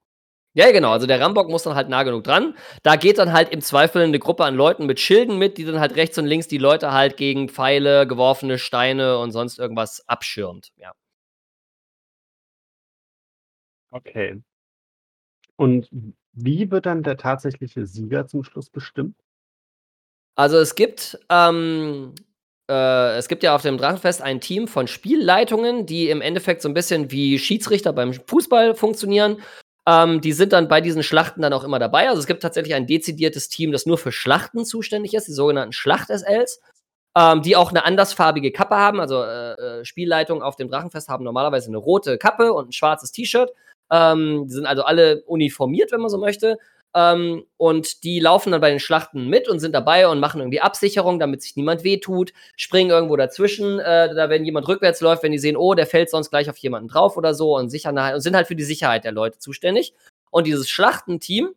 Ja, 0.57 0.71
genau. 0.71 0.93
Also 0.93 1.07
der 1.09 1.21
Rambock 1.21 1.49
muss 1.49 1.64
dann 1.64 1.75
halt 1.75 1.88
nah 1.88 2.05
genug 2.05 2.23
dran. 2.23 2.57
Da 2.85 2.95
geht 2.95 3.19
dann 3.19 3.33
halt 3.33 3.51
im 3.51 3.61
Zweifel 3.61 4.03
eine 4.03 4.21
Gruppe 4.21 4.45
an 4.45 4.55
Leuten 4.55 4.87
mit 4.87 5.01
Schilden 5.01 5.37
mit, 5.37 5.59
die 5.59 5.64
dann 5.64 5.81
halt 5.81 5.97
rechts 5.97 6.17
und 6.17 6.27
links 6.27 6.47
die 6.47 6.59
Leute 6.59 6.93
halt 6.93 7.17
gegen 7.17 7.49
Pfeile, 7.49 8.07
geworfene 8.07 8.59
Steine 8.59 9.19
und 9.19 9.33
sonst 9.33 9.59
irgendwas 9.59 10.09
abschirmt. 10.09 10.71
Ja. 10.77 10.93
Okay. 13.93 14.43
Und 15.57 15.88
wie 16.33 16.71
wird 16.71 16.87
dann 16.87 17.03
der 17.03 17.17
tatsächliche 17.17 17.87
Sieger 17.87 18.27
zum 18.27 18.45
Schluss 18.45 18.71
bestimmt? 18.71 19.17
Also 20.37 20.59
es 20.59 20.75
gibt, 20.75 21.19
ähm, 21.31 22.14
äh, 22.69 23.17
es 23.17 23.29
gibt 23.29 23.43
ja 23.45 23.55
auf 23.55 23.62
dem 23.62 23.79
Drachenfest 23.79 24.21
ein 24.23 24.40
Team 24.40 24.67
von 24.67 24.88
Spielleitungen, 24.88 25.87
die 25.87 26.09
im 26.11 26.21
Endeffekt 26.21 26.62
so 26.62 26.69
ein 26.69 26.75
bisschen 26.75 27.11
wie 27.12 27.38
Schiedsrichter 27.38 27.93
beim 27.93 28.12
Fußball 28.14 28.75
funktionieren. 28.75 29.40
Ähm, 29.87 30.20
die 30.20 30.33
sind 30.33 30.53
dann 30.53 30.68
bei 30.68 30.81
diesen 30.81 31.03
Schlachten 31.03 31.42
dann 31.42 31.53
auch 31.53 31.64
immer 31.64 31.79
dabei. 31.79 32.09
Also 32.09 32.20
es 32.20 32.27
gibt 32.27 32.42
tatsächlich 32.42 32.75
ein 32.75 32.87
dezidiertes 32.87 33.49
Team, 33.49 33.73
das 33.73 33.87
nur 33.87 33.99
für 33.99 34.12
Schlachten 34.12 34.65
zuständig 34.65 35.15
ist, 35.15 35.29
die 35.29 35.33
sogenannten 35.33 35.73
Schlacht-SLs, 35.73 36.61
ähm, 37.17 37.42
die 37.42 37.56
auch 37.56 37.71
eine 37.71 37.85
andersfarbige 37.85 38.50
Kappe 38.50 38.77
haben. 38.77 39.00
Also 39.00 39.23
äh, 39.23 39.52
äh, 39.52 39.85
Spielleitungen 39.85 40.42
auf 40.42 40.56
dem 40.56 40.69
Drachenfest 40.69 41.08
haben 41.08 41.25
normalerweise 41.25 41.69
eine 41.69 41.77
rote 41.77 42.17
Kappe 42.17 42.52
und 42.52 42.71
ein 42.71 42.73
schwarzes 42.73 43.13
T-Shirt. 43.13 43.52
Ähm, 43.90 44.46
die 44.46 44.54
sind 44.54 44.67
also 44.67 44.85
alle 44.85 45.23
uniformiert, 45.25 45.92
wenn 45.92 46.00
man 46.00 46.11
so 46.11 46.19
möchte. 46.19 46.58
Ähm, 46.97 47.45
und 47.57 48.05
die 48.05 48.21
laufen 48.21 48.53
dann 48.53 48.61
bei 48.61 48.71
den 48.71 48.79
Schlachten 48.79 49.29
mit 49.29 49.49
und 49.49 49.59
sind 49.59 49.75
dabei 49.75 50.07
und 50.07 50.21
machen 50.21 50.40
irgendwie 50.40 50.61
Absicherung, 50.61 51.19
damit 51.19 51.42
sich 51.42 51.57
niemand 51.57 51.83
wehtut, 51.83 52.33
springen 52.57 52.90
irgendwo 52.90 53.17
dazwischen, 53.17 53.81
äh, 53.81 54.15
da 54.15 54.31
wenn 54.31 54.45
jemand 54.45 54.69
rückwärts 54.69 55.01
läuft, 55.01 55.25
wenn 55.25 55.33
die 55.33 55.38
sehen, 55.38 55.57
oh, 55.57 55.75
der 55.75 55.87
fällt 55.87 56.09
sonst 56.11 56.31
gleich 56.31 56.49
auf 56.49 56.57
jemanden 56.59 56.88
drauf 56.88 57.17
oder 57.17 57.35
so 57.35 57.57
und 57.57 57.69
sichern 57.71 58.01
halt, 58.01 58.15
und 58.15 58.21
sind 58.21 58.37
halt 58.37 58.47
für 58.47 58.57
die 58.57 58.65
Sicherheit 58.65 59.05
der 59.05 59.13
Leute 59.13 59.38
zuständig. 59.38 59.92
Und 60.31 60.47
dieses 60.47 60.69
Schlachtenteam, 60.71 61.51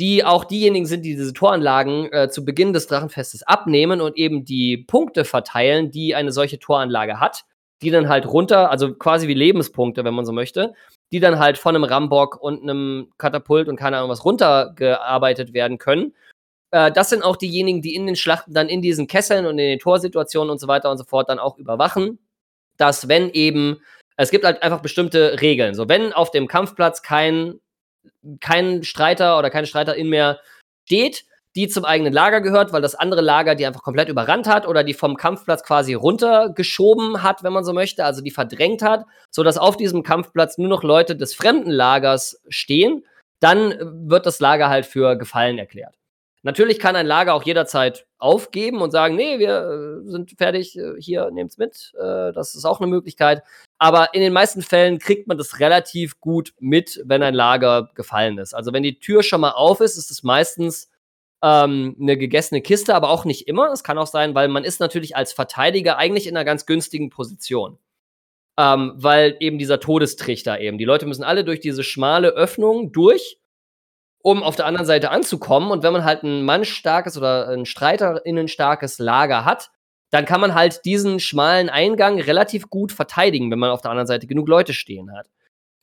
die 0.00 0.24
auch 0.24 0.44
diejenigen 0.44 0.86
sind, 0.86 1.04
die 1.04 1.16
diese 1.16 1.32
Toranlagen 1.32 2.12
äh, 2.12 2.28
zu 2.28 2.44
Beginn 2.44 2.72
des 2.72 2.86
Drachenfestes 2.86 3.42
abnehmen 3.44 4.00
und 4.00 4.16
eben 4.16 4.44
die 4.44 4.76
Punkte 4.76 5.24
verteilen, 5.24 5.90
die 5.90 6.14
eine 6.14 6.32
solche 6.32 6.58
Toranlage 6.58 7.20
hat. 7.20 7.44
die 7.82 7.90
dann 7.90 8.08
halt 8.08 8.26
runter, 8.26 8.70
also 8.70 8.94
quasi 8.94 9.28
wie 9.28 9.34
Lebenspunkte, 9.34 10.04
wenn 10.04 10.14
man 10.14 10.24
so 10.24 10.32
möchte, 10.32 10.74
die 11.12 11.20
dann 11.20 11.38
halt 11.38 11.58
von 11.58 11.76
einem 11.76 11.84
Rambock 11.84 12.40
und 12.40 12.62
einem 12.62 13.12
Katapult 13.18 13.68
und 13.68 13.76
keine 13.76 13.98
Ahnung 13.98 14.10
was 14.10 14.24
runtergearbeitet 14.24 15.52
werden 15.52 15.78
können. 15.78 16.14
Äh, 16.70 16.90
das 16.90 17.10
sind 17.10 17.22
auch 17.22 17.36
diejenigen, 17.36 17.82
die 17.82 17.94
in 17.94 18.06
den 18.06 18.16
Schlachten 18.16 18.54
dann 18.54 18.68
in 18.68 18.82
diesen 18.82 19.06
Kesseln 19.06 19.46
und 19.46 19.58
in 19.58 19.68
den 19.68 19.78
Torsituationen 19.78 20.50
und 20.50 20.58
so 20.58 20.66
weiter 20.66 20.90
und 20.90 20.98
so 20.98 21.04
fort 21.04 21.28
dann 21.28 21.38
auch 21.38 21.58
überwachen, 21.58 22.18
dass 22.78 23.08
wenn 23.08 23.30
eben, 23.30 23.80
es 24.16 24.30
gibt 24.30 24.44
halt 24.44 24.62
einfach 24.62 24.80
bestimmte 24.80 25.40
Regeln. 25.40 25.74
So, 25.74 25.88
wenn 25.88 26.12
auf 26.12 26.30
dem 26.30 26.48
Kampfplatz 26.48 27.02
kein, 27.02 27.60
kein 28.40 28.82
Streiter 28.82 29.38
oder 29.38 29.50
keine 29.50 29.66
Streiterin 29.66 30.08
mehr 30.08 30.40
steht, 30.86 31.24
die 31.54 31.68
zum 31.68 31.84
eigenen 31.84 32.12
Lager 32.12 32.40
gehört, 32.40 32.72
weil 32.72 32.82
das 32.82 32.94
andere 32.94 33.20
Lager 33.20 33.54
die 33.54 33.66
einfach 33.66 33.82
komplett 33.82 34.08
überrannt 34.08 34.46
hat 34.48 34.66
oder 34.66 34.84
die 34.84 34.94
vom 34.94 35.16
Kampfplatz 35.16 35.62
quasi 35.62 35.94
runtergeschoben 35.94 37.22
hat, 37.22 37.42
wenn 37.42 37.52
man 37.52 37.64
so 37.64 37.72
möchte, 37.72 38.04
also 38.04 38.22
die 38.22 38.30
verdrängt 38.30 38.82
hat, 38.82 39.04
sodass 39.30 39.58
auf 39.58 39.76
diesem 39.76 40.02
Kampfplatz 40.02 40.58
nur 40.58 40.68
noch 40.68 40.82
Leute 40.82 41.16
des 41.16 41.34
fremden 41.34 41.70
Lagers 41.70 42.40
stehen, 42.48 43.04
dann 43.40 44.08
wird 44.08 44.26
das 44.26 44.40
Lager 44.40 44.68
halt 44.68 44.86
für 44.86 45.16
gefallen 45.16 45.58
erklärt. 45.58 45.96
Natürlich 46.44 46.80
kann 46.80 46.96
ein 46.96 47.06
Lager 47.06 47.34
auch 47.34 47.44
jederzeit 47.44 48.06
aufgeben 48.18 48.82
und 48.82 48.90
sagen, 48.90 49.14
nee, 49.14 49.38
wir 49.38 50.02
äh, 50.04 50.10
sind 50.10 50.32
fertig, 50.36 50.76
äh, 50.76 50.94
hier 50.98 51.30
nehmt's 51.30 51.56
mit. 51.56 51.92
Äh, 51.96 52.32
das 52.32 52.56
ist 52.56 52.64
auch 52.64 52.80
eine 52.80 52.88
Möglichkeit. 52.88 53.42
Aber 53.78 54.12
in 54.12 54.20
den 54.20 54.32
meisten 54.32 54.60
Fällen 54.60 54.98
kriegt 54.98 55.28
man 55.28 55.38
das 55.38 55.60
relativ 55.60 56.20
gut 56.20 56.52
mit, 56.58 57.00
wenn 57.04 57.22
ein 57.22 57.34
Lager 57.34 57.90
gefallen 57.94 58.38
ist. 58.38 58.54
Also 58.54 58.72
wenn 58.72 58.82
die 58.82 58.98
Tür 58.98 59.22
schon 59.22 59.40
mal 59.40 59.52
auf 59.52 59.80
ist, 59.80 59.96
ist 59.96 60.10
es 60.10 60.24
meistens 60.24 60.88
ähm, 61.42 61.96
eine 62.00 62.16
gegessene 62.16 62.62
Kiste, 62.62 62.94
aber 62.94 63.10
auch 63.10 63.24
nicht 63.24 63.48
immer. 63.48 63.72
Es 63.72 63.82
kann 63.84 63.98
auch 63.98 64.06
sein, 64.06 64.34
weil 64.34 64.48
man 64.48 64.64
ist 64.64 64.80
natürlich 64.80 65.16
als 65.16 65.32
Verteidiger 65.32 65.98
eigentlich 65.98 66.26
in 66.26 66.36
einer 66.36 66.44
ganz 66.44 66.66
günstigen 66.66 67.10
Position. 67.10 67.78
Ähm, 68.58 68.92
weil 68.96 69.36
eben 69.40 69.58
dieser 69.58 69.80
Todestrichter 69.80 70.60
eben. 70.60 70.78
Die 70.78 70.84
Leute 70.84 71.06
müssen 71.06 71.24
alle 71.24 71.42
durch 71.42 71.60
diese 71.60 71.82
schmale 71.82 72.28
Öffnung 72.28 72.92
durch, 72.92 73.38
um 74.22 74.42
auf 74.42 74.56
der 74.56 74.66
anderen 74.66 74.86
Seite 74.86 75.10
anzukommen. 75.10 75.70
Und 75.70 75.82
wenn 75.82 75.92
man 75.92 76.04
halt 76.04 76.22
ein 76.22 76.44
mannstarkes 76.44 77.16
oder 77.16 77.48
ein 77.48 77.64
streiterinnenstarkes 77.64 78.98
Lager 78.98 79.44
hat, 79.44 79.70
dann 80.10 80.26
kann 80.26 80.42
man 80.42 80.54
halt 80.54 80.84
diesen 80.84 81.18
schmalen 81.18 81.70
Eingang 81.70 82.20
relativ 82.20 82.68
gut 82.68 82.92
verteidigen, 82.92 83.50
wenn 83.50 83.58
man 83.58 83.70
auf 83.70 83.80
der 83.80 83.90
anderen 83.90 84.06
Seite 84.06 84.26
genug 84.26 84.46
Leute 84.46 84.74
stehen 84.74 85.10
hat. 85.16 85.30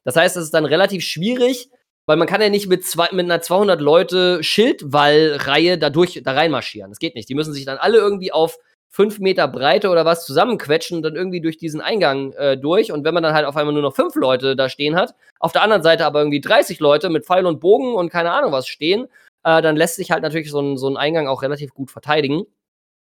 Das 0.05 0.16
heißt, 0.16 0.38
es 0.38 0.45
ist 0.45 0.53
dann 0.53 0.66
relativ 0.66 1.03
schwierig, 1.03 1.70
weil 2.10 2.18
man 2.18 2.28
kann 2.28 2.41
ja 2.41 2.49
nicht 2.49 2.68
mit, 2.68 2.84
zwei, 2.84 3.07
mit 3.12 3.26
einer 3.26 3.39
200 3.39 3.80
Leute 3.80 4.41
Schildwallreihe 4.41 5.78
da 5.78 5.91
durch, 5.91 6.20
da 6.24 6.32
reinmarschieren. 6.32 6.89
Das 6.89 6.97
geht 6.97 7.14
nicht. 7.14 7.30
Die 7.30 7.36
müssen 7.36 7.53
sich 7.53 7.66
dann 7.66 7.78
alle 7.78 7.99
irgendwie 7.99 8.32
auf 8.32 8.57
fünf 8.88 9.20
Meter 9.20 9.47
Breite 9.47 9.91
oder 9.91 10.05
was 10.05 10.26
zusammenquetschen 10.26 10.97
und 10.97 11.03
dann 11.03 11.16
irgendwie 11.16 11.39
durch 11.39 11.60
diesen 11.60 11.82
Eingang 11.82 12.34
äh, 12.34 12.57
durch. 12.57 12.91
Und 12.91 13.03
wenn 13.05 13.14
man 13.14 13.22
dann 13.22 13.36
halt 13.36 13.45
auf 13.45 13.55
einmal 13.55 13.74
nur 13.74 13.84
noch 13.84 13.93
fünf 13.93 14.16
Leute 14.16 14.55
da 14.55 14.70
stehen 14.70 14.95
hat, 14.95 15.14
auf 15.39 15.51
der 15.51 15.62
anderen 15.62 15.84
Seite 15.84 16.07
aber 16.07 16.18
irgendwie 16.22 16.41
30 16.41 16.80
Leute 16.80 17.12
mit 17.12 17.28
Pfeil 17.28 17.45
und 17.45 17.60
Bogen 17.60 17.93
und 17.93 18.10
keine 18.10 18.32
Ahnung 18.32 18.53
was 18.53 18.68
stehen, 18.68 19.05
äh, 19.43 19.62
dann 19.62 19.76
lässt 19.76 19.97
sich 19.97 20.10
halt 20.10 20.24
natürlich 20.24 20.49
so 20.49 20.62
ein, 20.62 20.78
so 20.78 20.89
ein 20.89 20.97
Eingang 20.97 21.28
auch 21.28 21.43
relativ 21.43 21.76
gut 21.76 21.91
verteidigen. 21.91 22.45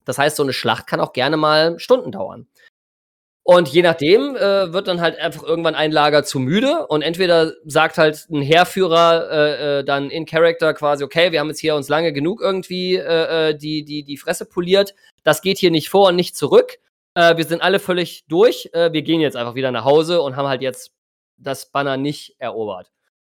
Das 0.06 0.20
heißt, 0.20 0.36
so 0.36 0.44
eine 0.44 0.54
Schlacht 0.54 0.86
kann 0.86 1.00
auch 1.00 1.14
gerne 1.14 1.38
mal 1.38 1.80
Stunden 1.80 2.12
dauern. 2.12 2.46
Und 3.44 3.70
je 3.70 3.82
nachdem 3.82 4.36
äh, 4.36 4.72
wird 4.72 4.88
dann 4.88 5.02
halt 5.02 5.20
einfach 5.20 5.42
irgendwann 5.42 5.74
ein 5.74 5.92
Lager 5.92 6.24
zu 6.24 6.40
müde 6.40 6.86
und 6.88 7.02
entweder 7.02 7.54
sagt 7.66 7.98
halt 7.98 8.28
ein 8.30 8.42
Heerführer 8.42 9.32
äh, 9.32 9.80
äh, 9.80 9.84
dann 9.84 10.12
in 10.12 10.28
Character 10.28 10.76
quasi, 10.76 11.04
okay, 11.04 11.32
wir 11.32 11.40
haben 11.40 11.48
jetzt 11.48 11.60
hier 11.60 11.76
uns 11.76 11.90
lange 11.90 12.14
genug 12.14 12.40
irgendwie 12.40 12.98
äh, 12.98 13.50
äh, 13.50 13.58
die, 13.58 13.84
die, 13.84 14.04
die 14.04 14.18
Fresse 14.18 14.46
poliert, 14.46 14.94
das 15.24 15.42
geht 15.42 15.58
hier 15.58 15.72
nicht 15.72 15.90
vor 15.90 16.10
und 16.10 16.16
nicht 16.16 16.36
zurück. 16.36 16.78
Äh, 17.16 17.36
wir 17.36 17.46
sind 17.46 17.64
alle 17.64 17.80
völlig 17.80 18.26
durch, 18.28 18.70
äh, 18.74 18.94
wir 18.94 19.02
gehen 19.02 19.22
jetzt 19.22 19.36
einfach 19.36 19.56
wieder 19.56 19.72
nach 19.72 19.86
Hause 19.86 20.22
und 20.22 20.36
haben 20.36 20.48
halt 20.48 20.62
jetzt 20.62 20.92
das 21.38 21.72
Banner 21.72 21.98
nicht 21.98 22.36
erobert. 22.38 22.92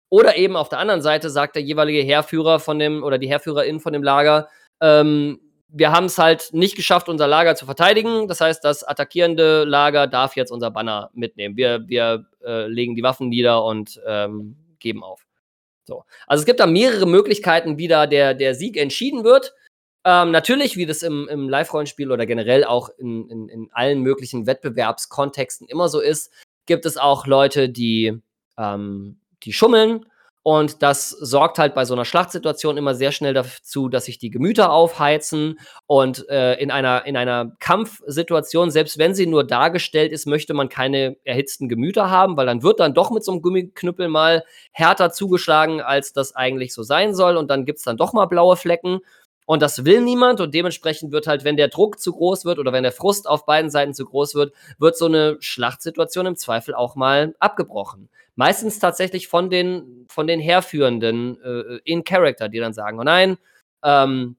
Oder 0.08 0.38
eben 0.38 0.56
auf 0.56 0.70
der 0.70 0.78
anderen 0.78 1.02
Seite 1.02 1.28
sagt 1.28 1.54
der 1.54 1.62
jeweilige 1.62 2.00
Heerführer 2.00 2.60
von 2.60 2.78
dem 2.78 3.04
oder 3.04 3.18
die 3.18 3.28
Heerführerin 3.28 3.78
von 3.78 3.92
dem 3.92 4.02
Lager, 4.02 4.48
ähm, 4.80 5.38
wir 5.68 5.92
haben 5.92 6.06
es 6.06 6.18
halt 6.18 6.50
nicht 6.52 6.76
geschafft, 6.76 7.08
unser 7.08 7.26
Lager 7.26 7.54
zu 7.54 7.66
verteidigen. 7.66 8.26
Das 8.26 8.40
heißt, 8.40 8.64
das 8.64 8.84
attackierende 8.84 9.64
Lager 9.64 10.06
darf 10.06 10.34
jetzt 10.34 10.50
unser 10.50 10.70
Banner 10.70 11.10
mitnehmen. 11.12 11.56
Wir, 11.56 11.86
wir 11.86 12.26
äh, 12.44 12.66
legen 12.66 12.94
die 12.94 13.02
Waffen 13.02 13.28
nieder 13.28 13.64
und 13.64 14.00
ähm, 14.06 14.56
geben 14.78 15.02
auf. 15.02 15.26
So. 15.84 16.04
Also 16.26 16.42
es 16.42 16.46
gibt 16.46 16.60
da 16.60 16.66
mehrere 16.66 17.06
Möglichkeiten, 17.06 17.78
wie 17.78 17.88
da 17.88 18.06
der, 18.06 18.34
der 18.34 18.54
Sieg 18.54 18.76
entschieden 18.76 19.24
wird. 19.24 19.54
Ähm, 20.04 20.30
natürlich, 20.30 20.76
wie 20.76 20.86
das 20.86 21.02
im, 21.02 21.28
im 21.28 21.48
Live-Rollenspiel 21.48 22.10
oder 22.12 22.24
generell 22.24 22.64
auch 22.64 22.88
in, 22.98 23.28
in, 23.28 23.48
in 23.48 23.68
allen 23.72 24.00
möglichen 24.00 24.46
Wettbewerbskontexten 24.46 25.68
immer 25.68 25.88
so 25.88 26.00
ist, 26.00 26.32
gibt 26.66 26.86
es 26.86 26.96
auch 26.96 27.26
Leute, 27.26 27.68
die, 27.68 28.18
ähm, 28.56 29.20
die 29.42 29.52
schummeln 29.52 30.06
und 30.48 30.82
das 30.82 31.10
sorgt 31.10 31.58
halt 31.58 31.74
bei 31.74 31.84
so 31.84 31.92
einer 31.92 32.06
Schlachtsituation 32.06 32.78
immer 32.78 32.94
sehr 32.94 33.12
schnell 33.12 33.34
dazu, 33.34 33.90
dass 33.90 34.06
sich 34.06 34.16
die 34.16 34.30
Gemüter 34.30 34.72
aufheizen. 34.72 35.58
Und 35.86 36.26
äh, 36.30 36.54
in, 36.54 36.70
einer, 36.70 37.04
in 37.04 37.18
einer 37.18 37.52
Kampfsituation, 37.58 38.70
selbst 38.70 38.96
wenn 38.96 39.14
sie 39.14 39.26
nur 39.26 39.46
dargestellt 39.46 40.10
ist, 40.10 40.24
möchte 40.24 40.54
man 40.54 40.70
keine 40.70 41.18
erhitzten 41.24 41.68
Gemüter 41.68 42.08
haben, 42.08 42.38
weil 42.38 42.46
dann 42.46 42.62
wird 42.62 42.80
dann 42.80 42.94
doch 42.94 43.10
mit 43.10 43.24
so 43.24 43.32
einem 43.32 43.42
Gummiknüppel 43.42 44.08
mal 44.08 44.42
härter 44.72 45.10
zugeschlagen, 45.10 45.82
als 45.82 46.14
das 46.14 46.34
eigentlich 46.34 46.72
so 46.72 46.82
sein 46.82 47.14
soll. 47.14 47.36
Und 47.36 47.50
dann 47.50 47.66
gibt 47.66 47.80
es 47.80 47.84
dann 47.84 47.98
doch 47.98 48.14
mal 48.14 48.24
blaue 48.24 48.56
Flecken. 48.56 49.00
Und 49.44 49.60
das 49.60 49.84
will 49.84 50.00
niemand. 50.00 50.40
Und 50.40 50.54
dementsprechend 50.54 51.12
wird 51.12 51.26
halt, 51.26 51.44
wenn 51.44 51.58
der 51.58 51.68
Druck 51.68 52.00
zu 52.00 52.10
groß 52.10 52.46
wird 52.46 52.58
oder 52.58 52.72
wenn 52.72 52.84
der 52.84 52.92
Frust 52.92 53.28
auf 53.28 53.44
beiden 53.44 53.70
Seiten 53.70 53.92
zu 53.92 54.06
groß 54.06 54.34
wird, 54.34 54.54
wird 54.78 54.96
so 54.96 55.04
eine 55.04 55.36
Schlachtsituation 55.40 56.24
im 56.24 56.36
Zweifel 56.36 56.74
auch 56.74 56.96
mal 56.96 57.34
abgebrochen 57.38 58.08
meistens 58.38 58.78
tatsächlich 58.78 59.26
von 59.26 59.50
den, 59.50 60.06
von 60.08 60.28
den 60.28 60.38
Herführenden 60.38 61.42
äh, 61.42 61.80
in 61.84 62.04
Character, 62.04 62.48
die 62.48 62.60
dann 62.60 62.72
sagen, 62.72 63.00
oh 63.00 63.02
nein, 63.02 63.36
ähm, 63.82 64.36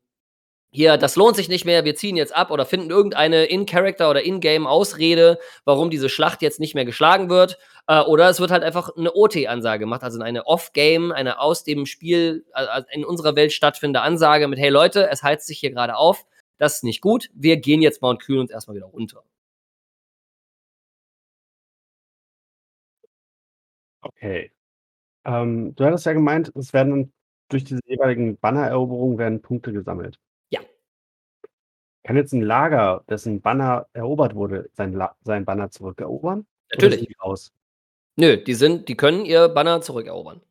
hier, 0.71 0.97
das 0.97 1.17
lohnt 1.17 1.35
sich 1.35 1.49
nicht 1.49 1.65
mehr, 1.65 1.83
wir 1.83 1.95
ziehen 1.95 2.15
jetzt 2.15 2.33
ab 2.33 2.49
oder 2.51 2.65
finden 2.65 2.91
irgendeine 2.91 3.45
In-Character 3.45 4.09
oder 4.09 4.21
In-Game-Ausrede, 4.21 5.37
warum 5.65 5.89
diese 5.89 6.07
Schlacht 6.07 6.41
jetzt 6.41 6.59
nicht 6.61 6.75
mehr 6.75 6.85
geschlagen 6.85 7.29
wird. 7.29 7.57
Äh, 7.87 7.99
oder 7.99 8.29
es 8.29 8.39
wird 8.39 8.51
halt 8.51 8.63
einfach 8.63 8.95
eine 8.95 9.11
OT-Ansage 9.13 9.79
gemacht, 9.79 10.03
also 10.03 10.21
eine 10.21 10.45
Off-Game, 10.45 11.11
eine 11.11 11.41
aus 11.41 11.65
dem 11.65 11.85
Spiel 11.85 12.45
äh, 12.53 12.83
in 12.91 13.03
unserer 13.03 13.35
Welt 13.35 13.51
stattfindende 13.51 14.01
Ansage 14.01 14.47
mit, 14.47 14.59
hey 14.59 14.69
Leute, 14.69 15.09
es 15.09 15.23
heizt 15.23 15.45
sich 15.45 15.59
hier 15.59 15.71
gerade 15.71 15.97
auf, 15.97 16.23
das 16.57 16.75
ist 16.75 16.83
nicht 16.85 17.01
gut, 17.01 17.29
wir 17.33 17.57
gehen 17.57 17.81
jetzt 17.81 18.01
mal 18.01 18.11
und 18.11 18.21
kühlen 18.21 18.39
uns 18.39 18.51
erstmal 18.51 18.77
wieder 18.77 18.85
runter. 18.85 19.23
Okay. 24.01 24.51
Ähm, 25.25 25.75
du 25.75 25.85
hattest 25.85 26.05
ja 26.05 26.13
gemeint, 26.13 26.51
es 26.55 26.73
werden 26.73 26.89
dann 26.89 27.13
durch 27.49 27.63
diese 27.63 27.81
jeweiligen 27.85 28.37
Bannereroberungen 28.37 29.17
werden 29.17 29.41
Punkte 29.41 29.73
gesammelt. 29.73 30.19
Ja. 30.49 30.61
Kann 32.03 32.15
jetzt 32.15 32.33
ein 32.33 32.41
Lager, 32.41 33.03
dessen 33.09 33.41
Banner 33.41 33.87
erobert 33.93 34.35
wurde, 34.35 34.69
sein, 34.73 34.93
La 34.93 35.15
sein 35.23 35.45
Banner 35.45 35.71
zurückerobern? 35.71 36.45
Natürlich. 36.71 37.07
Die 37.07 37.19
aus? 37.19 37.51
Nö, 38.15 38.37
die 38.37 38.53
sind, 38.53 38.87
die 38.87 38.95
können 38.95 39.25
ihr 39.25 39.49
Banner 39.49 39.81
zurückerobern. 39.81 40.41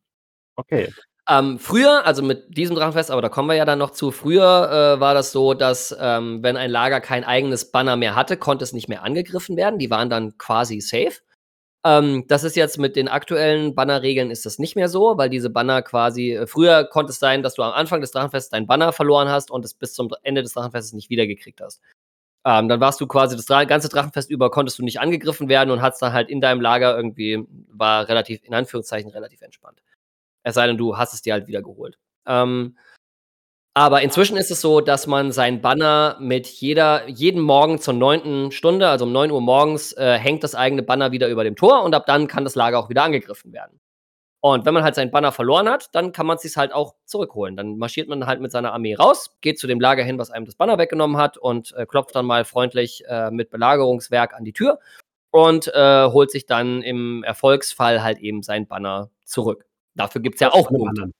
Okay. 0.55 0.89
Ähm, 1.29 1.59
früher, 1.59 2.05
also 2.05 2.23
mit 2.23 2.57
diesem 2.57 2.75
Drachenfest, 2.75 3.11
aber 3.11 3.21
da 3.21 3.29
kommen 3.29 3.47
wir 3.47 3.55
ja 3.55 3.65
dann 3.65 3.77
noch 3.77 3.91
zu, 3.91 4.09
früher 4.09 4.95
äh, 4.95 4.99
war 4.99 5.13
das 5.13 5.31
so, 5.31 5.53
dass 5.53 5.95
ähm, 5.99 6.41
wenn 6.41 6.57
ein 6.57 6.71
Lager 6.71 7.01
kein 7.01 7.23
eigenes 7.23 7.71
Banner 7.71 7.95
mehr 7.95 8.15
hatte, 8.15 8.35
konnte 8.35 8.63
es 8.63 8.73
nicht 8.73 8.89
mehr 8.89 9.03
angegriffen 9.03 9.55
werden. 9.55 9.77
Die 9.77 9.91
waren 9.91 10.09
dann 10.09 10.37
quasi 10.39 10.81
safe. 10.81 11.19
Ähm, 11.85 12.25
das 12.27 12.43
ist 12.43 12.57
jetzt 12.57 12.77
mit 12.77 12.95
den 12.97 13.07
aktuellen 13.07 13.73
Bannerregeln 13.73 14.31
ist 14.31 14.45
das 14.45 14.59
nicht 14.59 14.75
mehr 14.75 14.89
so, 14.89 15.17
weil 15.17 15.29
diese 15.29 15.49
Banner 15.49 15.81
quasi, 15.81 16.33
äh, 16.33 16.47
früher 16.47 16.83
konnte 16.83 17.11
es 17.11 17.19
sein, 17.19 17.41
dass 17.41 17.53
du 17.55 17.63
am 17.63 17.71
Anfang 17.71 18.01
des 18.01 18.11
Drachenfestes 18.11 18.49
dein 18.49 18.67
Banner 18.67 18.91
verloren 18.91 19.29
hast 19.29 19.49
und 19.49 19.63
es 19.63 19.73
bis 19.73 19.93
zum 19.93 20.09
Ende 20.23 20.43
des 20.43 20.53
Drachenfestes 20.53 20.93
nicht 20.93 21.09
wiedergekriegt 21.09 21.61
hast. 21.61 21.81
Ähm, 22.45 22.69
dann 22.69 22.79
warst 22.81 22.99
du 23.01 23.07
quasi 23.07 23.35
das 23.37 23.47
ganze 23.47 23.89
Drachenfest 23.89 24.29
über, 24.29 24.51
konntest 24.51 24.79
du 24.79 24.83
nicht 24.83 24.99
angegriffen 24.99 25.49
werden 25.49 25.71
und 25.71 25.81
hattest 25.81 26.01
dann 26.01 26.13
halt 26.13 26.29
in 26.29 26.41
deinem 26.41 26.61
Lager 26.61 26.95
irgendwie, 26.95 27.45
war 27.69 28.07
relativ, 28.09 28.41
in 28.43 28.53
Anführungszeichen, 28.53 29.11
relativ 29.11 29.41
entspannt. 29.41 29.81
Es 30.43 30.55
sei 30.55 30.67
denn, 30.67 30.77
du 30.77 30.97
hast 30.97 31.13
es 31.13 31.21
dir 31.21 31.33
halt 31.33 31.47
wieder 31.47 31.61
geholt. 31.61 31.97
Ähm, 32.25 32.77
aber 33.73 34.01
inzwischen 34.01 34.35
ist 34.37 34.51
es 34.51 34.61
so, 34.61 34.81
dass 34.81 35.07
man 35.07 35.31
sein 35.31 35.61
Banner 35.61 36.17
mit 36.19 36.47
jeder 36.47 37.07
jeden 37.07 37.41
Morgen 37.41 37.79
zur 37.79 37.93
neunten 37.93 38.51
Stunde, 38.51 38.89
also 38.89 39.05
um 39.05 39.11
9 39.11 39.31
Uhr 39.31 39.41
morgens, 39.41 39.93
äh, 39.93 40.17
hängt 40.17 40.43
das 40.43 40.55
eigene 40.55 40.83
Banner 40.83 41.11
wieder 41.11 41.27
über 41.29 41.43
dem 41.43 41.55
Tor 41.55 41.83
und 41.83 41.93
ab 41.93 42.05
dann 42.05 42.27
kann 42.27 42.43
das 42.43 42.55
Lager 42.55 42.79
auch 42.79 42.89
wieder 42.89 43.03
angegriffen 43.03 43.53
werden. 43.53 43.79
Und 44.41 44.65
wenn 44.65 44.73
man 44.73 44.83
halt 44.83 44.95
sein 44.95 45.11
Banner 45.11 45.31
verloren 45.33 45.67
hat, 45.69 45.93
dann 45.93 46.13
kann 46.13 46.25
man 46.25 46.37
es 46.37 46.43
sich 46.43 46.55
halt 46.55 46.73
auch 46.73 46.95
zurückholen. 47.05 47.57
Dann 47.57 47.77
marschiert 47.77 48.07
man 48.07 48.25
halt 48.25 48.39
mit 48.39 48.51
seiner 48.51 48.71
Armee 48.73 48.95
raus, 48.95 49.35
geht 49.41 49.59
zu 49.59 49.67
dem 49.67 49.81
Lager 49.81 50.03
hin, 50.03 50.17
was 50.17 50.31
einem 50.31 50.45
das 50.45 50.55
Banner 50.55 50.77
weggenommen 50.77 51.17
hat 51.17 51.37
und 51.37 51.73
äh, 51.73 51.85
klopft 51.85 52.15
dann 52.15 52.25
mal 52.25 52.45
freundlich 52.45 53.03
äh, 53.07 53.31
mit 53.31 53.49
Belagerungswerk 53.49 54.33
an 54.33 54.45
die 54.45 54.53
Tür 54.53 54.79
und 55.31 55.67
äh, 55.73 56.05
holt 56.07 56.31
sich 56.31 56.45
dann 56.45 56.81
im 56.81 57.23
Erfolgsfall 57.23 58.01
halt 58.01 58.19
eben 58.19 58.41
sein 58.41 58.65
Banner 58.65 59.09
zurück. 59.25 59.65
Dafür 59.95 60.21
gibt 60.21 60.35
es 60.35 60.41
ja 60.41 60.53
auch 60.53 60.69
Punkte. 60.69 61.11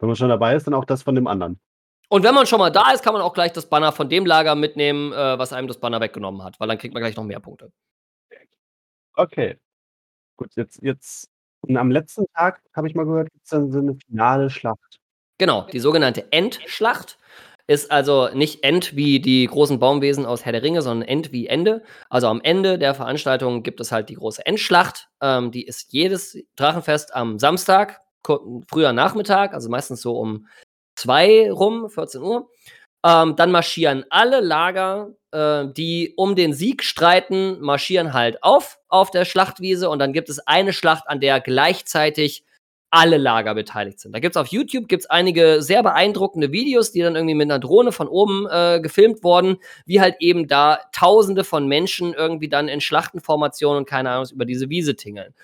Wenn 0.00 0.08
man 0.08 0.16
schon 0.16 0.30
dabei 0.30 0.54
ist, 0.56 0.66
dann 0.66 0.74
auch 0.74 0.84
das 0.86 1.02
von 1.02 1.14
dem 1.14 1.26
anderen. 1.26 1.60
Und 2.08 2.24
wenn 2.24 2.34
man 2.34 2.46
schon 2.46 2.58
mal 2.58 2.70
da 2.70 2.90
ist, 2.92 3.02
kann 3.04 3.12
man 3.12 3.22
auch 3.22 3.34
gleich 3.34 3.52
das 3.52 3.66
Banner 3.68 3.92
von 3.92 4.08
dem 4.08 4.26
Lager 4.26 4.54
mitnehmen, 4.56 5.12
äh, 5.12 5.38
was 5.38 5.52
einem 5.52 5.68
das 5.68 5.78
Banner 5.78 6.00
weggenommen 6.00 6.42
hat, 6.42 6.58
weil 6.58 6.68
dann 6.68 6.78
kriegt 6.78 6.94
man 6.94 7.02
gleich 7.02 7.16
noch 7.16 7.24
mehr 7.24 7.40
Punkte. 7.40 7.70
Okay. 9.16 9.58
Gut, 10.36 10.50
jetzt 10.56 10.82
jetzt 10.82 11.28
und 11.62 11.76
am 11.78 11.90
letzten 11.90 12.26
Tag, 12.34 12.62
habe 12.76 12.88
ich 12.88 12.94
mal 12.94 13.06
gehört, 13.06 13.32
gibt's 13.32 13.50
dann 13.50 13.72
so 13.72 13.80
'ne 13.80 13.96
finale 14.08 14.50
Schlacht. 14.50 15.00
Genau, 15.38 15.62
die 15.72 15.80
sogenannte 15.80 16.32
Endschlacht 16.32 17.18
ist 17.68 17.90
also 17.92 18.28
nicht 18.34 18.64
End 18.64 18.96
wie 18.96 19.20
die 19.20 19.46
großen 19.46 19.78
Baumwesen 19.80 20.26
aus 20.26 20.44
Herr 20.44 20.52
der 20.52 20.62
Ringe, 20.64 20.82
sondern 20.82 21.08
End 21.08 21.32
wie 21.32 21.46
Ende. 21.48 21.82
Also, 22.10 22.28
am 22.28 22.40
Ende 22.42 22.78
der 22.78 22.94
Veranstaltung 22.94 23.62
gibt 23.62 23.80
es 23.80 23.92
halt 23.92 24.08
die 24.10 24.14
große 24.16 24.44
Endschlacht. 24.46 25.08
Ähm, 25.22 25.50
die 25.52 25.66
ist 25.66 25.92
jedes 25.92 26.38
Drachenfest 26.56 27.14
am 27.14 27.38
Samstag, 27.38 28.02
früher 28.68 28.92
Nachmittag, 28.92 29.54
also 29.54 29.68
meistens 29.70 30.02
so 30.02 30.16
um 30.18 30.46
2 30.96 31.50
rum, 31.52 31.88
14:00. 31.90 32.48
Ähm, 33.04 33.36
dann 33.36 33.50
marschieren 33.52 34.04
alle 34.10 34.40
Lager, 34.40 35.10
äh, 35.32 35.66
die 35.72 36.14
um 36.16 36.36
den 36.36 36.52
Sieg 36.54 36.84
streiten, 36.84 37.60
marschieren 37.60 38.12
halt 38.14 38.42
auf, 38.44 38.78
auf 38.88 39.10
der 39.10 39.24
Schlachtwiese 39.24 39.88
und 39.90 39.98
dann 40.00 40.12
gibt 40.12 40.28
es 40.30 40.40
eine 40.46 40.72
Schlacht, 40.74 41.04
an 41.08 41.20
der 41.20 41.40
gleichzeitig 41.40 42.44
alle 42.92 43.18
Lager 43.18 43.54
beteiligt 43.54 44.00
sind. 44.00 44.14
Da 44.14 44.20
gibt's 44.20 44.36
auf 44.36 44.48
YouTube 44.48 44.88
gibt's 44.88 45.06
einige 45.06 45.62
sehr 45.62 45.82
beeindruckende 45.82 46.52
Videos, 46.52 46.92
die 46.92 47.00
dann 47.02 47.16
irgendwie 47.16 47.34
mit 47.36 47.48
'ner 47.48 47.58
Drohne 47.60 47.92
von 47.92 48.08
oben, 48.08 48.46
äh, 48.50 48.80
gefilmt 48.82 49.22
wurden, 49.24 49.58
wie 49.86 50.00
halt 50.00 50.16
eben 50.20 50.48
da 50.48 50.80
Tausende 50.92 51.44
von 51.44 51.68
Menschen 51.68 52.14
irgendwie 52.14 52.48
dann 52.48 52.68
in 52.68 52.80
Schlachtenformationen 52.82 53.78
und 53.80 53.88
keine 53.88 54.10
Ahnung 54.10 54.26
über 54.32 54.44
diese 54.44 54.68
Wiese 54.70 54.96
tingeln. 54.96 55.34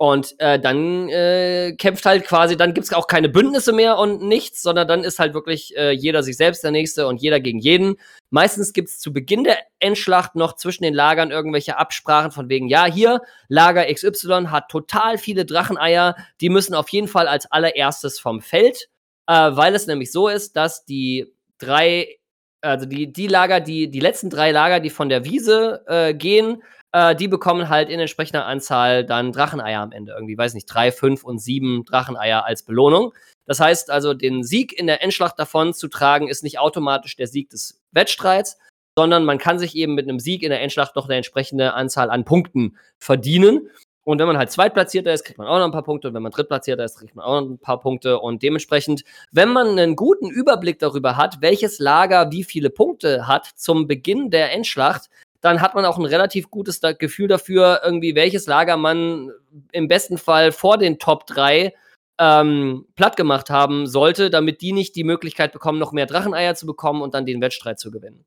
Und, 0.00 0.34
äh, 0.40 0.58
dann, 0.60 1.08
äh, 1.08 1.72
kämpft 1.78 2.04
halt 2.04 2.24
quasi 2.24 2.54
dann 2.56 2.74
gibt's 2.74 2.92
auch 2.92 3.06
keine 3.06 3.30
Bündnisse 3.30 3.72
mehr 3.72 3.96
und 3.98 4.20
nichts, 4.20 4.60
sondern 4.62 4.86
dann 4.86 5.04
ist 5.04 5.18
halt 5.18 5.32
wirklich, 5.32 5.74
äh, 5.76 5.90
jeder 5.92 6.22
sich 6.22 6.36
selbst 6.36 6.62
der 6.62 6.70
Nächste 6.70 7.06
und 7.06 7.22
jeder 7.22 7.40
gegen 7.40 7.58
jeden. 7.60 7.96
Meistens 8.28 8.74
gibt's 8.74 8.98
zu 8.98 9.10
Beginn 9.14 9.44
der 9.44 9.56
Endschlacht 9.78 10.34
noch 10.34 10.54
zwischen 10.56 10.82
den 10.84 10.92
Lagern 10.92 11.30
irgendwelche 11.30 11.78
Absprachen 11.78 12.30
von 12.30 12.50
wegen: 12.50 12.68
„Ja, 12.68 12.84
hier, 12.84 13.22
Lager 13.48 13.86
XY 13.88 14.48
hat 14.50 14.68
total 14.70 15.16
viele 15.16 15.46
Dracheneier, 15.46 16.14
die 16.42 16.50
müssen 16.50 16.74
auf 16.74 16.90
jeden 16.90 17.08
Fall 17.08 17.26
als 17.26 17.50
Allererstes 17.50 18.20
vom 18.20 18.42
Feld.“ 18.42 18.88
Äh, 19.26 19.32
weil 19.56 19.74
es 19.74 19.86
nämlich 19.86 20.12
so 20.12 20.28
ist, 20.28 20.56
dass 20.56 20.84
die 20.84 21.32
3 21.58 22.16
also, 22.62 22.84
die 22.86 23.12
die 23.12 23.28
Lager, 23.28 23.60
die 23.60 23.90
die 23.90 24.00
letzten 24.00 24.28
3 24.30 24.50
Lager, 24.50 24.80
die 24.80 24.90
von 24.90 25.08
der 25.08 25.24
Wiese, 25.24 25.84
äh, 25.86 26.14
gehen, 26.14 26.62
äh, 26.96 27.14
die 27.16 27.28
bekommen 27.28 27.68
halt 27.68 27.90
in 27.90 28.00
entsprechender 28.00 28.46
Anzahl 28.46 29.04
dann 29.04 29.32
Dracheneier 29.32 29.80
am 29.82 29.92
Ende. 29.92 30.12
Irgendwie, 30.14 30.38
weiß 30.38 30.54
nicht, 30.54 30.66
3, 30.66 30.92
5 30.92 31.24
und 31.24 31.38
7 31.40 31.84
Dracheneier 31.84 32.44
als 32.46 32.62
Belohnung. 32.64 33.12
Das 33.46 33.60
heißt 33.60 33.90
also, 33.90 34.14
den 34.14 34.42
Sieg 34.44 34.72
in 34.78 34.86
der 34.86 35.02
Endschlacht 35.02 35.38
davonzutragen, 35.38 36.28
ist 36.28 36.42
nicht 36.44 36.58
automatisch 36.58 37.16
der 37.16 37.26
Sieg 37.26 37.50
des 37.50 37.82
Wettstreits, 37.92 38.58
sondern 38.98 39.24
man 39.26 39.38
kann 39.38 39.58
sich 39.58 39.76
eben 39.76 39.94
mit 39.94 40.06
'nem 40.06 40.18
Sieg 40.20 40.42
in 40.42 40.50
der 40.50 40.62
Endschlacht 40.62 40.96
noch 40.96 41.08
'ne 41.08 41.16
entsprechende 41.16 41.74
Anzahl 41.74 42.10
an 42.10 42.24
Punkten 42.24 42.78
verdienen. 42.98 43.68
Und 44.04 44.20
wenn 44.20 44.26
man 44.28 44.38
halt 44.38 44.50
Zweitplatzierter 44.52 45.12
ist, 45.12 45.24
kriegt 45.24 45.38
man 45.38 45.48
auch 45.48 45.58
noch 45.58 45.66
'n 45.66 45.72
paar 45.72 45.82
Punkte 45.84 46.08
und 46.08 46.14
wenn 46.14 46.22
man 46.22 46.32
Drittplatzierter 46.32 46.84
ist, 46.84 46.98
kriegt 46.98 47.14
man 47.16 47.24
auch 47.26 47.40
noch 47.42 47.48
'n 47.50 47.58
paar 47.58 47.80
Punkte 47.80 48.20
und 48.20 48.42
dementsprechend, 48.42 49.04
wenn 49.32 49.50
man 49.50 49.74
'nen 49.74 49.96
guten 49.96 50.30
Überblick 50.30 50.78
darüber 50.78 51.16
hat, 51.18 51.42
welches 51.42 51.78
Lager 51.80 52.32
wie 52.32 52.44
viele 52.44 52.70
Punkte 52.70 53.26
hat 53.28 53.46
zum 53.56 53.86
Beginn 53.88 54.30
der 54.30 54.52
Endschlacht, 54.52 55.10
dann 55.46 55.60
hat 55.62 55.74
man 55.74 55.84
auch 55.84 55.98
'n 55.98 56.04
relativ 56.04 56.50
gutes 56.50 56.80
Gefühl 56.98 57.28
dafür, 57.28 57.80
irgendwie 57.84 58.14
welches 58.14 58.46
Lager 58.46 58.76
man 58.76 59.30
im 59.72 59.88
besten 59.88 60.18
Fall 60.18 60.52
vor 60.52 60.78
den 60.78 60.98
Top 60.98 61.26
3, 61.26 61.74
ähm, 62.18 62.86
plattgemacht 62.96 63.50
haben 63.50 63.86
sollte, 63.86 64.30
damit 64.30 64.60
die 64.62 64.72
nicht 64.72 64.96
die 64.96 65.04
Möglichkeit 65.04 65.52
bekommen, 65.52 65.78
noch 65.78 65.92
mehr 65.92 66.06
Dracheneier 66.06 66.54
zu 66.54 66.66
bekommen 66.66 67.02
und 67.02 67.14
dann 67.14 67.26
den 67.26 67.40
Wettstreit 67.40 67.78
zu 67.78 67.90
gewinnen. 67.90 68.24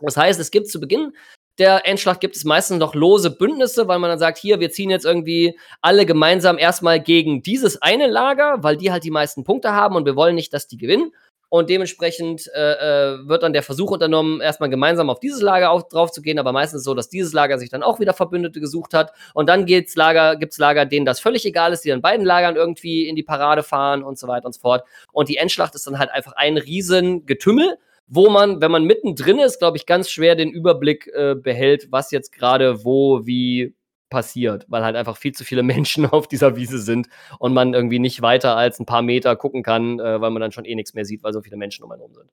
Das 0.00 0.16
heißt, 0.16 0.40
es 0.40 0.50
gibt 0.50 0.68
zu 0.68 0.80
Beginn 0.80 1.12
der 1.60 1.86
Endschlacht 1.86 2.20
gibt 2.20 2.36
es 2.36 2.44
meistens 2.44 2.78
noch 2.78 2.94
lose 2.94 3.30
Bündnisse, 3.30 3.86
weil 3.86 3.98
man 3.98 4.08
dann 4.10 4.18
sagt: 4.18 4.38
„Hier, 4.38 4.60
wir 4.60 4.70
ziehen 4.70 4.90
jetzt 4.90 5.04
irgendwie 5.04 5.58
alle 5.82 6.06
gemeinsam 6.06 6.58
erst 6.58 6.82
mal 6.82 7.00
gegen 7.00 7.42
dieses 7.42 7.80
eine 7.82 8.06
Lager, 8.06 8.62
weil 8.62 8.76
die 8.78 8.90
halt 8.90 9.04
die 9.04 9.10
meisten 9.10 9.44
Punkte 9.44 9.72
haben 9.72 9.94
und 9.94 10.06
wir 10.06 10.16
wollen 10.16 10.34
nicht, 10.34 10.54
dass 10.54 10.66
die 10.66 10.78
gewinnen.“ 10.78 11.12
Und 11.50 11.68
dementsprechend, 11.68 12.48
äh, 12.54 13.14
äh, 13.14 13.28
wird 13.28 13.42
dann 13.42 13.52
der 13.52 13.64
Versuch 13.64 13.90
unternommen, 13.90 14.40
erst 14.40 14.60
mal 14.60 14.70
gemeinsam 14.70 15.10
auf 15.10 15.18
dieses 15.18 15.42
Lager 15.42 15.72
auf 15.72 15.88
draufzugehen, 15.88 16.38
aber 16.38 16.52
meistens 16.52 16.84
so, 16.84 16.94
dass 16.94 17.08
dieses 17.08 17.32
Lager 17.32 17.58
sich 17.58 17.68
dann 17.68 17.82
auch 17.82 17.98
wieder 17.98 18.14
Verbündete 18.14 18.60
gesucht 18.60 18.94
hat. 18.94 19.12
Und 19.34 19.48
dann 19.48 19.66
geht's 19.66 19.96
Lager 19.96 20.36
gibt's 20.36 20.58
Lager, 20.58 20.86
denen 20.86 21.04
das 21.04 21.18
völlig 21.18 21.44
egal 21.44 21.72
ist, 21.72 21.84
die 21.84 21.88
dann 21.88 22.02
beiden 22.02 22.24
Lagern 22.24 22.54
irgendwie 22.54 23.08
in 23.08 23.16
die 23.16 23.24
Parade 23.24 23.64
fahren 23.64 24.04
und 24.04 24.16
so 24.16 24.28
weiter 24.28 24.46
und 24.46 24.52
so 24.52 24.60
fort. 24.60 24.84
Und 25.12 25.28
die 25.28 25.38
Endschlacht 25.38 25.74
ist 25.74 25.88
dann 25.88 25.98
halt 25.98 26.10
einfach 26.12 26.34
ein 26.36 26.56
Riesengetümmel, 26.56 27.78
wo 28.06 28.30
man, 28.30 28.60
wenn 28.60 28.70
man 28.70 28.84
mittendrin 28.84 29.40
ist, 29.40 29.58
glaube 29.58 29.76
ich, 29.76 29.86
ganz 29.86 30.08
schwer 30.08 30.36
den 30.36 30.50
Überblick, 30.50 31.08
äh, 31.08 31.34
behält, 31.34 31.88
was 31.90 32.12
jetzt 32.12 32.32
grade 32.32 32.84
wo 32.84 33.26
wie 33.26 33.74
passiert, 34.10 34.66
weil 34.68 34.84
halt 34.84 34.96
einfach 34.96 35.16
viel 35.16 35.32
zu 35.32 35.44
viele 35.44 35.62
Menschen 35.64 36.06
auf 36.06 36.28
dieser 36.28 36.56
Wiese 36.56 36.78
sind 36.78 37.08
und 37.38 37.54
man 37.54 37.74
irgendwie 37.74 37.98
nicht 38.00 38.22
weiter 38.22 38.56
als 38.56 38.78
'n 38.80 38.86
paar 38.86 39.02
Meter 39.02 39.36
gucken 39.36 39.62
kann, 39.62 39.98
äh, 40.00 40.20
weil 40.20 40.30
man 40.30 40.40
dann 40.42 40.52
schon 40.52 40.64
eh 40.66 40.74
nix 40.74 40.94
mehr 40.94 41.04
sieht, 41.06 41.22
weil 41.22 41.32
so 41.32 41.42
viele 41.42 41.56
Menschen 41.56 41.84
um 41.84 41.92
einen 41.92 42.02
rum 42.02 42.14
sind. 42.14 42.30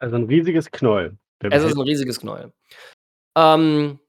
Also 0.00 0.16
'n 0.16 0.24
riesiges 0.26 0.70
Knäuel. 0.70 1.16
Es 1.50 1.62
ist 1.64 1.76
'n 1.76 1.80
riesiges 1.82 2.20
Knäuel. 2.20 2.52
Ähm, 3.36 4.00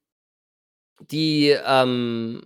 die, 1.12 1.56
ähm, 1.66 2.42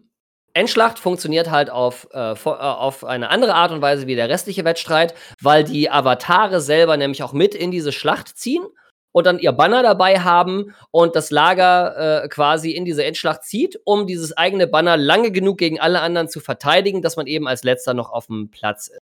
Endschlacht 0.54 0.98
funktioniert 0.98 1.52
halt 1.52 1.70
auf, 1.70 2.08
äh, 2.14 2.32
äh, 2.34 2.36
auf 2.50 3.04
eine 3.06 3.30
andere 3.30 3.54
Art 3.54 3.72
und 3.72 3.82
Weise 3.82 4.08
wie 4.08 4.16
der 4.16 4.28
restliche 4.30 4.66
Wettstreit, 4.66 5.14
weil 5.42 5.64
die 5.64 5.90
Avatare 5.92 6.62
selber 6.62 6.98
nämlich 6.98 7.22
auch 7.22 7.34
mit 7.34 7.54
in 7.54 7.70
diese 7.72 7.92
Schlacht 7.92 8.30
ziehen 8.38 8.64
und 9.12 9.26
dann 9.26 9.40
ihr 9.40 9.52
Banner 9.52 9.84
dabei 9.84 10.20
haben 10.20 10.74
und 10.92 11.16
das 11.16 11.32
Lager, 11.32 12.24
äh, 12.24 12.28
quasi 12.28 12.72
in 12.72 12.86
diese 12.86 13.04
Endschlacht 13.04 13.44
zieht, 13.44 13.80
um 13.84 14.08
dieses 14.08 14.36
eigene 14.38 14.68
Banner 14.68 14.98
lange 14.98 15.32
genug 15.32 15.58
gegen 15.58 15.80
alle 15.80 16.02
anderen 16.02 16.30
zu 16.30 16.40
verteidigen, 16.40 17.02
dass 17.02 17.18
man 17.18 17.28
eben 17.28 17.48
als 17.48 17.64
Letzter 17.64 17.94
noch 17.94 18.12
auf'm 18.12 18.50
Platz 18.52 18.88
ist. 18.88 19.00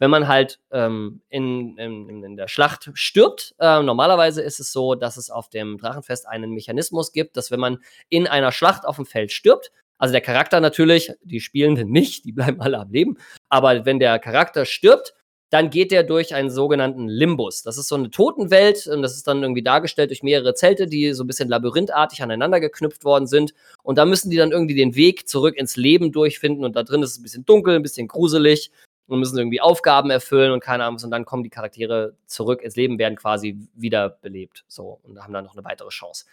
Wenn 0.00 0.10
man 0.10 0.28
halt, 0.28 0.60
ähm, 0.72 1.22
in 1.30 1.78
in 1.78 2.24
in 2.24 2.36
der 2.36 2.48
Schlacht 2.48 2.90
stirbt 2.94 3.54
äh, 3.58 3.82
normalerweise 3.82 4.42
ist 4.42 4.60
es 4.60 4.72
so, 4.72 4.94
dass 4.96 5.16
es 5.16 5.30
auf 5.30 5.48
dem 5.48 5.78
Drachenfest 5.78 6.26
einen 6.28 6.50
Mechanismus 6.50 7.12
gibt, 7.12 7.36
dass 7.36 7.50
wenn 7.50 7.60
man 7.60 7.78
in 8.08 8.26
einer 8.26 8.52
Schlacht 8.52 8.84
auf'm 8.84 9.06
Feld 9.06 9.32
stirbt 9.32 9.70
also, 9.98 10.12
der 10.12 10.20
Charakter 10.20 10.60
natürlich, 10.60 11.12
die 11.22 11.40
Spielenden 11.40 11.88
nicht, 11.90 12.24
die 12.24 12.32
bleiben 12.32 12.60
alle 12.60 12.78
am 12.78 12.90
Leben, 12.90 13.16
aber 13.48 13.84
wenn 13.86 13.98
der 13.98 14.18
Charakter 14.18 14.64
stirbt, 14.64 15.14
dann 15.54 15.70
geht 15.70 15.92
der 15.92 16.02
durch 16.04 16.34
einen 16.34 16.50
sogenannten 16.50 17.08
Limbus. 17.08 17.62
Das 17.62 17.78
ist 17.78 17.88
so 17.88 17.96
'ne 17.96 18.10
Totenwelt 18.10 18.86
und 18.88 19.02
das 19.02 19.14
ist 19.16 19.26
dann 19.28 19.42
irgendwie 19.42 19.62
dargestellt 19.62 20.10
durch 20.10 20.22
mehrere 20.24 20.54
Zelte, 20.54 20.86
die 20.88 21.12
so 21.14 21.24
'n 21.24 21.28
bisschen 21.28 21.48
labyrinthartig 21.48 22.22
aneinander 22.22 22.60
geknüpft 22.60 23.04
worden 23.04 23.26
sind. 23.28 23.54
Und 23.84 23.98
da 23.98 24.04
müssen 24.06 24.30
die 24.30 24.36
dann 24.38 24.52
irgendwie 24.52 24.74
den 24.76 24.96
Weg 24.96 25.28
zurück 25.28 25.56
ins 25.56 25.76
Leben 25.76 26.12
durchfinden 26.12 26.64
und 26.66 26.76
da 26.76 26.82
drin 26.84 27.02
ist 27.04 27.12
es 27.12 27.18
'n 27.20 27.22
bisschen 27.24 27.46
dunkel, 27.46 27.76
'n 27.76 27.82
bisschen 27.82 28.08
gruselig 28.08 28.72
und 29.08 29.20
müssen 29.20 29.38
irgendwie 29.38 29.60
Aufgaben 29.62 30.10
erfüllen 30.10 30.52
und 30.52 30.60
keine 30.60 30.84
Ahnung 30.84 31.00
und 31.04 31.10
dann 31.12 31.24
kommen 31.26 31.44
die 31.44 31.50
Charaktere 31.50 32.14
zurück 32.26 32.62
ins 32.62 32.76
Leben, 32.76 32.98
werden 32.98 33.16
quasi 33.16 33.56
wiederbelebt, 33.74 34.64
so 34.68 35.00
und 35.04 35.20
haben 35.22 35.32
dann 35.34 35.44
noch 35.44 35.54
'ne 35.56 35.64
weitere 35.64 35.90
Chance. 35.90 36.26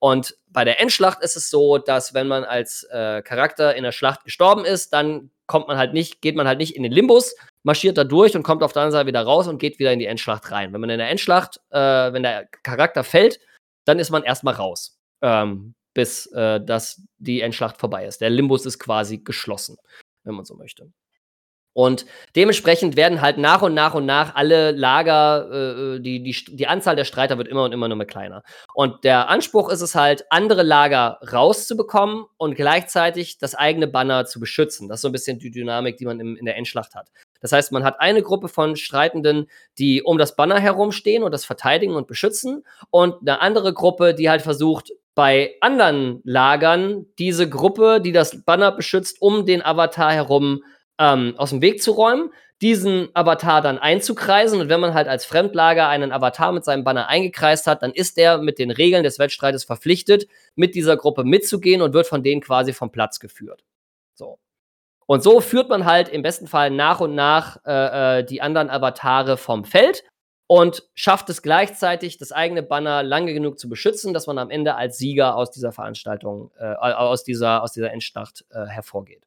Und 0.00 0.36
bei 0.48 0.64
der 0.64 0.80
Endschlacht 0.80 1.22
ist 1.22 1.36
es 1.36 1.50
so, 1.50 1.78
dass 1.78 2.14
wenn 2.14 2.28
man 2.28 2.44
als, 2.44 2.84
äh, 2.90 3.22
Charakter 3.22 3.74
in 3.76 3.84
der 3.84 3.92
Schlacht 3.92 4.24
gestorben 4.24 4.64
ist, 4.66 4.92
dann 4.92 5.30
kommt 5.46 5.68
man 5.68 5.76
halt 5.76 5.92
nicht 5.92 6.20
geht 6.22 6.36
man 6.36 6.46
halt 6.46 6.58
nicht 6.58 6.76
in 6.76 6.82
den 6.82 6.92
Limbus, 6.92 7.34
marschiert 7.62 7.98
da 7.98 8.04
durch 8.04 8.36
und 8.36 8.42
kommt 8.42 8.62
auf 8.62 8.72
der 8.72 8.82
anderen 8.82 8.92
Seite 8.92 9.06
wieder 9.06 9.22
raus 9.22 9.48
und 9.48 9.58
geht 9.58 9.78
wieder 9.78 9.92
in 9.92 9.98
die 9.98 10.06
Endschlacht 10.06 10.50
rein. 10.50 10.72
Wenn 10.72 10.80
man 10.80 10.90
in 10.90 10.98
der 10.98 11.10
Endschlacht 11.10 11.60
äh, 11.70 11.78
wenn 12.12 12.22
der 12.22 12.46
Charakter 12.62 13.04
fällt, 13.04 13.40
dann 13.84 13.98
ist 13.98 14.10
man 14.10 14.22
erst 14.22 14.44
mal 14.44 14.54
raus, 14.54 14.98
ähm, 15.22 15.74
bis, 15.94 16.26
äh, 16.32 16.60
dass 16.60 17.02
die 17.18 17.40
Endschlacht 17.40 17.78
vorbei 17.78 18.06
ist. 18.06 18.20
Der 18.20 18.30
Limbus 18.30 18.66
ist 18.66 18.78
quasi 18.78 19.18
geschlossen, 19.18 19.76
wenn 20.24 20.34
man 20.34 20.44
so 20.44 20.54
möchte. 20.54 20.90
Und 21.76 22.06
dementsprechend 22.36 22.96
werden 22.96 23.20
halt 23.20 23.36
nach 23.36 23.60
und 23.60 23.74
nach 23.74 23.92
und 23.92 24.06
nach 24.06 24.34
alle 24.34 24.70
Lager, 24.70 25.46
äh, 25.52 25.96
äh, 25.96 26.00
die 26.00 26.22
die 26.22 26.34
die 26.56 26.66
Anzahl 26.68 26.96
der 26.96 27.04
Streiter 27.04 27.36
wird 27.36 27.48
immer 27.48 27.64
und 27.64 27.72
immer 27.72 27.86
nur 27.86 27.98
mal 27.98 28.06
kleiner. 28.06 28.42
Und 28.74 29.04
der 29.04 29.28
Anspruch 29.28 29.68
ist 29.68 29.82
es 29.82 29.94
halt, 29.94 30.24
andere 30.30 30.62
Lager 30.62 31.18
rauszubekommen 31.30 32.24
und 32.38 32.54
gleichzeitig 32.56 33.36
das 33.36 33.54
eigene 33.54 33.86
Banner 33.88 34.24
zu 34.24 34.40
beschützen. 34.40 34.88
Das 34.88 34.98
ist 34.98 35.02
so 35.02 35.08
'n 35.08 35.12
bisschen 35.12 35.38
die 35.38 35.50
Dynamik, 35.50 35.98
die 35.98 36.06
man 36.06 36.18
im 36.18 36.36
in 36.38 36.46
der 36.46 36.56
Endschlacht 36.56 36.94
hat. 36.94 37.08
Das 37.42 37.52
heißt, 37.52 37.72
man 37.72 37.84
hat 37.84 38.00
eine 38.00 38.22
Gruppe 38.22 38.48
von 38.48 38.76
Streitenden, 38.76 39.46
die 39.78 40.02
um 40.02 40.16
das 40.16 40.34
Banner 40.34 40.58
herumstehen 40.58 41.22
und 41.22 41.32
das 41.32 41.44
verteidigen 41.44 41.94
und 41.94 42.06
beschützen 42.06 42.64
und 42.90 43.20
'ne 43.22 43.38
andere 43.42 43.74
Gruppe, 43.74 44.14
die 44.14 44.30
halt 44.30 44.40
versucht, 44.40 44.92
bei 45.14 45.54
anderen 45.60 46.20
Lagern 46.24 47.04
diese 47.18 47.48
Gruppe, 47.50 48.00
die 48.02 48.12
das 48.12 48.44
Banner 48.44 48.72
beschützt, 48.72 49.20
um 49.20 49.44
den 49.46 49.62
Avatar 49.64 50.12
herum, 50.12 50.62
ähm, 50.98 51.34
aus'm 51.36 51.60
Weg 51.60 51.82
zu 51.82 51.92
räumen, 51.92 52.30
diesen 52.62 53.08
Avatar 53.12 53.60
dann 53.60 53.78
einzukreisen 53.78 54.60
und 54.60 54.68
wenn 54.68 54.80
man 54.80 54.94
halt 54.94 55.08
als 55.08 55.26
Fremdlager 55.26 55.88
einen 55.88 56.10
Avatar 56.10 56.52
mit 56.52 56.64
seinem 56.64 56.84
Banner 56.84 57.08
eingekreist 57.08 57.66
hat, 57.66 57.82
dann 57.82 57.92
ist 57.92 58.16
der 58.16 58.38
mit 58.38 58.58
den 58.58 58.70
Regeln 58.70 59.02
des 59.02 59.18
Wettstreites 59.18 59.64
verpflichtet, 59.64 60.26
mit 60.54 60.74
dieser 60.74 60.96
Gruppe 60.96 61.24
mitzugehen 61.24 61.82
und 61.82 61.92
wird 61.92 62.06
von 62.06 62.22
denen 62.22 62.40
quasi 62.40 62.72
vom 62.72 62.90
Platz 62.90 63.20
geführt. 63.20 63.64
So. 64.14 64.38
Und 65.06 65.22
so 65.22 65.40
führt 65.40 65.68
man 65.68 65.84
halt 65.84 66.08
im 66.08 66.22
besten 66.22 66.46
Fall 66.46 66.70
nach 66.70 67.00
und 67.00 67.14
nach, 67.14 67.58
äh, 67.66 68.20
äh, 68.20 68.24
die 68.24 68.40
anderen 68.40 68.70
Avatare 68.70 69.36
vom 69.36 69.64
Feld 69.64 70.02
und 70.48 70.84
schafft 70.94 71.28
es 71.28 71.42
gleichzeitig, 71.42 72.18
das 72.18 72.32
eigene 72.32 72.62
Banner 72.62 73.02
lange 73.02 73.34
genug 73.34 73.58
zu 73.58 73.68
beschützen, 73.68 74.14
dass 74.14 74.26
man 74.26 74.38
am 74.38 74.50
Ende 74.50 74.76
als 74.76 74.96
Sieger 74.96 75.36
aus 75.36 75.50
dieser 75.50 75.72
Veranstaltung, 75.72 76.52
äh, 76.58 76.64
aus, 76.64 77.22
dieser, 77.22 77.62
aus 77.62 77.72
dieser 77.72 77.92
Endschlacht 77.92 78.46
äh, 78.50 78.64
hervorgeht. 78.66 79.25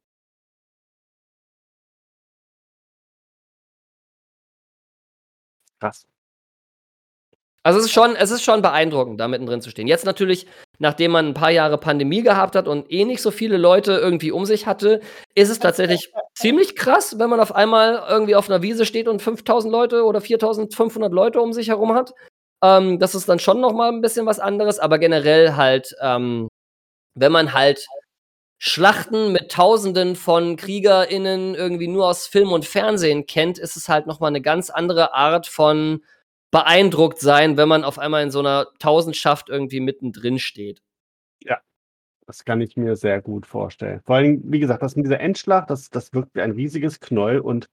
Krass. 5.80 6.06
Also 7.64 7.80
es 7.80 7.86
ist 7.86 7.92
schon, 7.92 8.16
es 8.16 8.32
ist 8.32 8.42
schon 8.44 8.62
beeindruckend, 8.62 9.20
da 9.20 9.28
mittendrin 9.28 9.62
zu 9.62 9.70
stehen. 9.70 9.88
Jetzt 9.88 10.06
natürlich, 10.06 10.48
nachdem 10.80 11.12
man 11.12 11.28
ein 11.28 11.34
paar 11.34 11.52
Jahre 11.52 11.78
Pandemie 11.78 12.22
gehabt 12.24 12.56
hat 12.56 12.68
und 12.70 12.90
eh 12.92 13.04
nicht 13.04 13.22
so 13.22 13.32
viele 13.32 13.58
Leute 13.58 13.94
irgendwie 13.94 14.32
um 14.32 14.46
sich 14.46 14.66
hatte, 14.66 15.02
ist 15.36 15.50
es 15.50 15.60
tatsächlich 15.60 16.12
ziemlich 16.36 16.76
krass, 16.78 17.20
wenn 17.20 17.30
man 17.30 17.42
auf 17.42 17.54
einmal 17.54 18.02
irgendwie 18.10 18.36
auf 18.36 18.50
einer 18.50 18.62
Wiese 18.62 18.86
steht 18.86 19.10
und 19.10 19.22
5000 19.22 19.72
Leute 19.72 20.06
oder 20.06 20.22
4500 20.22 21.12
Leute 21.12 21.42
um 21.42 21.52
sich 21.52 21.68
herum 21.68 21.94
hat. 21.94 22.14
Ähm, 22.64 22.98
das 22.98 23.14
ist 23.14 23.28
dann 23.28 23.40
schon 23.40 23.60
noch 23.60 23.74
mal 23.74 23.90
ein 23.92 24.02
bisschen 24.02 24.26
was 24.26 24.40
anderes, 24.40 24.80
aber 24.80 24.98
generell 24.98 25.56
halt, 25.56 25.94
ähm, 26.02 26.48
wenn 27.16 27.32
man 27.34 27.54
halt 27.54 27.86
Schlachten 28.62 29.32
mit 29.32 29.52
Tausenden 29.52 30.18
von 30.18 30.58
KriegerInnen 30.58 31.56
irgendwie 31.56 31.88
nur 31.88 32.08
aus 32.08 32.28
Film 32.28 32.52
und 32.52 32.66
Fernsehen 32.66 33.26
kennt, 33.26 33.58
ist 33.58 33.78
es 33.78 33.88
halt 33.88 34.06
noch 34.06 34.20
mal 34.20 34.28
eine 34.28 34.42
ganz 34.42 34.70
andere 34.70 35.14
Art 35.14 35.48
von 35.48 36.04
beeindruckt 36.52 37.20
sein, 37.20 37.56
wenn 37.56 37.70
man 37.70 37.86
auf 37.86 37.98
einmal 38.00 38.22
in 38.22 38.32
so 38.32 38.40
einer 38.40 38.68
Tausendschaft 38.80 39.48
irgendwie 39.48 39.80
mittendrin 39.80 40.40
steht. 40.40 40.82
Ja, 41.42 41.60
das 42.28 42.44
kann 42.44 42.60
ich 42.60 42.76
mir 42.76 42.98
sehr 42.98 43.22
gut 43.22 43.46
vorstellen. 43.46 44.02
Vor 44.06 44.18
allem, 44.18 44.42
wie 44.44 44.60
gesagt, 44.60 44.84
das 44.84 44.98
mit 44.98 45.06
dieser 45.06 45.22
Endschlacht, 45.22 45.70
das, 45.70 45.90
das 45.90 46.12
wirkt 46.12 46.36
wie 46.36 46.42
ein 46.42 46.52
riesiges 46.52 47.00
Knäuel 47.00 47.40
und 47.40 47.70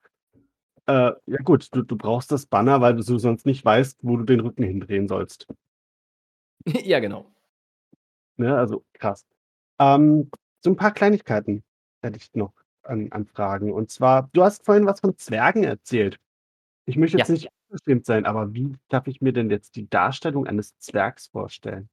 äh, 0.86 1.10
ja 1.26 1.38
gut, 1.42 1.68
du, 1.72 1.82
du 1.82 1.96
brauchst 1.96 2.30
das 2.30 2.46
Banner, 2.46 2.80
weil 2.80 2.94
du 2.94 3.02
sonst 3.02 3.44
nicht 3.44 3.64
weißt, 3.64 3.98
wo 4.02 4.18
du 4.18 4.24
den 4.24 4.38
Rücken 4.38 4.62
hindrehen 4.62 5.08
sollst. 5.08 5.48
ja, 6.64 7.00
genau. 7.00 7.26
Ne, 8.36 8.56
also 8.56 8.84
krass. 8.92 9.26
Ähm, 9.80 10.30
so 10.62 10.70
ein 10.70 10.76
paar 10.76 10.92
Kleinigkeiten 10.92 11.64
hätte 12.02 12.18
ich 12.18 12.30
noch 12.34 12.52
an, 12.82 13.10
an 13.12 13.26
Fragen. 13.26 13.72
Und 13.72 13.90
zwar, 13.90 14.28
du 14.32 14.42
hast 14.44 14.64
vorhin 14.64 14.86
was 14.86 15.00
von 15.00 15.16
Zwergen 15.18 15.64
erzählt. 15.64 16.18
Ich 16.86 16.96
möchte 16.96 17.18
jetzt 17.18 17.28
Ja. 17.28 17.34
nicht 17.34 17.48
unverschämt 17.70 18.06
sein, 18.06 18.26
aber 18.26 18.54
wie 18.54 18.74
darf 18.90 19.06
ich 19.08 19.20
mir 19.22 19.32
denn 19.34 19.50
jetzt 19.50 19.76
die 19.76 19.88
Darstellung 19.90 20.46
eines 20.46 20.78
Zwergs 20.78 21.28
vorstellen? 21.28 21.88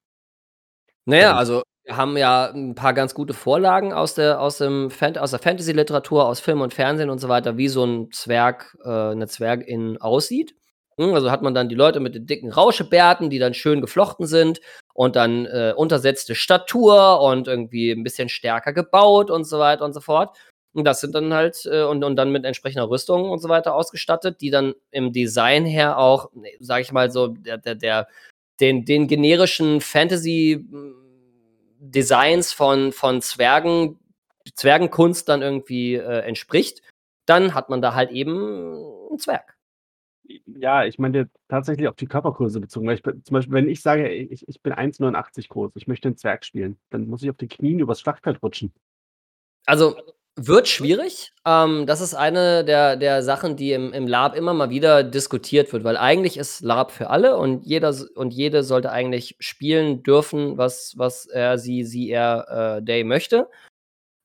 Naja, 1.07 1.31
Ähm. 1.31 1.37
also 1.37 1.63
wir 1.83 1.97
haben 1.97 2.15
ja 2.15 2.49
ein 2.51 2.75
paar 2.75 2.93
ganz 2.93 3.13
gute 3.13 3.33
Vorlagen 3.33 3.91
aus 3.91 4.15
der 4.15 4.39
aus 4.39 4.57
dem 4.57 4.89
Fan 4.89 5.17
aus 5.17 5.31
der 5.31 5.39
Fantasy-Literatur, 5.39 6.25
aus 6.25 6.39
Film 6.39 6.61
und 6.61 6.73
Fernsehen 6.73 7.09
und 7.09 7.19
so 7.19 7.27
weiter, 7.27 7.57
wie 7.57 7.67
so 7.67 7.83
ein 7.85 8.09
Zwerg 8.11 8.77
äh, 8.85 9.13
'ne 9.13 9.27
Zwergin 9.27 9.97
aussieht. 9.99 10.55
Hm, 10.97 11.13
also 11.13 11.31
hat 11.31 11.41
man 11.41 11.53
dann 11.53 11.69
die 11.69 11.75
Leute 11.75 11.99
mit 11.99 12.13
den 12.15 12.25
dicken 12.27 12.51
Rauschebärten, 12.51 13.29
die 13.29 13.39
dann 13.39 13.53
schön 13.53 13.81
geflochten 13.81 14.27
sind 14.27 14.61
und 14.93 15.15
dann, 15.15 15.45
äh, 15.47 15.73
untersetzte 15.75 16.35
Statur 16.35 17.19
und 17.21 17.47
irgendwie 17.47 17.91
ein 17.91 18.03
bisschen 18.03 18.29
stärker 18.29 18.73
gebaut 18.73 19.31
und 19.31 19.45
so 19.45 19.57
weiter 19.59 19.85
und 19.85 19.93
so 19.93 20.01
fort. 20.01 20.37
Und 20.73 20.85
das 20.85 21.01
sind 21.01 21.13
dann 21.15 21.33
halt 21.33 21.65
äh, 21.71 21.83
und 21.83 22.03
und 22.03 22.15
dann 22.15 22.31
mit 22.31 22.45
entsprechender 22.45 22.89
Rüstung 22.89 23.29
und 23.29 23.39
so 23.39 23.49
weiter 23.49 23.75
ausgestattet, 23.75 24.41
die 24.41 24.49
dann 24.51 24.73
im 24.91 25.11
Design 25.13 25.65
her 25.65 25.97
auch, 25.99 26.31
ne, 26.33 26.49
sage 26.59 26.81
ich 26.83 26.91
mal 26.91 27.11
so, 27.11 27.27
der 27.27 27.57
der 27.57 27.75
der 27.75 28.07
den 28.59 28.85
den 28.85 29.07
generischen 29.07 29.81
Fantasy, 29.81 30.63
hm, 30.69 30.95
von 32.55 32.91
von 32.93 33.21
Zwergen 33.21 33.99
Zwergenkunst 34.55 35.29
dann 35.29 35.41
irgendwie, 35.41 35.95
äh, 35.95 36.19
entspricht, 36.21 36.81
dann 37.25 37.53
hat 37.55 37.69
man 37.69 37.81
da 37.81 37.93
halt 37.95 38.11
eben 38.11 38.75
'n 39.11 39.19
Zwerg. 39.19 39.52
Ja, 40.47 40.85
ich 40.85 40.99
meine 40.99 41.29
tatsächlich 41.49 41.87
auf 41.87 41.95
die 41.95 42.05
Körpergröße 42.05 42.59
bezogen, 42.61 42.87
weil 42.87 42.95
ich 42.95 43.03
zum 43.03 43.33
Beispiel, 43.33 43.53
wenn 43.53 43.67
ich 43.67 43.81
sage, 43.81 44.09
ich 44.09 44.47
ich 44.47 44.61
bin 44.61 44.71
1,89 44.71 45.49
groß, 45.49 45.71
ich 45.75 45.87
möchte 45.87 46.07
'n 46.07 46.15
Zwerg 46.17 46.45
spielen, 46.45 46.77
dann 46.91 47.07
muss 47.07 47.23
ich 47.23 47.29
auf 47.29 47.35
den 47.37 47.49
Knien 47.49 47.79
übers 47.79 47.99
Schlachtfeld 47.99 48.41
rutschen. 48.41 48.73
Also, 49.67 49.95
wird 50.37 50.67
schwierig. 50.69 51.33
Ähm, 51.45 51.85
das 51.87 52.01
ist 52.01 52.15
eine 52.15 52.65
der 52.65 52.97
der 52.97 53.23
Sachen, 53.23 53.57
die 53.57 53.73
im 53.73 53.93
im 53.93 54.07
LARP 54.07 54.35
immer 54.37 54.53
mal 54.53 54.69
wieder 54.71 55.03
diskutiert 55.03 55.73
wird, 55.73 55.83
weil 55.85 55.97
eigentlich 55.97 56.37
ist 56.37 56.61
LARP 56.61 56.91
für 56.91 57.09
alle 57.11 57.37
und 57.37 57.65
jeder 57.65 57.95
und 58.15 58.33
jede 58.33 58.63
sollte 58.63 58.91
eigentlich 58.91 59.35
spielen 59.39 60.03
dürfen, 60.03 60.57
was 60.57 60.93
was 60.97 61.27
er, 61.27 61.57
sie 61.59 61.83
sie, 61.85 62.09
er, 62.11 62.79
äh, 62.79 62.85
they 62.85 63.03
möchte. 63.05 63.49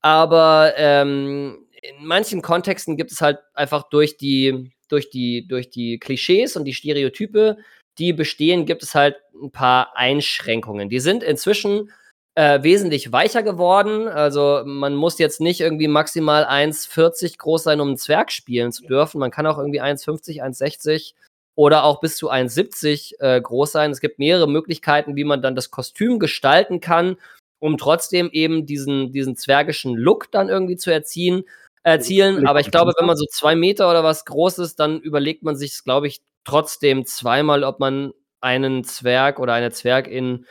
Aber, 0.02 0.74
ähm, 0.76 1.66
in 1.82 2.06
manchen 2.06 2.42
Kontexten 2.42 2.96
gibt 2.96 3.12
es 3.12 3.20
halt 3.22 3.38
einfach 3.54 3.88
durch 3.90 4.16
die 4.18 4.72
durch 4.88 5.10
die 5.10 5.46
durch 5.48 5.70
die 5.70 5.98
Klischees 5.98 6.56
und 6.56 6.64
die 6.64 6.74
Stereotype, 6.74 7.58
die 7.98 8.12
bestehen, 8.12 8.66
gibt 8.66 8.82
es 8.82 8.94
halt 8.94 9.16
'n 9.42 9.50
paar 9.52 9.96
Einschränkungen. 9.96 10.88
Die 10.88 11.00
sind 11.00 11.22
inzwischen, 11.22 11.90
äh, 12.36 12.62
wesentlich 12.62 13.12
weicher 13.12 13.42
geworden. 13.42 14.08
Also, 14.08 14.62
man 14.64 14.94
muss 14.94 15.18
jetzt 15.18 15.40
nicht 15.40 15.60
irgendwie 15.60 15.88
maximal 15.88 16.44
1,40 16.44 17.38
groß 17.38 17.64
sein, 17.64 17.80
um 17.80 17.90
'n 17.90 17.96
Zwerg 17.98 18.30
spielen 18.32 18.72
zu 18.72 18.84
dürfen. 18.86 19.18
Man 19.20 19.30
kann 19.32 19.46
auch 19.46 19.58
irgendwie 19.58 19.80
1,50, 19.80 20.42
1,60 20.42 21.14
oder 21.56 21.84
auch 21.84 22.00
bis 22.00 22.16
zu 22.16 22.30
1,70, 22.30 23.16
äh, 23.20 23.40
groß 23.40 23.72
sein. 23.72 23.90
Es 23.90 24.00
gibt 24.00 24.18
mehrere 24.20 24.48
Möglichkeiten, 24.48 25.16
wie 25.16 25.24
man 25.24 25.42
dann 25.42 25.56
das 25.56 25.70
Kostüm 25.72 26.18
gestalten 26.20 26.80
kann, 26.80 27.16
um 27.60 27.76
trotzdem 27.78 28.30
eben 28.32 28.66
diesen 28.66 29.12
diesen 29.12 29.36
zwergischen 29.36 29.94
Look 29.96 30.30
dann 30.32 30.48
irgendwie 30.48 30.76
zu 30.76 30.90
erziehen 30.92 31.44
erzielen. 31.88 32.44
Aber 32.44 32.60
ich 32.60 32.70
glaube, 32.70 32.92
wenn 32.98 33.06
man 33.06 33.16
so 33.16 33.26
2 33.30 33.56
Meter 33.56 33.90
oder 33.90 34.04
was 34.04 34.24
groß 34.24 34.58
ist, 34.58 34.76
dann 34.80 35.00
überlegt 35.00 35.42
man 35.44 35.56
sich's, 35.56 35.84
glaube 35.84 36.08
ich, 36.08 36.22
trotzdem 36.44 37.04
zweimal, 37.06 37.64
ob 37.64 37.80
man 37.80 38.12
einen 38.40 38.84
Zwerg 38.84 39.40
oder 39.40 39.54
eine 39.54 39.70
Zwergin 39.72 40.46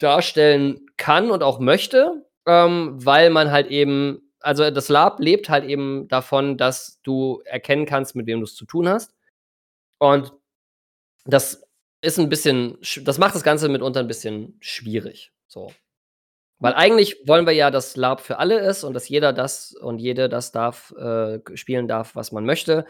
darstellen 0.00 0.86
kann 0.98 1.30
und 1.32 1.42
auch 1.44 1.60
möchte, 1.60 2.26
ähm, 2.46 2.94
weil 3.04 3.30
man 3.30 3.52
halt 3.52 3.68
eben 3.68 4.22
also, 4.40 4.70
das 4.70 4.88
LARP 4.90 5.20
lebt 5.20 5.50
halt 5.50 5.64
eben 5.64 6.08
davon, 6.08 6.58
dass 6.58 7.00
du 7.02 7.42
erkennen 7.46 7.86
kannst, 7.86 8.16
mit 8.16 8.26
wem 8.26 8.40
du's 8.40 8.56
zu 8.56 8.66
tun 8.66 8.88
hast. 8.88 9.12
Und 9.98 10.32
das 11.26 11.62
ist 12.02 12.18
'n 12.18 12.28
bisschen 12.30 12.78
sch 12.82 13.00
das 13.04 13.18
macht 13.18 13.34
das 13.36 13.44
Ganze 13.44 13.68
mitunter 13.70 14.00
'n 14.00 14.08
bisschen 14.08 14.56
schwierig, 14.60 15.32
so. 15.48 15.72
Weil 16.62 16.74
eigentlich 16.74 17.16
wollen 17.26 17.46
wir 17.46 17.54
ja, 17.54 17.70
dass 17.70 17.96
LARP 17.96 18.20
für 18.20 18.38
alle 18.38 18.58
ist 18.60 18.84
und 18.84 18.92
dass 18.94 19.08
jeder 19.08 19.32
das 19.32 19.72
und 19.74 19.98
jede 19.98 20.28
das 20.28 20.52
darf 20.52 20.92
äh, 20.92 21.40
spielen 21.54 21.88
darf, 21.88 22.14
was 22.14 22.32
man 22.32 22.44
möchte. 22.44 22.84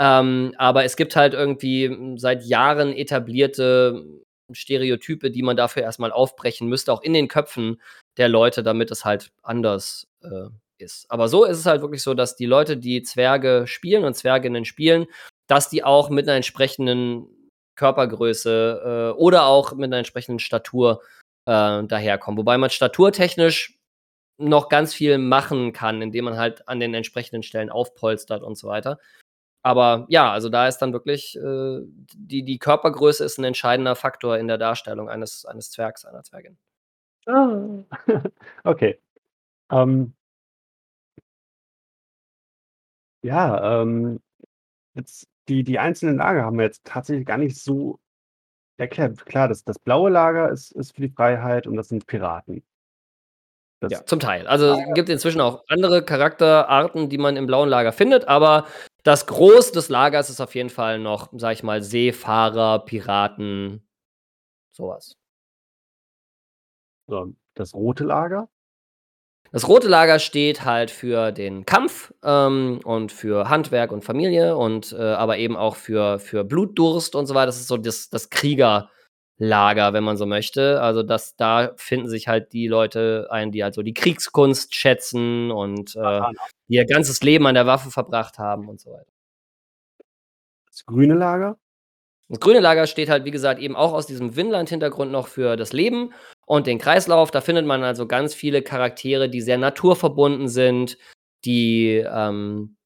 Ähm, 0.00 0.54
aber 0.58 0.84
es 0.84 0.96
gibt 0.96 1.16
halt 1.16 1.34
irgendwie, 1.34 2.14
seit 2.18 2.44
Jahren 2.44 2.92
etablierte 2.94 4.04
Stereotype, 4.52 5.30
die 5.32 5.42
man 5.42 5.56
dafür 5.56 5.82
erst 5.84 6.00
mal 6.00 6.12
aufbrechen 6.12 6.68
müsste, 6.68 6.92
auch 6.92 7.02
in 7.02 7.14
den 7.14 7.28
Köpfen 7.28 7.80
der 8.18 8.28
Leute, 8.28 8.62
damit 8.64 8.90
es 8.92 9.04
halt 9.04 9.32
anders, 9.42 10.08
äh, 10.22 10.48
ist. 10.78 11.06
Aber 11.10 11.28
so 11.28 11.44
ist 11.44 11.58
es 11.58 11.66
halt 11.66 11.82
wirklich 11.82 12.02
so, 12.04 12.14
dass 12.14 12.36
die 12.36 12.46
Leute, 12.46 12.76
die 12.78 13.02
Zwerge 13.04 13.64
spielen 13.68 14.04
und 14.04 14.14
Zwerginnen 14.16 14.64
spielen, 14.64 15.06
dass 15.48 15.70
die 15.70 15.84
auch 15.84 16.10
mit 16.10 16.26
'ner 16.26 16.34
entsprechenden 16.36 17.28
Körpergröße, 17.76 19.12
äh, 19.14 19.18
oder 19.18 19.46
auch 19.46 19.74
mit 19.74 19.90
'ner 19.90 19.98
entsprechenden 19.98 20.40
Statur, 20.40 21.02
äh, 21.04 21.21
daherkommen. 21.46 22.38
Wobei 22.38 22.58
man 22.58 22.70
staturtechnisch 22.70 23.78
noch 24.38 24.68
ganz 24.70 24.94
viel 24.94 25.18
machen 25.18 25.72
kann, 25.74 26.02
indem 26.02 26.26
man 26.26 26.38
halt 26.38 26.68
an 26.68 26.80
den 26.80 26.94
entsprechenden 26.94 27.42
Stellen 27.44 27.70
aufpolstert 27.70 28.42
und 28.42 28.58
so 28.58 28.68
weiter. 28.68 28.98
Aber 29.64 30.06
ja, 30.10 30.32
also 30.32 30.48
da 30.50 30.68
ist 30.68 30.78
dann 30.78 30.92
wirklich, 30.94 31.36
äh, 31.38 31.80
die 32.16 32.44
die 32.44 32.58
Körpergröße 32.60 33.24
ist 33.24 33.38
'n 33.40 33.44
entscheidender 33.44 33.96
Faktor 33.96 34.38
in 34.38 34.48
der 34.48 34.58
Darstellung 34.58 35.08
eines 35.10 35.46
eines 35.46 35.70
Zwergs, 35.72 36.04
einer 36.06 36.22
Zwergin. 36.24 36.58
Ah. 37.26 37.84
Okay. 38.64 39.00
Ähm 39.72 40.14
Ja, 43.24 43.82
ähm, 43.82 44.20
jetzt 44.94 45.28
die 45.48 45.64
die 45.64 45.78
einzelnen 45.80 46.18
Lager 46.18 46.44
haben 46.44 46.58
wir 46.58 46.66
jetzt 46.66 46.84
tatsächlich 46.84 47.26
gar 47.26 47.38
nicht 47.38 47.56
so 47.56 48.00
erklärt. 48.78 49.24
Klar, 49.26 49.48
das 49.48 49.64
das 49.64 49.78
blaue 49.78 50.10
Lager 50.10 50.50
ist 50.50 50.72
ist 50.72 50.94
für 50.94 51.02
die 51.02 51.08
Freiheit 51.10 51.66
und 51.66 51.76
das 51.76 51.88
sind 51.88 52.06
Piraten. 52.06 52.62
Das 53.80 53.90
Ja, 53.92 54.06
zum 54.06 54.20
Teil. 54.20 54.46
Also, 54.46 54.76
gibt 54.94 55.08
inzwischen 55.08 55.40
auch 55.40 55.64
andere 55.68 56.04
Charakterarten, 56.04 57.08
die 57.08 57.18
man 57.18 57.36
im 57.36 57.46
blauen 57.46 57.68
Lager 57.68 57.92
findet, 57.92 58.28
aber 58.28 58.66
das 59.02 59.26
Gros 59.26 59.72
des 59.72 59.88
Lagers 59.88 60.30
ist 60.30 60.40
auf 60.40 60.54
jeden 60.54 60.70
Fall 60.70 61.00
noch, 61.00 61.30
sage 61.36 61.54
ich 61.54 61.62
mal, 61.64 61.82
Seefahrer, 61.82 62.84
Piraten, 62.84 63.84
so 64.72 64.88
was. 64.88 65.14
So, 67.08 67.32
das 67.54 67.74
rote 67.74 68.04
Lager? 68.04 68.48
Das 69.50 69.68
rote 69.68 69.88
Lager 69.88 70.18
steht 70.18 70.64
halt 70.64 70.90
für 70.90 71.32
den 71.32 71.66
Kampf, 71.66 72.14
ähm, 72.22 72.80
und 72.84 73.12
für 73.12 73.48
Handwerk 73.50 73.92
und 73.92 74.02
Familie 74.04 74.56
und, 74.56 74.92
äh 74.92 74.96
aber 75.02 75.36
eben 75.38 75.56
auch 75.56 75.76
für 75.76 76.18
für 76.18 76.44
Blutdurst 76.44 77.14
und 77.14 77.26
so 77.26 77.34
weiter. 77.34 77.46
Das 77.46 77.56
ist 77.60 77.68
so 77.68 77.76
das 77.76 78.08
das 78.08 78.30
Kriegerlager, 78.30 79.92
wenn 79.92 80.04
man 80.04 80.16
so 80.16 80.24
möchte. 80.26 80.80
Also, 80.80 81.02
das 81.02 81.36
da 81.36 81.72
finden 81.76 82.08
sich 82.08 82.28
halt 82.28 82.52
die 82.52 82.66
Leute 82.68 83.26
ein, 83.30 83.52
die 83.52 83.62
halt 83.62 83.74
so 83.74 83.82
die 83.82 83.94
Kriegskunst 83.94 84.74
schätzen 84.74 85.50
und, 85.50 85.96
äh, 85.96 86.20
ihr 86.68 86.86
ganzes 86.86 87.22
Leben 87.22 87.46
an 87.46 87.54
der 87.54 87.66
Waffe 87.66 87.90
verbracht 87.90 88.38
haben 88.38 88.68
und 88.68 88.80
so 88.80 88.90
weiter. 88.92 89.06
Das 90.70 90.86
grüne 90.86 91.14
Lager? 91.14 91.58
Das 92.30 92.40
grüne 92.40 92.60
Lager 92.60 92.86
steht 92.86 93.10
halt, 93.10 93.24
wie 93.26 93.30
gesagt, 93.30 93.60
eben 93.60 93.76
auch 93.76 93.92
aus 93.92 94.06
diesem 94.06 94.36
Winland-Hintergrund 94.36 95.12
noch 95.12 95.28
für 95.28 95.56
das 95.56 95.72
Leben 95.74 96.12
und 96.52 96.66
den 96.66 96.78
Kreislauf. 96.78 97.30
Da 97.30 97.40
findet 97.40 97.64
man 97.64 97.82
also 97.82 98.06
ganz 98.06 98.34
viele 98.34 98.60
Charaktere, 98.60 99.30
die 99.30 99.40
sehr 99.40 99.56
naturverbunden 99.56 100.48
sind, 100.48 100.98
die 101.46 102.04
ähm, 102.06 102.76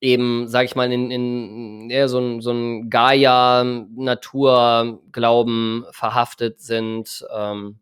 eben, 0.00 0.48
sag 0.48 0.64
ich 0.64 0.74
mal, 0.74 0.92
in, 0.92 1.12
in 1.12 1.90
ja, 1.90 2.08
so 2.08 2.18
ein, 2.18 2.40
so 2.40 2.50
ein 2.50 2.90
Gaia-Naturglauben 2.90 5.86
verhaftet 5.92 6.60
sind. 6.60 7.24
Ähm, 7.32 7.78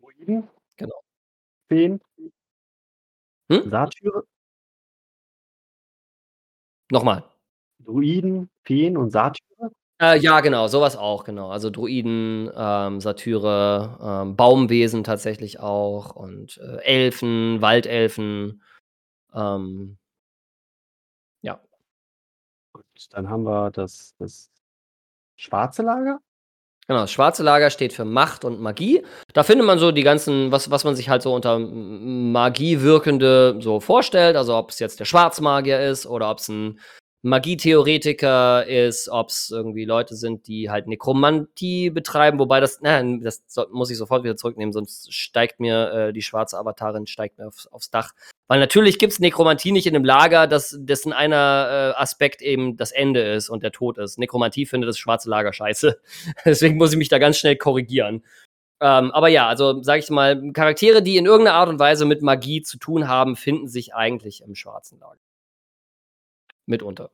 Druiden? 0.00 0.48
Genau. 0.76 1.02
Feen? 1.68 2.00
Hm? 3.52 3.70
Satyre? 3.70 4.24
Nochmal. 6.90 7.24
Druiden, 7.80 8.48
Feen 8.64 8.96
und 8.96 9.10
Satyre? 9.10 9.70
Äh, 10.00 10.18
ja, 10.18 10.40
genau, 10.40 10.68
sowas 10.68 10.96
auch, 10.96 11.24
genau. 11.24 11.50
Also 11.50 11.70
Druiden, 11.70 12.50
ähm, 12.54 13.00
Satyre, 13.00 13.98
ähm, 14.02 14.36
Baumwesen 14.36 15.04
tatsächlich 15.04 15.58
auch 15.60 16.14
und 16.14 16.58
äh, 16.58 16.82
Elfen, 16.84 17.62
Waldelfen. 17.62 18.62
Ähm, 19.34 19.96
ja. 21.42 21.60
Und 22.74 22.84
dann 23.12 23.30
haben 23.30 23.44
wir 23.44 23.70
das, 23.70 24.14
das 24.18 24.50
schwarze 25.36 25.82
Lager. 25.82 26.20
Genau, 26.88 27.00
das 27.00 27.12
schwarze 27.12 27.42
Lager 27.42 27.70
steht 27.70 27.92
für 27.92 28.04
Macht 28.04 28.44
und 28.44 28.60
Magie. 28.60 29.04
Da 29.34 29.42
findet 29.44 29.66
man 29.66 29.78
so 29.78 29.92
die 29.92 30.04
ganzen, 30.04 30.52
was, 30.52 30.70
was 30.70 30.84
man 30.84 30.94
sich 30.96 31.08
halt 31.08 31.22
so 31.22 31.34
unter 31.34 31.58
Magie 31.58 32.80
wirkende 32.82 33.56
so 33.60 33.80
vorstellt. 33.80 34.36
Also 34.36 34.56
ob 34.56 34.70
es 34.70 34.78
jetzt 34.78 35.00
der 35.00 35.04
Schwarzmagier 35.06 35.80
ist 35.80 36.06
oder 36.06 36.30
ob 36.30 36.38
es 36.38 36.48
ein 36.48 36.80
Magietheoretiker 37.26 38.66
ist, 38.66 39.08
ob 39.08 39.30
es 39.30 39.50
irgendwie 39.50 39.84
Leute 39.84 40.14
sind, 40.14 40.46
die 40.46 40.70
halt 40.70 40.86
Nekromantie 40.86 41.90
betreiben, 41.90 42.38
wobei 42.38 42.60
das, 42.60 42.78
na, 42.82 43.02
das 43.18 43.42
muss 43.70 43.90
ich 43.90 43.98
sofort 43.98 44.22
wieder 44.22 44.36
zurücknehmen, 44.36 44.72
sonst 44.72 45.12
steigt 45.12 45.58
mir 45.58 45.90
äh, 45.92 46.12
die 46.12 46.22
schwarze 46.22 46.56
Avatarin 46.56 47.06
steigt 47.06 47.38
mir 47.38 47.48
aufs, 47.48 47.66
aufs 47.66 47.90
Dach. 47.90 48.12
Weil 48.46 48.60
natürlich 48.60 48.98
gibt 48.98 49.12
es 49.12 49.18
Nekromantie 49.18 49.72
nicht 49.72 49.86
in 49.86 49.96
einem 49.96 50.04
Lager, 50.04 50.46
das, 50.46 50.76
dessen 50.78 51.12
einer 51.12 51.94
äh, 51.96 52.00
Aspekt 52.00 52.42
eben 52.42 52.76
das 52.76 52.92
Ende 52.92 53.20
ist 53.20 53.50
und 53.50 53.64
der 53.64 53.72
Tod 53.72 53.98
ist. 53.98 54.18
Nekromantie 54.18 54.64
findet 54.64 54.88
das 54.88 54.98
schwarze 54.98 55.28
Lager 55.28 55.52
scheiße. 55.52 56.00
Deswegen 56.44 56.76
muss 56.76 56.92
ich 56.92 56.98
mich 56.98 57.08
da 57.08 57.18
ganz 57.18 57.38
schnell 57.38 57.56
korrigieren. 57.56 58.22
Ähm, 58.80 59.10
aber 59.10 59.28
ja, 59.28 59.48
also 59.48 59.82
sag 59.82 59.98
ich 59.98 60.10
mal, 60.10 60.52
Charaktere, 60.52 61.02
die 61.02 61.16
in 61.16 61.26
irgendeiner 61.26 61.56
Art 61.56 61.68
und 61.68 61.80
Weise 61.80 62.04
mit 62.04 62.22
Magie 62.22 62.62
zu 62.62 62.78
tun 62.78 63.08
haben, 63.08 63.34
finden 63.34 63.68
sich 63.68 63.94
eigentlich 63.94 64.42
im 64.42 64.54
schwarzen 64.54 65.00
Lager. 65.00 65.25
Mitunter. 66.66 67.10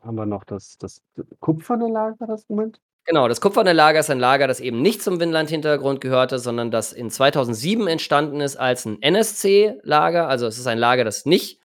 Haben 0.00 0.16
wir 0.16 0.26
noch 0.26 0.44
das, 0.44 0.78
das 0.78 1.02
kupferne 1.40 1.88
Lager, 1.88 2.26
das 2.26 2.48
Moment? 2.48 2.80
Genau, 3.04 3.28
das 3.28 3.40
kupferne 3.40 3.72
Lager 3.72 4.00
ist 4.00 4.10
ein 4.10 4.18
Lager, 4.18 4.46
das 4.46 4.60
eben 4.60 4.82
nicht 4.82 5.02
zum 5.02 5.20
Winland-Hintergrund 5.20 6.00
gehörte, 6.00 6.38
sondern 6.38 6.70
das 6.70 6.92
in 6.92 7.10
2007 7.10 7.86
entstanden 7.86 8.40
ist 8.40 8.56
als 8.56 8.84
ein 8.86 9.00
NSC-Lager. 9.02 10.28
Also 10.28 10.46
es 10.46 10.58
ist 10.58 10.66
ein 10.66 10.78
Lager, 10.78 11.04
das 11.04 11.26
nicht 11.26 11.60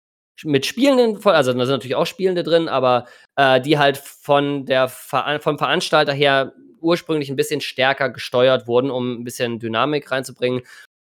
mit 0.45 0.67
Spielenden, 0.67 1.17
also 1.25 1.53
da 1.53 1.67
sind 1.67 1.75
natürlich 1.75 1.95
auch 1.95 2.07
Spielende 2.07 2.43
drin, 2.43 2.69
aber 2.69 3.07
äh, 3.37 3.61
die 3.61 3.79
halt 3.79 3.99
von 3.99 4.67
der 4.67 4.89
vom 4.89 5.59
Veranstalter 5.59 6.13
her 6.13 6.53
ursprünglich 6.81 7.31
ein 7.31 7.37
bisschen 7.37 7.61
stärker 7.61 8.11
gesteuert 8.11 8.67
wurden, 8.67 8.91
um 8.91 9.21
ein 9.21 9.25
bisschen 9.25 9.59
Dynamik 9.59 10.11
reinzubringen 10.11 10.63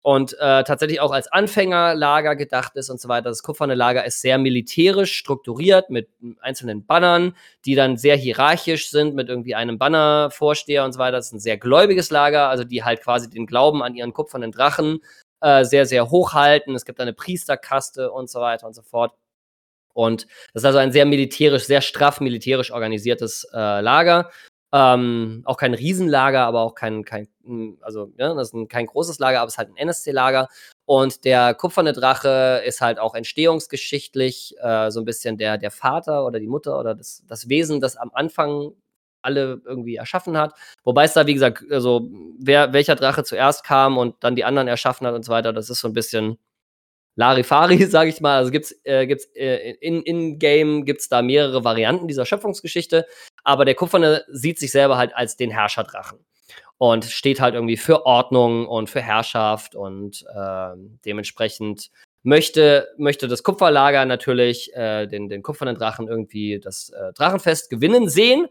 und 0.04 0.34
äh, 0.34 0.64
tatsächlich 0.64 1.00
auch 1.00 1.12
als 1.12 1.32
Anfängerlager 1.32 2.36
gedacht 2.36 2.76
ist 2.76 2.90
und 2.90 3.00
so 3.00 3.08
weiter. 3.08 3.30
Das 3.30 3.44
kupferne 3.44 3.76
Lager 3.76 4.04
ist 4.06 4.22
sehr 4.22 4.38
militärisch 4.38 5.16
strukturiert 5.16 5.90
mit 5.90 6.10
einzelnen 6.42 6.86
Bannern, 6.86 7.36
die 7.66 7.76
dann 7.76 7.98
sehr 7.98 8.16
hierarchisch 8.16 8.90
sind 8.90 9.14
mit 9.14 9.30
irgendwie 9.30 9.54
einem 9.54 9.78
Bannervorsteher 9.78 10.84
und 10.84 10.94
so 10.94 11.00
weiter. 11.00 11.18
Das 11.18 11.28
ist 11.28 11.34
ein 11.34 11.40
sehr 11.40 11.58
gläubiges 11.58 12.10
Lager, 12.10 12.50
also 12.50 12.64
die 12.64 12.84
halt 12.84 13.02
quasi 13.02 13.30
den 13.30 13.46
Glauben 13.46 13.84
an 13.84 13.94
ihren 13.94 14.14
kupfernen 14.14 14.52
Drachen 14.52 15.02
äh, 15.42 15.66
sehr, 15.66 15.86
sehr 15.86 16.10
hoch 16.10 16.34
halten. 16.34 16.74
Es 16.74 16.86
gibt 16.86 17.00
eine 17.00 17.14
Priesterkaste 17.14 18.12
und 18.12 18.30
so 18.30 18.42
weiter 18.42 18.66
und 18.66 18.74
so 18.74 18.82
fort. 18.82 19.14
Und 19.94 20.26
das 20.54 20.64
ist 20.64 20.66
also 20.66 20.80
ein 20.80 20.92
sehr 20.92 21.06
militärisch, 21.06 21.66
sehr 21.66 21.82
straff 21.82 22.22
militärisch 22.22 22.72
organisiertes 22.72 23.48
äh, 23.54 23.82
Lager. 23.82 24.32
Ähm, 24.74 25.42
auch 25.46 25.58
kein 25.58 25.74
Riesenlager, 25.74 26.46
aber 26.46 26.62
auch 26.62 26.76
kein, 26.76 27.04
kein 27.04 27.28
hm, 27.44 27.78
also 27.82 28.12
ja, 28.18 28.34
das 28.34 28.50
ist 28.50 28.54
ein, 28.54 28.68
kein 28.68 28.86
großes 28.86 29.20
Lager, 29.20 29.42
aber 29.42 29.48
es 29.48 29.56
ist 29.56 29.58
halt 29.58 29.70
ein 29.70 29.78
NSC-Lager. 29.78 30.48
Und 30.86 31.26
der 31.26 31.54
kupferne 31.54 31.94
Drache 31.94 32.62
ist 32.66 32.82
halt 32.82 33.00
auch 33.00 33.16
entstehungsgeschichtlich 33.16 34.56
äh, 34.62 34.90
so 34.92 35.02
ein 35.02 35.06
bisschen 35.06 35.38
der, 35.38 35.58
der 35.58 35.72
Vater 35.72 36.26
oder 36.26 36.40
die 36.40 36.48
Mutter 36.48 36.80
oder 36.80 36.96
das, 36.96 37.24
das 37.28 37.50
Wesen, 37.50 37.82
das 37.82 37.98
am 37.98 38.12
Anfang 38.14 38.74
alle 39.22 39.62
irgendwie 39.66 39.96
erschaffen 39.96 40.38
hat. 40.38 40.54
Wobei 40.84 41.04
es 41.06 41.14
da, 41.14 41.28
wie 41.28 41.34
gesagt, 41.34 41.64
also 41.70 42.10
wer, 42.40 42.74
welcher 42.74 42.96
Drache 42.96 43.24
zuerst 43.24 43.64
kam 43.64 43.98
und 43.98 44.16
dann 44.24 44.36
die 44.36 44.44
anderen 44.46 44.68
erschaffen 44.68 45.06
hat 45.06 45.14
und 45.14 45.24
so 45.24 45.32
weiter, 45.32 45.54
das 45.54 45.70
ist 45.70 45.80
so 45.80 45.88
ein 45.88 45.94
bisschen 45.94 46.38
Larifari, 47.16 47.86
sage 47.86 48.10
ich 48.10 48.22
mal. 48.22 48.38
Also 48.38 48.52
gibt's, 48.52 48.74
äh, 48.84 49.06
gibt's 49.06 49.26
äh, 49.36 49.74
in, 49.82 50.02
in 50.04 50.40
Game 50.40 50.86
gibt's 50.86 51.10
da 51.10 51.22
mehrere 51.22 51.64
Varianten 51.64 52.08
dieser 52.08 52.26
Schöpfungsgeschichte, 52.26 53.06
aber 53.44 53.66
der 53.66 53.76
Kupferne 53.76 54.24
sieht 54.30 54.60
sich 54.60 54.72
selber 54.72 54.98
halt 54.98 55.16
als 55.16 55.36
den 55.36 55.52
Herrscherdrachen 55.52 56.20
und 56.78 57.06
steht 57.06 57.40
halt 57.40 57.54
irgendwie 57.54 57.78
für 57.78 58.06
Ordnung 58.06 58.68
und 58.68 58.90
für 58.90 59.02
Herrschaft 59.02 59.76
und 59.76 60.26
äh, 60.36 60.70
dementsprechend 61.06 61.92
möchte, 62.24 62.88
möchte 62.98 63.28
das 63.28 63.44
Kupferlager 63.44 64.06
natürlich 64.06 64.74
äh, 64.76 65.08
den, 65.08 65.30
den 65.30 65.44
kupfernen 65.44 65.76
Drachen 65.76 66.08
irgendwie 66.08 66.60
das 66.60 66.90
äh, 66.90 67.14
Drachenfest 67.14 67.70
gewinnen 67.70 68.10
sehen 68.10 68.48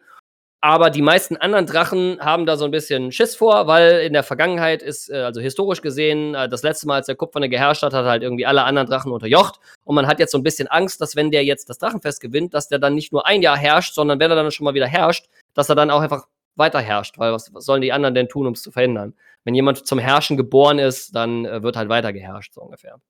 aber 0.63 0.91
die 0.91 1.01
meisten 1.01 1.37
anderen 1.39 1.65
Drachen 1.65 2.21
haben 2.21 2.45
da 2.45 2.57
so 2.57 2.67
ein 2.67 2.71
bisschen 2.71 3.13
Schiss 3.13 3.35
vor, 3.35 3.67
weil 3.67 4.01
in 4.01 4.13
der 4.13 4.23
Vergangenheit 4.23 4.83
ist, 4.83 5.09
äh, 5.09 5.17
also 5.17 5.41
historisch 5.41 5.81
gesehen, 5.81 6.35
äh, 6.35 6.49
das 6.51 6.63
letzte 6.63 6.87
Mal, 6.87 6.97
als 6.97 7.07
der 7.07 7.17
Kupferne 7.17 7.49
geherrscht 7.49 7.83
hat, 7.83 7.95
hat 7.95 8.05
halt 8.05 8.23
irgendwie 8.23 8.45
alle 8.45 8.65
anderen 8.65 8.87
Drachen 8.87 9.11
unterjocht. 9.11 9.59
Und 9.85 9.95
man 9.95 10.07
hat 10.07 10.19
jetzt 10.19 10.33
so 10.33 10.39
ein 10.39 10.43
bisschen 10.43 10.69
Angst, 10.69 11.01
dass 11.01 11.17
wenn 11.17 11.31
der 11.31 11.45
jetzt 11.45 11.71
das 11.71 11.79
Drachenfest 11.79 12.21
gewinnt, 12.21 12.53
dass 12.53 12.69
der 12.69 12.79
dann 12.79 12.95
nicht 12.95 13.11
nur 13.13 13.27
ein 13.27 13.41
Jahr 13.41 13.57
herrscht, 13.57 13.95
sondern 13.95 14.21
wenn 14.21 14.31
er 14.31 14.37
dann 14.37 14.51
schon 14.51 14.65
mal 14.65 14.75
wieder 14.75 14.87
herrscht, 14.87 15.29
dass 15.55 15.71
er 15.71 15.77
dann 15.77 15.91
auch 15.91 16.01
einfach 16.01 16.27
weiter 16.57 16.81
herrscht. 16.81 17.19
Weil 17.19 17.33
was, 17.33 17.55
was 17.55 17.65
sollen 17.65 17.81
die 17.81 17.93
anderen 17.93 18.15
denn 18.15 18.29
tun, 18.29 18.47
um 18.47 18.53
es 18.53 18.63
zu 18.63 18.71
verhindern? 18.71 19.15
Wenn 19.45 19.55
jemand 19.55 19.87
zum 19.87 19.99
Herrschen 19.99 20.37
geboren 20.37 20.79
ist, 20.79 21.17
dann 21.17 21.47
äh, 21.47 21.63
wird 21.63 21.77
halt 21.77 21.89
weiter 21.89 22.13
geherrscht, 22.13 22.53
so 22.53 22.61
ungefähr. 22.61 23.01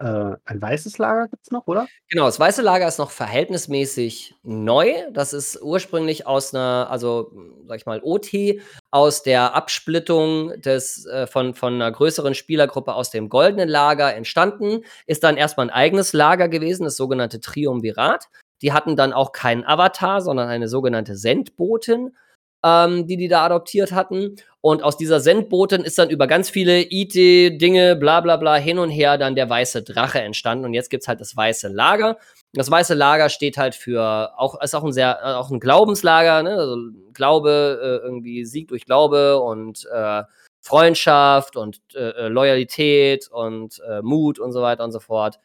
Äh, 0.00 0.36
ein 0.44 0.60
weißes 0.60 0.98
Lager 0.98 1.28
gibt 1.28 1.44
es 1.44 1.52
noch, 1.52 1.66
oder? 1.66 1.86
Genau, 2.08 2.26
das 2.26 2.40
weiße 2.40 2.62
Lager 2.62 2.88
ist 2.88 2.98
noch 2.98 3.10
verhältnismäßig 3.12 4.34
neu. 4.42 4.92
Das 5.12 5.32
ist 5.32 5.62
ursprünglich 5.62 6.26
aus 6.26 6.52
einer, 6.52 6.88
also 6.90 7.32
sag 7.66 7.78
ich 7.78 7.86
mal, 7.86 8.00
OT, 8.02 8.60
aus 8.90 9.22
der 9.22 9.54
Absplittung 9.54 10.60
des, 10.60 11.06
äh, 11.06 11.28
von, 11.28 11.54
von 11.54 11.74
einer 11.74 11.92
größeren 11.92 12.34
Spielergruppe 12.34 12.94
aus 12.94 13.10
dem 13.10 13.28
goldenen 13.28 13.68
Lager 13.68 14.14
entstanden. 14.14 14.84
Ist 15.06 15.22
dann 15.22 15.36
erstmal 15.36 15.66
ein 15.66 15.74
eigenes 15.74 16.12
Lager 16.12 16.48
gewesen, 16.48 16.84
das 16.84 16.96
sogenannte 16.96 17.38
Triumvirat. 17.38 18.28
Die 18.62 18.72
hatten 18.72 18.96
dann 18.96 19.12
auch 19.12 19.30
keinen 19.30 19.64
Avatar, 19.64 20.20
sondern 20.20 20.48
eine 20.48 20.68
sogenannte 20.68 21.16
Sendbotin 21.16 22.16
ähm, 22.64 23.06
die 23.06 23.16
die 23.16 23.28
da 23.28 23.44
adoptiert 23.44 23.92
hatten. 23.92 24.36
Und 24.62 24.82
aus 24.82 24.96
dieser 24.96 25.20
Sendbotin 25.20 25.82
ist 25.82 25.98
dann 25.98 26.08
über 26.08 26.26
ganz 26.26 26.48
viele 26.48 26.80
IT-Dinge, 26.80 27.96
bla 27.96 28.22
bla 28.22 28.38
bla, 28.38 28.54
hin 28.54 28.78
und 28.78 28.88
her 28.88 29.18
dann 29.18 29.34
der 29.34 29.50
weiße 29.50 29.82
Drache 29.82 30.22
entstanden. 30.22 30.64
Und 30.64 30.72
jetzt 30.72 30.88
gibt's 30.88 31.06
halt 31.06 31.20
das 31.20 31.36
weiße 31.36 31.68
Lager. 31.68 32.16
Das 32.54 32.70
weiße 32.70 32.94
Lager 32.94 33.28
steht 33.28 33.58
halt 33.58 33.74
für, 33.74 34.32
auch, 34.38 34.60
ist 34.62 34.74
auch 34.74 34.84
ein 34.84 34.92
sehr, 34.92 35.18
äh, 35.22 35.34
auch 35.34 35.50
ein 35.50 35.60
Glaubenslager, 35.60 36.42
ne? 36.42 36.54
Also 36.54 36.78
Glaube, 37.12 38.00
äh, 38.02 38.06
irgendwie 38.06 38.44
Sieg 38.46 38.68
durch 38.68 38.86
Glaube 38.86 39.40
und 39.40 39.86
äh, 39.92 40.22
Freundschaft 40.62 41.56
und 41.56 41.80
äh, 41.94 41.98
äh 41.98 42.28
Loyalität 42.28 43.28
und 43.30 43.80
äh, 43.88 44.00
Mut 44.00 44.38
und 44.38 44.52
so 44.52 44.62
weiter 44.62 44.84
und 44.84 44.92
so 44.92 45.00
fort. 45.00 45.38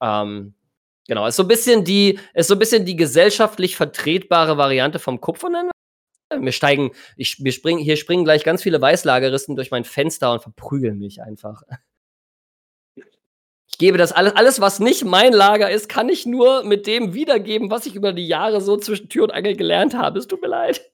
Ähm, 0.00 0.54
genau, 1.08 1.26
ist 1.26 1.36
so 1.36 1.42
ein 1.42 1.48
bisschen 1.48 1.84
die, 1.84 2.18
ist 2.34 2.48
so 2.48 2.54
ein 2.54 2.60
bisschen 2.60 2.84
die 2.84 2.96
gesellschaftlich 2.96 3.76
vertretbare 3.76 4.56
Variante 4.56 5.00
vom 5.00 5.20
Kupfernen, 5.20 5.68
mir 6.38 6.52
steigen, 6.52 6.92
ich, 7.16 7.38
mir 7.38 7.52
springen, 7.52 7.80
hier 7.80 7.96
springen 7.96 8.24
gleich 8.24 8.44
ganz 8.44 8.62
viele 8.62 8.80
Weißlageristen 8.80 9.56
durch 9.56 9.70
mein 9.70 9.84
Fenster 9.84 10.32
und 10.32 10.42
verprügeln 10.42 10.98
mich 10.98 11.22
einfach. 11.22 11.62
Ich 12.94 13.78
gebe 13.78 13.98
das 13.98 14.12
alles, 14.12 14.36
alles, 14.36 14.60
was 14.60 14.80
nicht 14.80 15.04
mein 15.04 15.32
Lager 15.32 15.70
ist, 15.70 15.88
kann 15.88 16.08
ich 16.08 16.26
nur 16.26 16.62
mit 16.64 16.86
dem 16.86 17.14
wiedergeben, 17.14 17.70
was 17.70 17.86
ich 17.86 17.94
über 17.94 18.12
die 18.12 18.26
Jahre 18.26 18.60
so 18.60 18.76
zwischen 18.76 19.08
Tür 19.08 19.24
und 19.24 19.32
Angel 19.32 19.56
gelernt 19.56 19.94
habe. 19.94 20.18
Es 20.18 20.26
tut 20.26 20.42
mir 20.42 20.48
leid. 20.48 20.92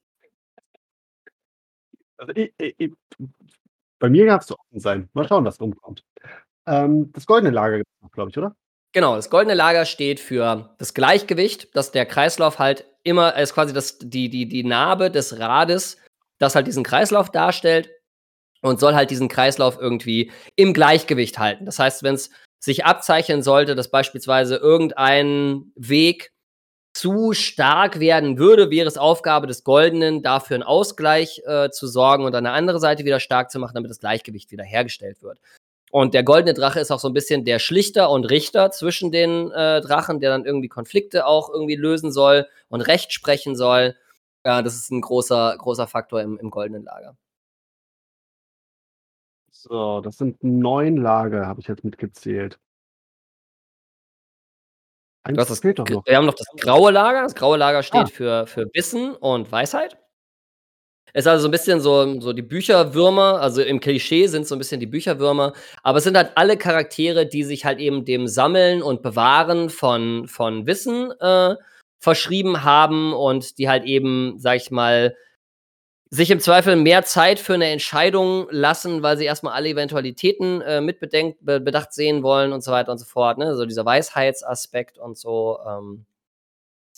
Also 2.16 2.32
ich, 2.34 2.52
ich, 2.58 2.92
bei 3.98 4.08
mir 4.08 4.26
gab 4.26 4.42
es 4.42 4.52
offen 4.52 4.80
sein. 4.80 5.08
Mal 5.12 5.26
schauen, 5.26 5.44
was 5.44 5.60
rumkommt. 5.60 6.04
Ähm, 6.66 7.10
das 7.12 7.26
goldene 7.26 7.50
Lager 7.50 7.82
glaube 8.12 8.30
ich, 8.30 8.38
oder? 8.38 8.54
Genau, 8.92 9.16
das 9.16 9.30
goldene 9.30 9.54
Lager 9.54 9.84
steht 9.84 10.18
für 10.18 10.74
das 10.78 10.94
Gleichgewicht, 10.94 11.74
dass 11.76 11.92
der 11.92 12.06
Kreislauf 12.06 12.58
halt 12.58 12.86
immer, 13.02 13.36
ist 13.36 13.54
quasi 13.54 13.72
das, 13.72 13.98
die, 13.98 14.28
die, 14.28 14.46
die 14.46 14.64
Narbe 14.64 15.10
des 15.10 15.38
Rades, 15.38 15.96
das 16.38 16.54
halt 16.54 16.66
diesen 16.66 16.84
Kreislauf 16.84 17.30
darstellt 17.30 17.90
und 18.60 18.80
soll 18.80 18.94
halt 18.94 19.10
diesen 19.10 19.28
Kreislauf 19.28 19.78
irgendwie 19.78 20.32
im 20.56 20.72
Gleichgewicht 20.72 21.38
halten. 21.38 21.64
Das 21.64 21.78
heißt, 21.78 22.02
wenn 22.02 22.14
es 22.14 22.30
sich 22.60 22.84
abzeichnen 22.84 23.42
sollte, 23.42 23.74
dass 23.74 23.90
beispielsweise 23.90 24.56
irgendein 24.56 25.72
Weg 25.76 26.32
zu 26.92 27.32
stark 27.32 28.00
werden 28.00 28.38
würde, 28.38 28.70
wäre 28.70 28.88
es 28.88 28.98
Aufgabe 28.98 29.46
des 29.46 29.62
Goldenen, 29.62 30.22
dafür 30.22 30.56
einen 30.56 30.64
Ausgleich 30.64 31.40
äh, 31.46 31.70
zu 31.70 31.86
sorgen 31.86 32.24
und 32.24 32.34
an 32.34 32.44
der 32.44 32.54
anderen 32.54 32.80
Seite 32.80 33.04
wieder 33.04 33.20
stark 33.20 33.52
zu 33.52 33.60
machen, 33.60 33.74
damit 33.74 33.90
das 33.90 34.00
Gleichgewicht 34.00 34.50
wieder 34.50 34.64
hergestellt 34.64 35.22
wird. 35.22 35.38
Und 35.90 36.14
der 36.14 36.22
goldene 36.22 36.54
Drache 36.54 36.80
ist 36.80 36.90
auch 36.90 36.98
so 36.98 37.08
ein 37.08 37.14
bisschen 37.14 37.44
der 37.44 37.58
Schlichter 37.58 38.10
und 38.10 38.24
Richter 38.24 38.70
zwischen 38.70 39.10
den 39.10 39.50
äh, 39.50 39.80
Drachen, 39.80 40.20
der 40.20 40.30
dann 40.30 40.44
irgendwie 40.44 40.68
Konflikte 40.68 41.26
auch 41.26 41.48
irgendwie 41.50 41.76
lösen 41.76 42.12
soll 42.12 42.46
und 42.68 42.82
Recht 42.82 43.12
sprechen 43.12 43.56
soll. 43.56 43.96
Ja, 44.44 44.62
das 44.62 44.74
ist 44.74 44.90
ein 44.90 45.00
großer, 45.00 45.56
großer 45.58 45.86
Faktor 45.86 46.20
im, 46.20 46.38
im 46.38 46.50
goldenen 46.50 46.84
Lager. 46.84 47.16
So, 49.50 50.00
das 50.00 50.18
sind 50.18 50.42
neun 50.44 50.96
Lager, 50.96 51.46
habe 51.46 51.60
ich 51.60 51.66
jetzt 51.66 51.84
mitgezählt. 51.84 52.58
Eins 55.24 55.36
das, 55.36 55.60
fehlt 55.60 55.78
doch 55.78 55.88
noch. 55.88 56.06
Wir 56.06 56.16
haben 56.16 56.26
noch 56.26 56.34
das 56.34 56.46
graue 56.58 56.90
Lager. 56.90 57.22
Das 57.22 57.34
graue 57.34 57.58
Lager 57.58 57.82
steht 57.82 58.00
ah. 58.00 58.06
für, 58.06 58.46
für 58.46 58.70
Wissen 58.72 59.14
und 59.14 59.50
Weisheit. 59.50 59.98
Es 61.12 61.24
ist 61.24 61.28
also 61.28 61.42
so 61.42 61.48
ein 61.48 61.52
bisschen 61.52 61.80
so, 61.80 62.20
so 62.20 62.32
die 62.32 62.42
Bücherwürmer, 62.42 63.40
also 63.40 63.62
im 63.62 63.80
Klischee 63.80 64.26
sind 64.26 64.46
so 64.46 64.54
ein 64.54 64.58
bisschen 64.58 64.80
die 64.80 64.86
Bücherwürmer, 64.86 65.52
aber 65.82 65.98
es 65.98 66.04
sind 66.04 66.16
halt 66.16 66.32
alle 66.34 66.56
Charaktere, 66.56 67.26
die 67.26 67.44
sich 67.44 67.64
halt 67.64 67.78
eben 67.78 68.04
dem 68.04 68.26
Sammeln 68.26 68.82
und 68.82 69.02
Bewahren 69.02 69.70
von, 69.70 70.26
von 70.28 70.66
Wissen 70.66 71.12
äh, 71.20 71.54
verschrieben 71.98 72.64
haben 72.64 73.12
und 73.12 73.58
die 73.58 73.68
halt 73.68 73.84
eben, 73.84 74.34
sag 74.38 74.56
ich 74.56 74.70
mal, 74.70 75.14
sich 76.10 76.30
im 76.30 76.40
Zweifel 76.40 76.76
mehr 76.76 77.04
Zeit 77.04 77.38
für 77.38 77.54
eine 77.54 77.66
Entscheidung 77.66 78.46
lassen, 78.50 79.02
weil 79.02 79.18
sie 79.18 79.26
erstmal 79.26 79.52
alle 79.52 79.68
Eventualitäten 79.68 80.62
äh, 80.62 80.80
mit 80.80 81.00
bedenkt, 81.00 81.44
be 81.44 81.62
sehen 81.90 82.22
wollen 82.22 82.52
und 82.52 82.62
so 82.62 82.72
weiter 82.72 82.92
und 82.92 82.98
so 82.98 83.04
fort. 83.04 83.36
Ne? 83.36 83.56
So 83.56 83.66
dieser 83.66 83.84
Weisheitsaspekt 83.84 84.98
und 84.98 85.18
so. 85.18 85.58
Ähm, 85.66 86.06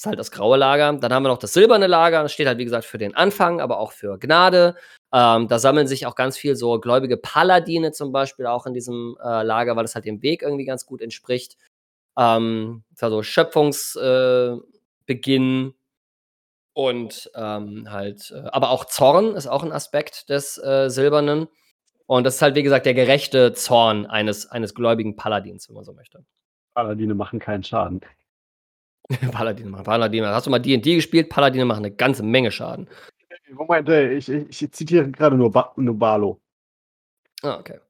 ist 0.00 0.06
halt 0.06 0.18
das 0.18 0.30
graue 0.30 0.56
Lager. 0.56 0.94
Dann 0.94 1.12
haben 1.12 1.24
wir 1.24 1.28
noch 1.28 1.38
das 1.38 1.52
silberne 1.52 1.86
Lager. 1.86 2.22
Das 2.22 2.32
steht 2.32 2.46
halt, 2.46 2.56
wie 2.56 2.64
gesagt, 2.64 2.86
für 2.86 2.96
den 2.96 3.14
Anfang, 3.14 3.60
aber 3.60 3.78
auch 3.78 3.92
für 3.92 4.18
Gnade. 4.18 4.74
Ähm, 5.12 5.46
da 5.46 5.58
sammeln 5.58 5.86
sich 5.86 6.06
auch 6.06 6.14
ganz 6.14 6.38
viel 6.38 6.56
so 6.56 6.80
gläubige 6.80 7.18
Paladine 7.18 7.92
zum 7.92 8.10
Beispiel 8.10 8.46
auch 8.46 8.64
in 8.64 8.72
diesem 8.72 9.18
äh, 9.22 9.42
Lager, 9.42 9.76
weil 9.76 9.84
das 9.84 9.94
halt 9.94 10.06
dem 10.06 10.22
Weg 10.22 10.40
irgendwie 10.40 10.64
ganz 10.64 10.86
gut 10.86 11.02
entspricht. 11.02 11.58
Ähm, 12.16 12.82
also 12.98 13.22
Schöpfungsbeginn 13.22 14.64
äh, 15.68 15.72
und 16.72 17.30
ähm, 17.34 17.90
halt, 17.90 18.30
äh, 18.30 18.48
aber 18.52 18.70
auch 18.70 18.86
Zorn 18.86 19.36
ist 19.36 19.48
auch 19.48 19.62
ein 19.62 19.72
Aspekt 19.72 20.30
des 20.30 20.56
äh, 20.56 20.88
Silbernen. 20.88 21.48
Und 22.06 22.24
das 22.24 22.36
ist 22.36 22.42
halt, 22.42 22.54
wie 22.54 22.62
gesagt, 22.62 22.86
der 22.86 22.94
gerechte 22.94 23.52
Zorn 23.52 24.06
eines, 24.06 24.46
eines 24.46 24.74
gläubigen 24.74 25.14
Paladins, 25.16 25.68
wenn 25.68 25.74
man 25.74 25.84
so 25.84 25.92
möchte. 25.92 26.24
Paladine 26.74 27.14
machen 27.14 27.38
keinen 27.38 27.64
Schaden. 27.64 28.00
Paladine 29.32 29.70
machen. 29.70 29.84
Paladine. 29.84 30.28
Hast 30.28 30.46
du 30.46 30.50
mal 30.50 30.58
D&D 30.58 30.94
gespielt? 30.96 31.28
Paladine 31.28 31.64
machen 31.64 31.84
eine 31.84 31.94
ganze 31.94 32.22
Menge 32.22 32.50
Schaden. 32.50 32.88
Moment, 33.50 33.88
ich, 33.88 34.28
ich, 34.28 34.62
ich 34.62 34.72
zitiere 34.72 35.10
gerade 35.10 35.36
nur, 35.36 35.50
ba 35.50 35.72
nur 35.76 35.98
Barlo. 35.98 36.40
Ah, 37.42 37.58
okay. 37.58 37.80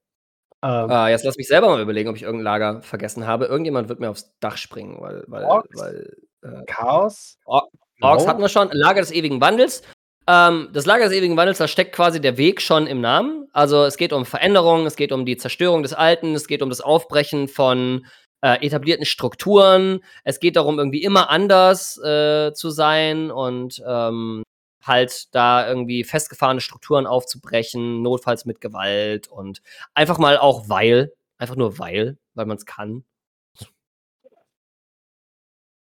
Ähm, 0.63 0.91
ah, 0.91 1.09
jetzt 1.09 1.25
lass 1.25 1.37
mich 1.37 1.49
selber 1.49 1.69
mal 1.69 1.83
überlegen, 1.83 2.09
ob 2.09 2.17
ich 2.17 2.23
irgendein 2.23 2.45
Lager 2.45 2.83
vergessen 2.83 3.27
habe. 3.27 3.47
Irgendjemand 3.47 3.89
wird 3.89 4.01
mir 4.01 4.11
aufs 4.11 4.33
Dach 4.41 4.57
springen, 4.57 5.01
weil. 5.01 5.25
weil, 5.27 5.45
Orks, 5.45 5.69
weil 5.79 6.17
äh, 6.43 6.65
Chaos. 6.67 7.39
Or 7.45 7.69
Orks 8.01 8.27
hatten 8.27 8.41
wir 8.41 8.49
schon. 8.49 8.71
Lager 8.73 9.01
des 9.01 9.13
ewigen 9.13 9.41
Wandels. 9.41 9.83
Ähm, 10.27 10.69
das 10.73 10.87
Lager 10.87 11.05
des 11.05 11.15
ewigen 11.15 11.37
Wandels, 11.37 11.59
da 11.59 11.67
steckt 11.67 11.95
quasi 11.95 12.21
der 12.21 12.37
Weg 12.37 12.61
schon 12.61 12.87
im 12.87 13.01
Namen. 13.01 13.49
Also 13.53 13.85
es 13.85 13.97
geht 13.97 14.13
um 14.13 14.27
Veränderung, 14.27 14.87
es 14.87 14.97
geht 14.97 15.13
um 15.13 15.25
die 15.25 15.37
Zerstörung 15.37 15.83
des 15.83 15.95
Alten, 15.95 16.35
es 16.35 16.47
geht 16.47 16.63
um 16.63 16.69
das 16.69 16.81
Aufbrechen 16.81 17.49
von 17.49 18.07
äh, 18.43 18.65
etablierten 18.67 19.05
Strukturen. 19.07 20.01
Es 20.25 20.41
geht 20.41 20.57
darum, 20.57 20.79
irgendwie 20.79 21.03
immer 21.03 21.31
anders 21.31 21.99
äh, 21.99 22.53
zu 22.55 22.71
sein 22.71 23.31
und 23.31 23.83
ähm, 23.87 24.43
halt 24.83 25.35
da 25.35 25.69
irgendwie 25.69 26.05
festgefahrene 26.05 26.61
Strukturen 26.61 27.07
aufzubrechen, 27.07 28.03
notfalls 28.03 28.47
mit 28.47 28.61
Gewalt 28.61 29.29
und 29.29 29.63
einfach 29.95 30.19
mal 30.19 30.39
auch 30.39 30.69
weil, 30.69 31.13
einfach 31.39 31.57
nur 31.57 31.79
weil, 31.79 32.19
weil 32.35 32.47
man 32.47 32.57
es 32.57 32.67
kann. 32.67 33.05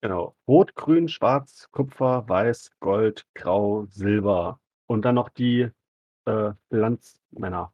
Genau. 0.02 0.36
Rot, 0.50 0.76
Grün, 0.76 1.08
Schwarz, 1.08 1.70
Kupfer, 1.72 2.28
Weiß, 2.28 2.72
Gold, 2.82 3.26
Grau, 3.36 3.86
Silber. 3.90 4.60
Und 4.86 5.06
dann 5.06 5.16
noch 5.16 5.30
die 5.30 5.70
äh, 6.26 6.52
Bilanzmänner. 6.70 7.72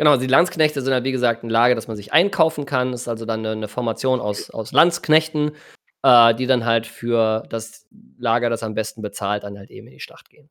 Genau, 0.00 0.16
die 0.16 0.28
Landsknechte 0.28 0.80
sind 0.80 0.94
halt, 0.94 1.04
wie 1.04 1.12
gesagt, 1.12 1.44
ein 1.44 1.50
Lager, 1.50 1.74
das 1.74 1.86
man 1.86 1.94
sich 1.94 2.14
einkaufen 2.14 2.64
kann. 2.64 2.90
Das 2.90 3.02
ist 3.02 3.08
also 3.08 3.26
dann 3.26 3.40
eine, 3.40 3.50
eine 3.50 3.68
Formation 3.68 4.18
aus, 4.18 4.48
aus 4.48 4.72
Landsknechten, 4.72 5.54
äh, 6.02 6.34
die 6.34 6.46
dann 6.46 6.64
halt 6.64 6.86
für 6.86 7.42
das 7.50 7.86
Lager, 8.16 8.48
das 8.48 8.62
am 8.62 8.72
besten 8.72 9.02
bezahlt, 9.02 9.42
dann 9.42 9.58
halt 9.58 9.70
eben 9.70 9.88
in 9.88 9.92
die 9.92 10.00
Schlacht 10.00 10.30
gehen. 10.30 10.48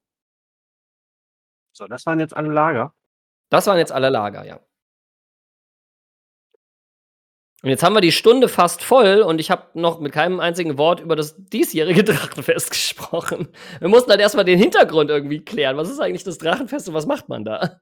So, 1.75 1.87
das 1.87 2.05
waren 2.05 2.19
jetzt 2.19 2.37
alle 2.37 2.49
Lager? 2.49 2.93
Das 3.49 3.65
waren 3.65 3.79
jetzt 3.79 3.91
alle 3.91 4.09
Lager, 4.09 4.45
ja. 4.45 4.59
Und 7.63 7.69
jetzt 7.69 7.81
haben 7.81 7.95
wir 7.95 8.01
die 8.01 8.11
Stunde 8.11 8.49
fast 8.49 8.83
voll 8.83 9.23
und 9.23 9.41
ich 9.41 9.49
habe 9.49 9.63
noch 9.73 9.99
mit 9.99 10.11
keinem 10.11 10.39
einzigen 10.39 10.77
Wort 10.77 10.99
über 10.99 11.15
das 11.15 11.35
diesjährige 11.35 12.03
Drachenfest 12.03 12.69
gesprochen. 12.69 13.47
Wir 13.79 13.89
mussten 13.89 14.11
halt 14.11 14.21
erstmal 14.21 14.45
den 14.45 14.59
Hintergrund 14.59 15.09
irgendwie 15.09 15.43
klären. 15.43 15.75
Was 15.75 15.89
ist 15.89 15.99
eigentlich 15.99 16.23
das 16.23 16.37
Drachenfest 16.37 16.87
und 16.87 16.93
was 16.93 17.07
macht 17.07 17.29
man 17.29 17.43
da? 17.43 17.81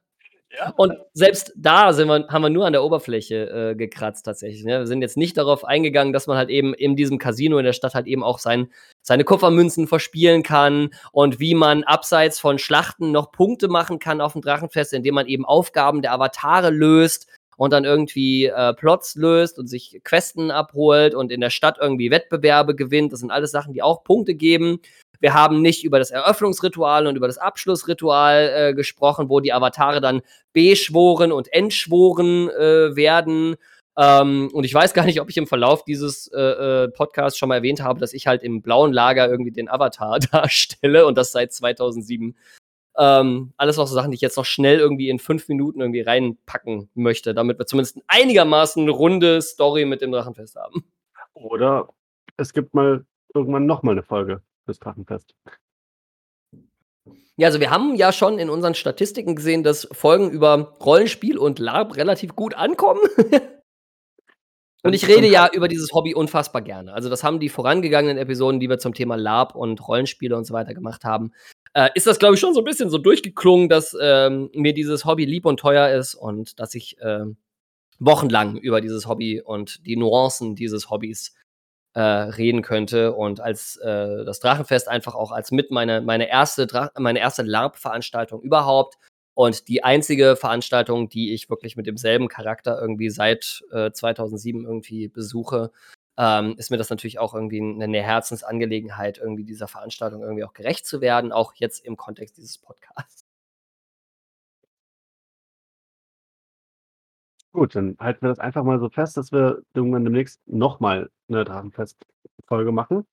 Und 0.77 0.93
selbst 1.13 1.51
da 1.57 1.91
sind 1.91 2.07
wir, 2.07 2.27
haben 2.29 2.41
wir 2.41 2.49
nur 2.49 2.65
an 2.65 2.73
der 2.73 2.83
Oberfläche 2.83 3.49
äh, 3.49 3.75
gekratzt 3.75 4.25
tatsächlich. 4.25 4.63
Ne? 4.63 4.79
Wir 4.79 4.87
sind 4.87 5.01
jetzt 5.01 5.17
nicht 5.17 5.37
darauf 5.37 5.65
eingegangen, 5.65 6.13
dass 6.13 6.25
man 6.25 6.37
halt 6.37 6.49
eben 6.49 6.73
in 6.73 6.95
diesem 6.95 7.17
Casino 7.17 7.57
in 7.57 7.65
der 7.65 7.73
Stadt 7.73 7.93
halt 7.93 8.07
eben 8.07 8.23
auch 8.23 8.39
sein, 8.39 8.71
seine 9.01 9.25
Kupfermünzen 9.25 9.87
verspielen 9.87 10.43
kann 10.43 10.91
und 11.11 11.39
wie 11.39 11.53
man 11.53 11.83
abseits 11.83 12.39
von 12.39 12.59
Schlachten 12.59 13.11
noch 13.11 13.31
Punkte 13.31 13.67
machen 13.67 13.99
kann 13.99 14.21
auf 14.21 14.33
dem 14.33 14.41
Drachenfest, 14.41 14.93
indem 14.93 15.15
man 15.15 15.27
eben 15.27 15.45
Aufgaben 15.45 16.01
der 16.01 16.13
Avatare 16.13 16.69
löst 16.69 17.27
und 17.57 17.73
dann 17.73 17.83
irgendwie 17.83 18.45
äh, 18.45 18.73
Plots 18.73 19.15
löst 19.15 19.59
und 19.59 19.67
sich 19.67 19.99
Questen 20.03 20.51
abholt 20.51 21.13
und 21.13 21.31
in 21.31 21.41
der 21.41 21.49
Stadt 21.49 21.77
irgendwie 21.81 22.11
Wettbewerbe 22.11 22.75
gewinnt. 22.75 23.11
Das 23.11 23.19
sind 23.19 23.31
alles 23.31 23.51
Sachen, 23.51 23.73
die 23.73 23.81
auch 23.81 24.03
Punkte 24.03 24.35
geben. 24.35 24.79
Wir 25.19 25.33
haben 25.33 25.61
nicht 25.61 25.83
über 25.83 25.99
das 25.99 26.11
Eröffnungsritual 26.11 27.07
und 27.07 27.15
über 27.15 27.27
das 27.27 27.37
Abschlussritual 27.37 28.51
äh, 28.53 28.73
gesprochen, 28.73 29.29
wo 29.29 29.39
die 29.39 29.53
Avatare 29.53 30.01
dann 30.01 30.21
beschworen 30.53 31.31
und 31.31 31.51
entschworen 31.51 32.49
äh, 32.49 32.95
werden. 32.95 33.55
Ähm, 33.97 34.49
und 34.53 34.63
ich 34.63 34.73
weiß 34.73 34.93
gar 34.93 35.05
nicht, 35.05 35.19
ob 35.19 35.29
ich 35.29 35.37
im 35.37 35.47
Verlauf 35.47 35.83
dieses 35.83 36.27
äh, 36.27 36.39
äh 36.39 36.87
Podcasts 36.89 37.37
schon 37.37 37.49
mal 37.49 37.55
erwähnt 37.55 37.81
habe, 37.81 37.99
dass 37.99 38.13
ich 38.13 38.27
halt 38.27 38.43
im 38.43 38.61
blauen 38.61 38.93
Lager 38.93 39.27
irgendwie 39.27 39.51
den 39.51 39.69
Avatar 39.69 40.19
darstelle 40.31 41.05
und 41.05 41.17
das 41.17 41.31
seit 41.31 41.51
2007. 41.51 42.35
Ähm, 42.99 43.53
alles 43.57 43.77
noch 43.77 43.87
so 43.87 43.93
Sachen, 43.93 44.11
die 44.11 44.15
ich 44.15 44.21
jetzt 44.21 44.37
noch 44.37 44.45
schnell 44.45 44.79
irgendwie 44.79 45.09
in 45.09 45.19
fünf 45.19 45.47
Minuten 45.47 45.81
irgendwie 45.81 46.01
reinpacken 46.01 46.89
möchte, 46.95 47.33
damit 47.35 47.59
wir 47.59 47.67
zumindest 47.67 47.99
einigermaßen 48.07 48.89
runde 48.89 49.41
Story 49.41 49.85
mit 49.85 50.01
dem 50.01 50.11
Drachenfest 50.11 50.55
haben. 50.55 50.83
Oder 51.33 51.89
es 52.37 52.53
gibt 52.53 52.73
mal 52.73 53.05
irgendwann 53.35 53.67
noch 53.67 53.83
mal 53.83 53.91
eine 53.91 54.03
Folge 54.03 54.41
fürs 54.67 54.79
Drachenfest. 54.79 55.33
Ja, 57.37 57.47
also 57.47 57.59
wir 57.59 57.71
haben 57.71 57.95
ja 57.95 58.11
schon 58.11 58.37
in 58.37 58.49
unseren 58.49 58.75
Statistiken 58.75 59.35
gesehen, 59.35 59.63
dass 59.63 59.87
Folgen 59.91 60.29
über 60.29 60.73
Rollenspiel 60.83 61.37
und 61.37 61.59
LARP 61.59 61.95
relativ 61.95 62.35
gut 62.35 62.53
ankommen. 62.55 63.01
und 64.83 64.93
ich 64.93 65.07
rede 65.07 65.27
ja 65.27 65.47
über 65.53 65.67
dieses 65.67 65.93
Hobby 65.93 66.13
unfassbar 66.13 66.61
gerne. 66.61 66.93
Also 66.93 67.09
das 67.09 67.23
haben 67.23 67.39
die 67.39 67.49
vorangegangenen 67.49 68.17
Episoden, 68.17 68.59
die 68.59 68.69
wir 68.69 68.79
zum 68.79 68.93
Thema 68.93 69.15
LARP 69.15 69.55
und 69.55 69.87
Rollenspiele 69.87 70.35
und 70.35 70.45
so 70.45 70.53
weiter 70.53 70.73
gemacht 70.73 71.05
haben. 71.05 71.31
Äh, 71.73 71.89
ist 71.93 72.07
das, 72.07 72.19
glaube 72.19 72.35
ich, 72.35 72.41
schon 72.41 72.53
so 72.55 72.61
ein 72.61 72.65
bisschen 72.65 72.89
so 72.89 72.97
durchgeklungen, 72.97 73.69
dass 73.69 73.95
ähm, 74.01 74.49
mir 74.53 74.73
dieses 74.73 75.05
Hobby 75.05 75.25
lieb 75.25 75.45
und 75.45 75.59
teuer 75.59 75.95
ist 75.95 76.15
und 76.15 76.59
dass 76.59 76.73
ich 76.73 76.99
äh, 76.99 77.25
wochenlang 77.99 78.57
über 78.57 78.81
dieses 78.81 79.07
Hobby 79.07 79.41
und 79.41 79.85
die 79.85 79.95
Nuancen 79.95 80.55
dieses 80.55 80.89
Hobbys 80.89 81.35
äh, 81.97 81.99
reden 81.99 82.61
könnte 82.61 83.13
und 83.13 83.39
als 83.39 83.75
äh, 83.77 84.23
das 84.23 84.39
Drachenfest 84.39 84.87
einfach 84.87 85.15
auch 85.15 85.31
als 85.31 85.49
mit 85.49 85.71
meine, 85.71 85.99
meine 86.01 86.29
erste, 86.29 86.67
Dra 86.67 86.91
meine 86.95 87.17
erste 87.17 87.41
LARP-Veranstaltung 87.41 88.43
überhaupt 88.43 88.99
und 89.33 89.67
die 89.67 89.83
einzige 89.83 90.35
Veranstaltung, 90.35 91.09
die 91.09 91.33
ich 91.33 91.49
wirklich 91.49 91.75
mit 91.75 91.87
demselben 91.87 92.27
Charakter 92.27 92.79
irgendwie 92.79 93.09
seit 93.09 93.63
äh, 93.71 93.91
2007 93.91 94.63
irgendwie 94.63 95.07
besuche, 95.07 95.71
ähm, 96.19 96.53
ist 96.59 96.69
mir 96.69 96.77
das 96.77 96.91
natürlich 96.91 97.17
auch 97.17 97.33
irgendwie 97.33 97.61
eine 97.61 98.03
Herzensangelegenheit, 98.03 99.17
irgendwie 99.17 99.43
dieser 99.43 99.67
Veranstaltung 99.67 100.21
irgendwie 100.21 100.43
auch 100.43 100.53
gerecht 100.53 100.85
zu 100.85 101.01
werden, 101.01 101.31
auch 101.31 101.55
jetzt 101.55 101.83
im 101.83 101.97
Kontext 101.97 102.37
dieses 102.37 102.59
Podcasts. 102.59 103.26
Gut, 107.53 107.75
dann 107.75 107.97
halten 107.99 108.21
wir 108.21 108.29
das 108.29 108.39
einfach 108.39 108.63
mal 108.63 108.79
so 108.79 108.89
fest, 108.89 109.17
dass 109.17 109.31
wir 109.31 109.61
irgendwann 109.73 110.03
demnächst 110.03 110.39
nochmal 110.47 111.09
eine 111.29 111.43
Drachenfest-Folge 111.43 112.71
machen. 112.71 113.05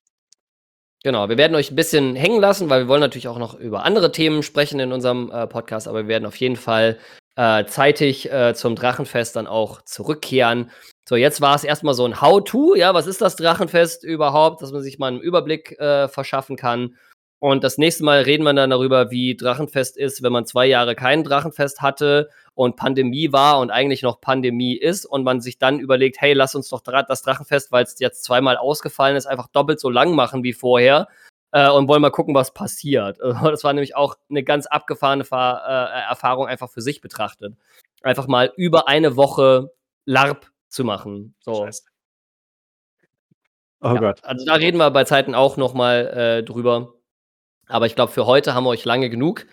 Genau, 1.03 1.29
wir 1.29 1.37
werden 1.37 1.55
euch 1.55 1.71
ein 1.71 1.77
bisschen 1.77 2.17
hängen 2.17 2.41
lassen, 2.41 2.71
weil 2.71 2.83
wir 2.83 2.89
wollen 2.89 3.01
natürlich 3.01 3.29
auch 3.29 3.39
noch 3.39 3.59
über 3.59 3.85
andere 3.85 4.11
Themen 4.11 4.43
sprechen 4.43 4.81
in 4.81 4.91
unserem 4.91 5.31
äh, 5.31 5.47
Podcast, 5.47 5.87
aber 5.87 6.05
wir 6.05 6.09
werden 6.09 6.25
auf 6.25 6.37
jeden 6.37 6.57
Fall 6.57 6.99
äh, 7.37 7.67
zeitig 7.67 8.33
äh, 8.33 8.55
zum 8.55 8.75
Drachenfest 8.75 9.37
dann 9.37 9.47
auch 9.47 9.83
zurückkehren 9.83 10.71
So, 11.07 11.17
jetzt 11.17 11.41
war 11.41 11.55
es 11.57 11.65
erstmal 11.65 11.95
so 11.95 12.07
ein 12.07 12.23
How-To, 12.23 12.75
ja, 12.75 12.95
was 12.95 13.07
ist 13.07 13.21
das 13.21 13.37
Drachenfest 13.37 14.03
überhaupt, 14.03 14.63
dass 14.63 14.73
man 14.73 14.83
sich 14.83 14.99
mal 14.99 15.09
einen 15.09 15.21
Überblick 15.21 15.79
äh, 15.79 16.09
verschaffen 16.09 16.57
kann. 16.57 16.97
Und 17.39 17.63
das 17.63 17.77
nächste 17.77 18.05
Mal 18.05 18.23
reden 18.23 18.45
wir 18.45 18.55
dann 18.55 18.71
darüber, 18.71 19.11
wie 19.11 19.37
Drachenfest 19.37 19.99
ist, 19.99 20.23
wenn 20.23 20.33
man 20.33 20.47
zwei 20.47 20.65
Jahre 20.65 20.95
kein 20.95 21.25
Drachenfest 21.25 21.83
hatte 21.83 22.31
und 22.55 22.77
Pandemie 22.77 23.33
war 23.33 23.59
und 23.59 23.71
eigentlich 23.71 24.03
noch 24.03 24.21
Pandemie 24.21 24.77
ist 24.77 25.07
und 25.07 25.25
man 25.25 25.41
sich 25.41 25.59
dann 25.59 25.81
überlegt, 25.81 26.21
hey, 26.21 26.33
lass 26.33 26.55
uns 26.55 26.69
doch 26.69 26.81
das 26.81 27.23
Drachenfest, 27.23 27.73
weil 27.73 27.85
es 27.85 27.99
jetzt 27.99 28.25
zweimal 28.25 28.57
ausgefallen 28.57 29.17
ist, 29.17 29.27
einfach 29.27 29.49
doppelt 29.49 29.81
so 29.81 29.91
lang 29.91 30.15
machen 30.15 30.45
wie 30.45 30.53
vorher 30.53 31.09
äh, 31.51 31.69
und 31.69 31.89
wollen 31.89 32.03
mal 32.03 32.11
gucken, 32.11 32.35
was 32.35 32.55
passiert. 32.55 33.19
Das 33.21 33.65
war 33.65 33.73
nämlich 33.73 33.97
auch 33.97 34.17
eine 34.31 34.45
ganz 34.45 34.67
abgefahrene 34.67 35.25
Fa 35.25 35.89
äh, 35.89 36.09
Erfahrung 36.09 36.47
einfach 36.47 36.71
für 36.71 36.81
sich 36.81 37.01
betrachtet. 37.01 37.55
Einfach 38.03 38.27
mal 38.27 38.53
über 38.57 38.89
eine 38.89 39.17
Woche 39.17 39.73
LARP 40.05 40.51
zu 40.69 40.85
machen. 40.85 41.35
So. 41.41 41.67
Oh 43.81 43.95
ja, 43.95 44.01
Gott. 44.01 44.25
Also 44.25 44.47
da 44.47 44.55
reden 44.55 44.79
wir 44.79 44.91
bei 44.91 45.05
Zeiten 45.05 45.35
auch 45.35 45.57
noch 45.57 45.75
mal 45.75 46.07
äh, 46.07 46.43
drüber. 46.43 46.95
Aber 47.67 47.87
ich 47.87 47.95
glaube, 47.95 48.13
für 48.13 48.27
heute 48.27 48.55
haben 48.55 48.65
wir 48.65 48.71
euch 48.71 48.85
lange 48.85 49.11
genug 49.11 49.47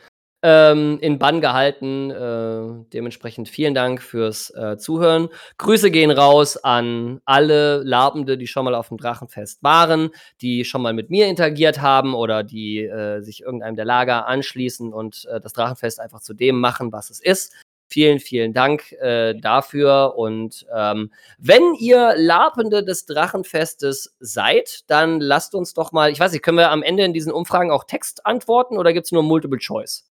ähm, 0.44 0.98
in 1.02 1.20
Bann 1.20 1.42
gehalten. 1.42 2.12
Äh, 2.12 2.86
dementsprechend 2.94 3.50
vielen 3.50 3.74
Dank 3.74 4.02
fürs 4.02 4.50
äh, 4.52 4.78
Zuhören. 4.78 5.30
Grüße 5.58 5.92
gehen 5.92 6.12
raus 6.12 6.58
an 6.58 7.22
alle 7.26 7.84
Labende, 7.84 8.38
die 8.38 8.48
schon 8.48 8.66
mal 8.66 8.76
auf 8.76 8.90
dem 8.90 8.98
Drachenfest 8.98 9.64
waren, 9.64 10.10
die 10.42 10.66
schon 10.66 10.82
mal 10.82 10.94
mit 10.94 11.10
mir 11.10 11.28
interagiert 11.28 11.82
haben 11.82 12.14
oder 12.14 12.44
die 12.44 12.80
äh, 12.80 13.22
sich 13.22 13.42
irgendeinem 13.42 13.76
der 13.76 13.86
Lager 13.86 14.28
anschließen 14.28 14.94
und 14.94 15.26
äh, 15.26 15.40
das 15.40 15.54
Drachenfest 15.54 16.00
einfach 16.00 16.22
zu 16.22 16.34
dem 16.34 16.60
machen, 16.60 16.92
was 16.92 17.10
es 17.10 17.20
ist. 17.20 17.54
Vielen, 17.88 18.20
vielen 18.20 18.54
Dank 18.54 18.94
äh, 18.94 19.36
dafür. 19.36 20.14
Und 20.16 20.66
ähm, 20.74 21.12
wenn 21.38 21.74
ihr 21.78 22.14
Lapende 22.16 22.86
des 22.86 23.06
Drachenfestes 23.06 24.16
seid, 24.22 24.90
dann 24.90 25.20
lasst 25.20 25.56
uns 25.56 25.74
doch 25.74 25.92
mal, 25.92 26.10
ich 26.10 26.18
weiß 26.18 26.32
nicht, 26.32 26.42
können 26.42 26.58
wir 26.58 26.72
am 26.72 26.84
Ende 26.84 27.04
in 27.04 27.12
diesen 27.12 27.34
Umfragen 27.34 27.70
auch 27.70 27.84
Text 27.84 28.26
antworten 28.26 28.78
oder 28.78 28.94
gibt 28.94 29.08
es 29.08 29.12
nur 29.12 29.24
Multiple 29.24 29.60
Choice? 29.60 30.11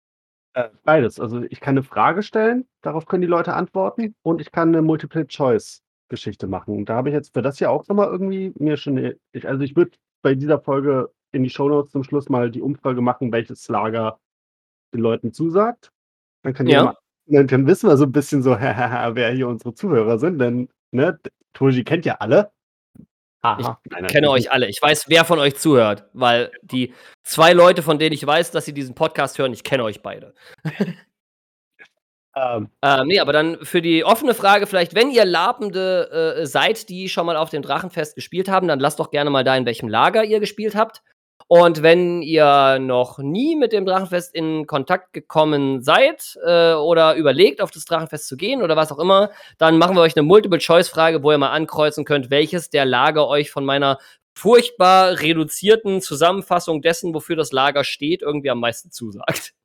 Äh, 0.54 0.70
beides. 0.84 1.20
Also 1.20 1.43
ich 1.43 1.60
kann 1.60 1.74
eine 1.74 1.84
Frage 1.84 2.24
stellen, 2.24 2.68
darauf 2.82 3.06
können 3.06 3.22
die 3.22 3.28
Leute 3.28 3.54
antworten 3.54 4.16
und 4.24 4.41
ich 4.41 4.52
kann 4.52 4.70
eine 4.70 4.82
Multiple 4.82 5.28
Choice 5.28 5.84
Geschichte 6.10 6.47
machen. 6.47 6.76
Und 6.76 6.89
da 6.89 6.95
habe 6.95 7.10
ich 7.10 7.14
jetzt 7.14 7.34
für 7.34 7.41
das 7.41 7.60
ja 7.60 7.70
auch 7.70 7.88
nochmal 7.88 8.08
irgendwie 8.08 8.52
mir 8.58 8.78
schon, 8.78 9.14
ich, 9.32 9.47
also 9.47 9.64
ich 9.64 9.76
würde 9.76 9.91
bei 10.22 10.36
dieser 10.36 10.60
Folge 10.60 11.12
in 11.32 11.43
die 11.43 11.50
Shownotes 11.50 11.91
zum 11.91 12.04
Schluss 12.04 12.30
mal 12.30 12.50
die 12.52 12.62
Umfrage 12.62 13.02
machen, 13.02 13.32
welches 13.32 13.68
Lager 13.68 14.20
den 14.93 15.02
Leuten 15.02 15.32
zusagt. 15.32 15.91
Dann 16.43 16.54
kann 16.54 16.68
ja. 16.68 16.95
Dann, 17.28 17.45
dann 17.45 17.68
wissen 17.68 17.88
wir 17.88 17.95
so 17.95 18.06
ein 18.06 18.12
bisschen 18.12 18.41
so, 18.41 18.52
wer 18.60 19.32
hier 19.32 19.47
unsere 19.47 19.76
Zuhörer 19.76 20.18
sind, 20.18 20.39
denn 20.39 20.68
ne, 20.91 21.20
Toji 21.54 21.84
kennt 21.84 22.06
ja 22.06 22.16
alle. 22.16 22.52
Aha. 23.41 23.79
Ich 24.01 24.07
kenne 24.07 24.29
euch 24.29 24.51
alle. 24.51 24.67
Ich 24.67 24.81
weiß, 24.81 25.05
wer 25.07 25.23
von 25.23 25.39
euch 25.39 25.55
zuhört, 25.55 26.05
weil 26.13 26.51
die 26.61 26.93
zwei 27.23 27.53
Leute, 27.53 27.81
von 27.81 27.97
denen 27.97 28.13
ich 28.13 28.25
weiß, 28.25 28.51
dass 28.51 28.65
sie 28.65 28.73
diesen 28.73 28.95
Podcast 28.95 29.37
hören, 29.37 29.53
ich 29.53 29.63
kenne 29.63 29.83
euch 29.83 30.01
beide. 30.01 30.33
ähm. 32.35 32.69
ähm, 32.81 33.07
nee, 33.07 33.19
aber 33.19 33.31
dann 33.31 33.63
für 33.63 33.81
die 33.81 34.03
offene 34.03 34.33
Frage 34.33 34.67
vielleicht, 34.67 34.93
wenn 34.93 35.09
ihr 35.09 35.23
Labende 35.23 36.35
äh, 36.39 36.45
seid, 36.45 36.89
die 36.89 37.07
schon 37.07 37.25
mal 37.25 37.37
auf 37.37 37.49
dem 37.49 37.61
Drachenfest 37.61 38.15
gespielt 38.15 38.49
haben, 38.49 38.67
dann 38.67 38.79
lasst 38.79 38.99
doch 38.99 39.09
gerne 39.09 39.29
mal 39.29 39.45
da, 39.45 39.55
in 39.55 39.65
welchem 39.65 39.87
Lager 39.87 40.25
ihr 40.25 40.41
gespielt 40.41 40.75
habt. 40.75 41.01
Und 41.52 41.82
wenn 41.82 42.22
ihr 42.22 42.78
noch 42.78 43.18
nie 43.18 43.56
mit 43.56 43.74
dem 43.74 43.84
Drachenfest 43.84 44.36
in 44.36 44.68
Kontakt 44.68 45.14
gekommen 45.14 45.82
seid 45.82 46.38
äh, 46.45 46.74
oder 46.74 47.16
überlegt, 47.16 47.60
auf 47.60 47.72
das 47.72 47.86
Drachenfest 47.86 48.28
zu 48.28 48.38
gehen 48.38 48.62
oder 48.62 48.76
was 48.76 48.91
auch 48.91 49.00
immer, 49.00 49.32
dann 49.58 49.80
machen 49.80 49.95
wir 49.95 50.02
euch 50.02 50.16
eine 50.16 50.28
Multiple-Choice-Frage, 50.28 51.24
wo 51.24 51.32
ihr 51.32 51.39
mal 51.39 51.50
ankreuzen 51.50 52.06
könnt, 52.06 52.30
welches 52.30 52.70
der 52.70 52.86
Lager 52.86 53.28
euch 53.28 53.50
von 53.50 53.66
meiner 53.66 53.97
furchtbar 54.36 55.22
reduzierten 55.22 56.02
Zusammenfassung 56.04 56.84
dessen, 56.84 57.16
wofür 57.16 57.36
das 57.36 57.52
Lager 57.52 57.84
steht, 57.84 58.22
irgendwie 58.22 58.52
am 58.52 58.60
meisten 58.60 58.91
zusagt. 58.91 59.56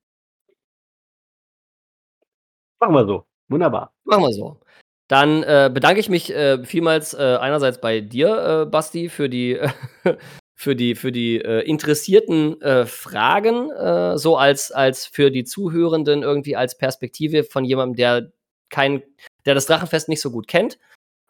Machen 2.80 2.94
wir 2.94 3.04
so. 3.04 3.26
Wunderbar. 3.48 3.92
Machen 4.04 4.22
wir 4.22 4.32
so. 4.32 4.58
Dann 5.08 5.42
äh, 5.42 5.70
bedanke 5.70 6.00
ich 6.00 6.08
mich 6.08 6.34
äh, 6.34 6.64
vielmals 6.64 7.12
äh, 7.12 7.36
einerseits 7.38 7.78
bei 7.78 8.00
dir, 8.00 8.62
äh, 8.62 8.70
Basti, 8.70 9.10
für 9.10 9.28
die 9.28 9.60
für 10.64 10.74
die, 10.74 10.94
für 10.94 11.12
die 11.12 11.36
äh, 11.36 11.60
interessierten 11.60 12.60
äh, 12.62 12.86
Fragen, 12.86 13.70
äh, 13.70 14.16
so 14.16 14.36
als, 14.38 14.72
als 14.72 15.06
für 15.06 15.30
die 15.30 15.44
Zuhörenden 15.44 16.22
irgendwie 16.22 16.56
als 16.56 16.76
Perspektive 16.78 17.44
von 17.44 17.64
jemandem, 17.64 17.96
der 17.96 18.32
kein, 18.70 19.02
der 19.44 19.54
das 19.54 19.66
Drachenfest 19.66 20.08
nicht 20.08 20.22
so 20.22 20.30
gut 20.30 20.48
kennt, 20.48 20.78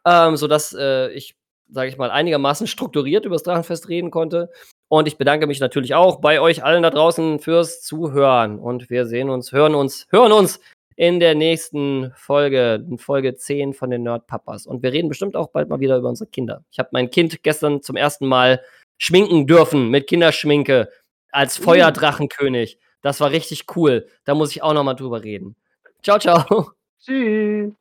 ähm, 0.06 0.36
sodass 0.36 0.72
äh, 0.72 1.10
ich, 1.10 1.34
sage 1.68 1.88
ich 1.88 1.98
mal, 1.98 2.12
einigermaßen 2.12 2.68
strukturiert 2.68 3.26
über 3.26 3.34
das 3.34 3.42
Drachenfest 3.42 3.88
reden 3.88 4.12
konnte. 4.12 4.50
Und 4.88 5.08
ich 5.08 5.18
bedanke 5.18 5.48
mich 5.48 5.58
natürlich 5.58 5.94
auch 5.94 6.20
bei 6.20 6.40
euch 6.40 6.62
allen 6.62 6.84
da 6.84 6.90
draußen 6.90 7.40
fürs 7.40 7.82
Zuhören. 7.82 8.60
Und 8.60 8.88
wir 8.88 9.04
sehen 9.06 9.30
uns, 9.30 9.50
hören 9.50 9.74
uns, 9.74 10.06
hören 10.10 10.30
uns 10.30 10.60
in 10.94 11.18
der 11.18 11.34
nächsten 11.34 12.12
Folge, 12.14 12.84
in 12.88 12.98
Folge 12.98 13.34
10 13.34 13.72
von 13.74 13.90
den 13.90 14.04
Nerdpapas. 14.04 14.66
Und 14.66 14.84
wir 14.84 14.92
reden 14.92 15.08
bestimmt 15.08 15.34
auch 15.34 15.48
bald 15.48 15.68
mal 15.68 15.80
wieder 15.80 15.96
über 15.96 16.08
unsere 16.08 16.30
Kinder. 16.30 16.62
Ich 16.70 16.78
habe 16.78 16.90
mein 16.92 17.10
Kind 17.10 17.42
gestern 17.42 17.82
zum 17.82 17.96
ersten 17.96 18.26
Mal 18.26 18.62
schminken 18.98 19.46
dürfen 19.46 19.88
mit 19.90 20.06
Kinderschminke 20.06 20.90
als 21.30 21.58
uh. 21.60 21.64
Feuerdrachenkönig. 21.64 22.78
Das 23.02 23.20
war 23.20 23.30
richtig 23.30 23.64
cool. 23.76 24.08
Da 24.24 24.34
muss 24.34 24.50
ich 24.50 24.62
auch 24.62 24.72
noch 24.72 24.84
mal 24.84 24.94
drüber 24.94 25.22
reden. 25.22 25.56
Ciao, 26.02 26.18
ciao. 26.18 26.70
Tschüss. 27.00 27.72